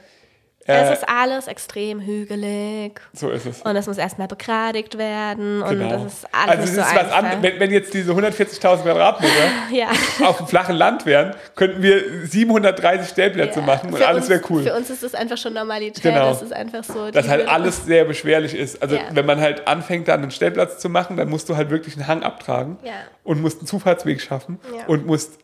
Äh, 0.69 0.83
es 0.93 0.99
ist 0.99 1.09
alles 1.09 1.47
extrem 1.49 2.01
hügelig 2.01 3.01
so 3.14 3.31
ist 3.31 3.47
es. 3.47 3.62
und 3.62 3.75
es 3.77 3.87
muss 3.87 3.97
erstmal 3.99 4.29
begradigt 4.29 4.99
werden 4.99 5.62
und 5.62 5.71
Genau. 5.79 5.89
das 5.91 6.05
ist 6.12 6.27
alles 6.33 6.51
also 6.51 6.62
es 6.64 6.75
so 6.75 6.81
ist 6.83 6.95
was 6.95 7.12
anderes. 7.12 7.43
Wenn, 7.43 7.61
wenn 7.61 7.71
jetzt 7.71 7.95
diese 7.95 8.12
140.000 8.12 8.83
Quadratmeter 8.83 9.33
ja. 9.73 9.89
auf 10.27 10.37
dem 10.39 10.47
flachen 10.47 10.77
Land 10.77 11.07
wären, 11.07 11.35
könnten 11.57 11.83
wir 11.83 12.27
730 12.27 13.09
Stellplätze 13.09 13.61
Ja. 13.61 13.66
machen 13.66 13.91
und 13.91 13.97
Für 13.99 14.07
alles 14.09 14.29
wäre 14.29 14.43
cool. 14.51 14.62
Für 14.62 14.75
uns 14.75 14.91
ist 14.91 15.03
das 15.03 15.14
einfach 15.14 15.39
schon 15.39 15.55
Normalität. 15.55 16.03
Genau. 16.03 16.29
Das 16.29 16.43
ist 16.43 16.53
einfach 16.53 16.85
so. 16.85 17.11
dass 17.11 17.29
halt 17.29 17.49
alles 17.49 17.87
sehr 17.87 18.05
beschwerlich 18.05 18.55
ist. 18.55 18.83
Also 18.83 18.97
Ja. 18.97 19.03
wenn 19.12 19.25
man 19.27 19.41
halt 19.41 19.66
anfängt, 19.66 20.07
da 20.09 20.14
einen 20.14 20.31
Stellplatz 20.31 20.79
zu 20.79 20.89
machen, 20.89 21.16
dann 21.16 21.29
musst 21.31 21.49
du 21.49 21.57
halt 21.57 21.71
wirklich 21.71 21.97
einen 21.97 22.07
Hang 22.07 22.23
abtragen 22.23 22.77
und 23.25 23.41
musst 23.41 23.59
einen 23.61 23.66
Zufahrtsweg 23.66 24.21
schaffen 24.21 24.59
und 24.87 25.07
musst 25.07 25.39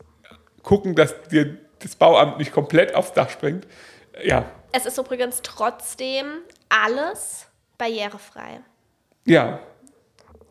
gucken, 0.63 0.95
dass 0.95 1.15
dir 1.31 1.57
das 1.83 1.97
Bauamt 1.97 2.39
nicht 2.39 2.53
komplett 2.53 2.95
aufs 2.95 3.13
Dach 3.13 3.29
springt. 3.31 3.67
Ja, 4.25 4.45
Es 4.77 4.87
ist 4.87 4.99
übrigens 4.99 5.41
trotzdem 5.43 6.27
alles 6.69 7.47
barrierefrei. 7.79 8.61
ja. 9.25 9.59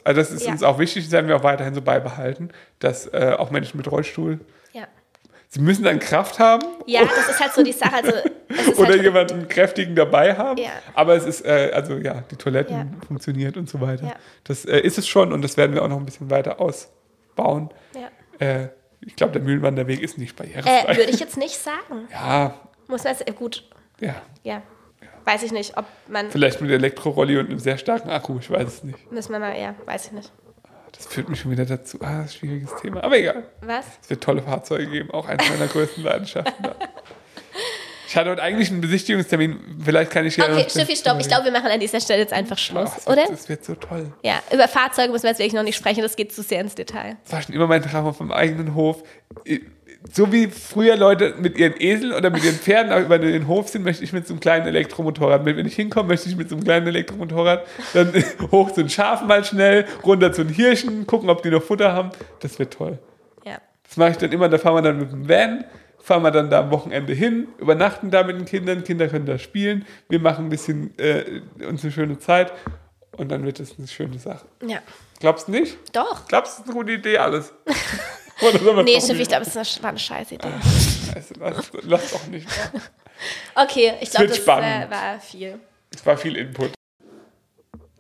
Also 0.06 0.20
das 0.20 0.32
ist 0.32 0.46
Ja. 0.46 0.52
uns 0.52 0.64
auch 0.64 0.80
wichtig, 0.80 1.06
das 1.06 1.14
werden 1.14 1.30
wir 1.30 1.38
auch 1.38 1.44
weiterhin 1.46 1.74
so 1.74 1.82
beibehalten, 1.82 2.50
dass 2.80 3.08
äh, 3.14 3.36
auch 3.40 3.52
Menschen 3.52 3.78
mit 3.78 3.90
Rollstuhl, 3.90 4.42
Ja. 4.74 4.86
sie 5.48 5.62
müssen 5.62 5.86
dann 5.86 5.98
Kraft 6.00 6.40
haben. 6.40 6.66
Ja, 6.88 7.06
das 7.06 7.30
ist 7.30 7.40
halt 7.40 7.54
so 7.54 7.64
die 7.64 7.72
Sache. 7.72 7.96
Also 7.96 8.12
oder 8.82 8.90
halt- 8.90 9.02
jemanden 9.02 9.48
kräftigen 9.48 9.96
dabei 9.96 10.36
haben. 10.36 10.58
Ja. 10.62 10.72
Aber 10.94 11.16
es 11.16 11.24
ist, 11.24 11.46
äh, 11.46 11.72
also 11.74 11.94
ja, 11.96 12.22
die 12.30 12.36
Toiletten 12.36 12.76
Ja. 13.00 13.08
funktioniert 13.08 13.56
und 13.56 13.70
so 13.70 13.80
weiter. 13.80 14.08
Ja. 14.08 14.16
Das 14.44 14.66
äh, 14.66 14.78
ist 14.80 14.98
es 14.98 15.08
schon 15.08 15.32
und 15.32 15.42
das 15.42 15.56
werden 15.56 15.74
wir 15.74 15.82
auch 15.82 15.88
noch 15.88 15.98
ein 16.00 16.06
bisschen 16.06 16.30
weiter 16.30 16.60
ausbauen. 16.60 17.70
Ja. 17.96 18.46
Äh, 18.46 18.68
ich 19.00 19.16
glaube, 19.16 19.32
der 19.32 19.42
Mühlenwanderweg 19.42 20.02
ist 20.02 20.18
nicht 20.18 20.36
barrierefrei. 20.36 20.80
Äh, 20.82 20.98
würde 20.98 21.12
ich 21.12 21.20
jetzt 21.22 21.38
nicht 21.38 21.58
sagen. 21.58 22.08
ja, 22.12 22.56
Muss 22.90 23.06
man 23.06 23.14
jetzt, 23.14 23.26
äh, 23.26 23.32
gut, 23.32 23.64
ja. 24.00 24.16
ja. 24.44 24.62
Weiß 25.26 25.44
ich 25.44 25.52
nicht, 25.54 25.78
ob 25.78 25.86
man, 26.10 26.30
Vielleicht 26.32 26.60
mit 26.62 26.70
Elektrorolli 26.70 27.38
und 27.38 27.50
einem 27.50 27.60
sehr 27.60 27.78
starken 27.78 28.10
Akku, 28.10 28.38
ich 28.40 28.50
weiß 28.50 28.68
es 28.68 28.84
nicht. 28.84 29.10
müssen 29.12 29.32
wir 29.32 29.40
mal, 29.40 29.58
ja, 29.58 29.74
weiß 29.86 30.08
ich 30.08 30.12
nicht. 30.12 30.32
Das 30.92 31.08
führt 31.08 31.28
mich 31.30 31.40
schon 31.40 31.52
wieder 31.52 31.66
dazu. 31.66 31.98
Ah, 32.02 32.20
das 32.22 32.26
ist 32.28 32.36
ein 32.36 32.40
schwieriges 32.40 32.76
Thema. 32.82 33.04
Aber 33.04 33.18
egal. 33.18 33.44
Was? 33.62 33.86
Es 34.04 34.10
wird 34.10 34.22
tolle 34.24 34.42
Fahrzeuge 34.44 34.88
geben, 34.88 35.12
auch 35.12 35.28
eines 35.28 35.50
meiner 35.50 35.68
größten 35.68 36.04
Leidenschaften. 36.04 36.54
Ich 38.08 38.16
hatte 38.18 38.30
heute 38.30 38.44
eigentlich 38.44 38.70
einen 38.70 38.82
Besichtigungstermin. 38.82 39.80
Vielleicht 39.84 40.12
kann 40.12 40.24
ich 40.28 40.38
ja. 40.38 40.44
Okay, 40.46 40.68
Steffi, 40.70 40.96
stopp. 40.96 41.20
Ich 41.20 41.28
glaube, 41.28 41.46
wir 41.46 41.52
machen 41.52 41.66
an 41.72 41.80
dieser 41.80 42.00
Stelle 42.00 42.20
jetzt 42.22 42.32
einfach 42.32 42.58
Oh, 42.58 42.60
Schluss, 42.60 42.92
das, 42.94 43.08
oder? 43.08 43.24
wird, 43.24 43.32
das 43.32 43.50
wird 43.50 43.66
so 43.66 43.74
toll. 43.74 44.14
Ja, 44.22 44.40
über 44.54 44.68
Fahrzeuge 44.68 45.12
müssen 45.12 45.24
wir 45.24 45.32
jetzt 45.32 45.40
wirklich 45.40 45.54
noch 45.56 45.64
nicht 45.64 45.78
sprechen, 45.78 46.04
das 46.04 46.16
geht 46.16 46.32
zu 46.32 46.44
sehr 46.44 46.62
ins 46.62 46.76
Detail. 46.76 47.18
Das 47.24 47.34
war 47.34 47.42
schon 47.42 47.56
immer 47.56 47.66
mein 47.66 47.82
Traum 47.82 48.06
auf 48.06 48.20
meinem 48.20 48.32
eigenen 48.32 48.76
Hof. 48.76 49.02
So 50.12 50.32
wie 50.32 50.48
früher 50.48 50.98
Leute 50.98 51.36
mit 51.40 51.58
ihren 51.58 51.80
Eseln 51.80 52.14
oder 52.14 52.30
mit 52.30 52.44
ihren 52.44 52.56
Pferden 52.56 52.92
auch 52.92 53.00
über 53.00 53.20
den 53.20 53.48
Hof 53.48 53.70
sind, 53.70 53.84
möchte 53.84 54.04
ich 54.04 54.12
mit 54.12 54.28
so 54.28 54.34
einem 54.34 54.42
kleinen 54.42 54.68
Elektromotorrad. 54.68 55.46
Wenn 55.46 55.66
ich 55.66 55.76
hinkomme, 55.76 56.10
möchte 56.10 56.30
ich 56.30 56.36
mit 56.36 56.50
so 56.50 56.56
einem 56.56 56.64
kleinen 56.64 56.88
Elektromotorrad 56.88 57.66
dann 57.94 58.12
hoch 58.52 58.72
zu 58.72 58.82
den 58.82 58.90
Schafen 58.90 59.28
mal 59.28 59.44
schnell, 59.44 59.86
runter 60.04 60.34
zu 60.34 60.44
den 60.44 60.54
Hirschen, 60.54 61.08
gucken, 61.08 61.30
ob 61.30 61.42
die 61.42 61.50
noch 61.50 61.64
Futter 61.64 61.94
haben. 61.94 62.10
Das 62.42 62.60
wird 62.60 62.74
toll. 62.74 63.00
Ja. 63.46 63.60
Das 63.88 63.98
mache 63.98 64.12
ich 64.12 64.18
dann 64.18 64.32
immer, 64.32 64.50
da 64.50 64.58
fahren 64.58 64.76
wir 64.76 64.82
dann 64.82 65.00
mit 65.00 65.12
dem 65.12 65.30
Van, 65.30 65.64
fahren 66.00 66.24
wir 66.24 66.32
dann 66.32 66.50
da 66.50 66.60
am 66.60 66.72
Wochenende 66.72 67.14
hin, 67.14 67.48
übernachten 67.58 68.12
da 68.12 68.24
mit 68.24 68.36
den 68.38 68.46
Kindern, 68.46 68.84
Kinder 68.84 69.08
können 69.08 69.26
da 69.26 69.38
spielen, 69.38 69.86
wir 70.10 70.20
machen 70.20 70.48
ein 70.48 70.50
bisschen 70.50 70.98
äh, 71.00 71.42
uns 71.66 71.84
eine 71.84 71.92
schöne 71.94 72.20
Zeit 72.20 72.52
und 73.16 73.32
dann 73.32 73.46
wird 73.46 73.60
es 73.60 73.78
eine 73.78 73.88
schöne 73.88 74.20
Sache. 74.20 74.46
Ja. 74.68 74.80
Glaubst 75.20 75.48
du 75.48 75.54
nicht? 75.54 75.78
Doch. 75.94 76.28
Glaubst 76.28 76.60
du, 76.60 76.62
das 76.62 76.70
ist 76.70 76.70
eine 76.70 76.74
gute 76.74 76.92
Idee 76.92 77.18
alles? 77.18 77.54
Nee, 78.42 78.98
ich 78.98 79.08
nicht? 79.08 79.28
glaube, 79.30 79.46
das 79.46 79.56
ist 79.56 79.76
eine, 79.78 79.84
war 79.84 79.90
eine 79.90 80.00
scheiß 80.00 80.32
Idee. 80.32 80.48
Scheiße, 81.14 81.34
lass, 81.40 81.72
lass 81.84 82.12
doch 82.12 82.28
nicht. 82.28 82.48
Okay, 83.56 83.94
ich 84.02 84.10
glaube, 84.10 84.28
das 84.28 84.38
spannend. 84.38 84.92
war 84.92 85.20
viel. 85.20 85.60
Es 85.94 86.06
war 86.06 86.18
viel 86.18 86.36
Input. 86.36 86.72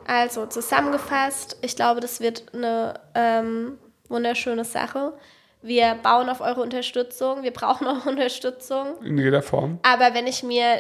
Also 0.06 0.46
zusammengefasst, 0.48 1.58
ich 1.62 1.76
glaube, 1.76 2.02
das 2.02 2.20
wird 2.20 2.54
eine 2.54 3.00
ähm, 3.16 3.78
wunderschöne 4.10 4.66
Sache. 4.66 5.14
Wir 5.62 5.96
bauen 5.96 6.28
auf 6.28 6.42
eure 6.42 6.62
Unterstützung. 6.62 7.44
Wir 7.44 7.52
brauchen 7.52 7.88
eure 7.88 8.02
Unterstützung. 8.10 9.02
In 9.02 9.18
jeder 9.18 9.42
Form. 9.42 9.80
Aber 9.84 10.14
wenn 10.14 10.28
ich 10.28 10.44
mir 10.44 10.78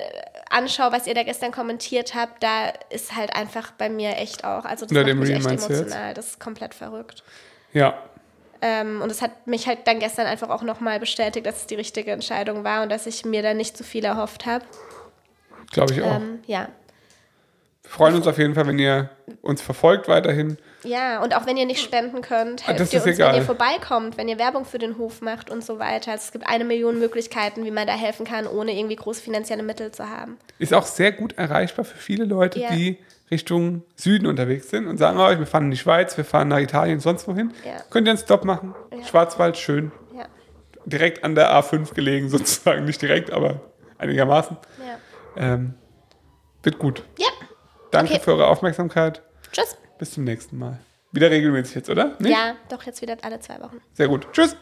anschaue, 0.50 0.92
was 0.92 1.08
ihr 1.08 1.14
da 1.14 1.24
gestern 1.24 1.52
kommentiert 1.52 2.16
habt, 2.16 2.44
da 2.44 2.74
ist 2.90 3.16
halt 3.16 3.34
einfach 3.34 3.72
bei 3.72 3.90
mir 3.90 4.18
echt 4.18 4.44
auch, 4.44 4.66
also 4.66 4.86
das 4.86 4.92
Unter 4.92 5.02
macht 5.02 5.10
dem 5.10 5.20
mich 5.20 5.30
Reel 5.30 5.38
echt 5.38 5.46
emotional. 5.46 6.14
Das 6.14 6.28
ist 6.28 6.40
komplett 6.40 6.74
verrückt. 6.74 7.24
Ja. 7.72 7.98
Ähm, 8.66 9.02
und 9.02 9.12
es 9.12 9.22
hat 9.22 9.46
mich 9.46 9.68
halt 9.68 9.80
dann 9.88 10.00
gestern 10.00 10.26
einfach 10.26 10.50
auch 10.50 10.62
nochmal 10.64 10.98
bestätigt, 10.98 11.46
dass 11.46 11.58
es 11.58 11.68
die 11.68 11.76
richtige 11.76 12.12
Entscheidung 12.12 12.64
war 12.64 12.84
und 12.84 12.90
dass 12.90 13.06
ich 13.08 13.26
mir 13.26 13.42
da 13.44 13.54
nicht 13.54 13.76
zu 13.76 13.84
viel 13.84 14.06
erhofft 14.06 14.46
habe. 14.46 14.64
Glaube 15.72 15.92
ich 15.94 16.02
auch. 16.02 16.16
Ähm, 16.16 16.40
ja. 16.48 16.70
Wir 17.82 17.92
freuen 17.92 18.16
uns 18.16 18.26
auf 18.28 18.38
jeden 18.38 18.56
Fall, 18.56 18.66
wenn 18.68 18.80
ihr 18.80 19.10
uns 19.42 19.62
verfolgt 19.62 20.08
weiterhin. 20.08 20.58
Ja, 20.86 21.22
und 21.22 21.36
auch 21.36 21.46
wenn 21.46 21.58
ihr 21.58 21.66
nicht 21.66 21.82
spenden 21.82 22.22
könnt, 22.22 22.64
Ah, 22.64 22.68
helft 22.68 22.80
das 22.80 22.94
ihr 22.94 23.00
uns, 23.04 23.08
egal. 23.16 23.34
wenn 23.34 23.42
ihr 23.42 23.46
vorbeikommt, 23.46 24.18
wenn 24.18 24.30
ihr 24.30 24.38
Werbung 24.38 24.64
für 24.66 24.80
den 24.80 24.98
Hof 24.98 25.22
macht 25.22 25.50
und 25.50 25.64
so 25.64 25.80
weiter. 25.80 26.12
Also 26.12 26.24
es 26.26 26.32
gibt 26.32 26.48
eine 26.48 26.64
Million 26.64 27.00
Möglichkeiten, 27.00 27.66
wie 27.66 27.72
man 27.72 27.86
da 27.88 27.94
helfen 27.94 28.26
kann, 28.26 28.48
ohne 28.48 28.72
irgendwie 28.78 28.96
große 28.96 29.22
finanzielle 29.22 29.64
Mittel 29.64 29.92
zu 29.92 30.10
haben. 30.10 30.38
Ist 30.60 30.74
auch 30.74 30.86
sehr 30.86 31.12
gut 31.12 31.34
erreichbar 31.38 31.84
für 31.86 31.98
viele 31.98 32.24
Leute, 32.26 32.60
Ja. 32.60 32.70
die 32.72 32.98
Richtung 33.34 33.84
Süden 33.96 34.28
unterwegs 34.28 34.70
sind 34.70 34.88
und 34.88 34.98
sagen 34.98 35.20
euch, 35.20 35.38
wir 35.40 35.46
fahren 35.48 35.66
in 35.66 35.72
die 35.72 35.78
Schweiz, 35.78 36.16
wir 36.18 36.24
fahren 36.26 36.48
nach 36.48 36.60
Italien, 36.60 37.00
sonst 37.00 37.28
wohin. 37.28 37.52
Ja. 37.66 37.82
Könnt 37.90 38.08
ihr 38.08 38.12
einen 38.12 38.18
Stop 38.20 38.46
machen. 38.46 38.74
Ja. 38.98 39.04
Schwarzwald, 39.06 39.58
schön. 39.58 39.92
Ja, 40.16 40.26
Direkt 40.86 41.24
an 41.24 41.36
der 41.36 41.52
A5 41.52 41.94
gelegen, 41.94 42.30
sozusagen. 42.36 42.86
Nicht 42.86 43.02
direkt, 43.02 43.32
aber 43.32 43.60
einigermaßen. 43.98 44.56
Ähm, 45.36 45.74
wird 46.62 46.78
gut. 46.80 47.04
Ja, 47.20 47.28
Danke 47.92 48.14
Okay. 48.14 48.22
für 48.24 48.32
eure 48.34 48.48
Aufmerksamkeit. 48.48 49.22
tschüss. 49.52 49.76
Bis 50.00 50.12
zum 50.12 50.24
nächsten 50.24 50.58
Mal. 50.58 50.80
Wieder 51.12 51.30
regelmäßig 51.30 51.76
jetzt, 51.76 51.90
oder? 51.90 52.16
Nicht? 52.20 52.32
Ja, 52.32 52.56
doch 52.70 52.84
jetzt 52.84 53.02
wieder 53.02 53.18
alle 53.22 53.40
zwei 53.40 53.60
Wochen. 53.60 53.80
Sehr 53.94 54.08
gut. 54.08 54.28
Tschüss. 54.32 54.56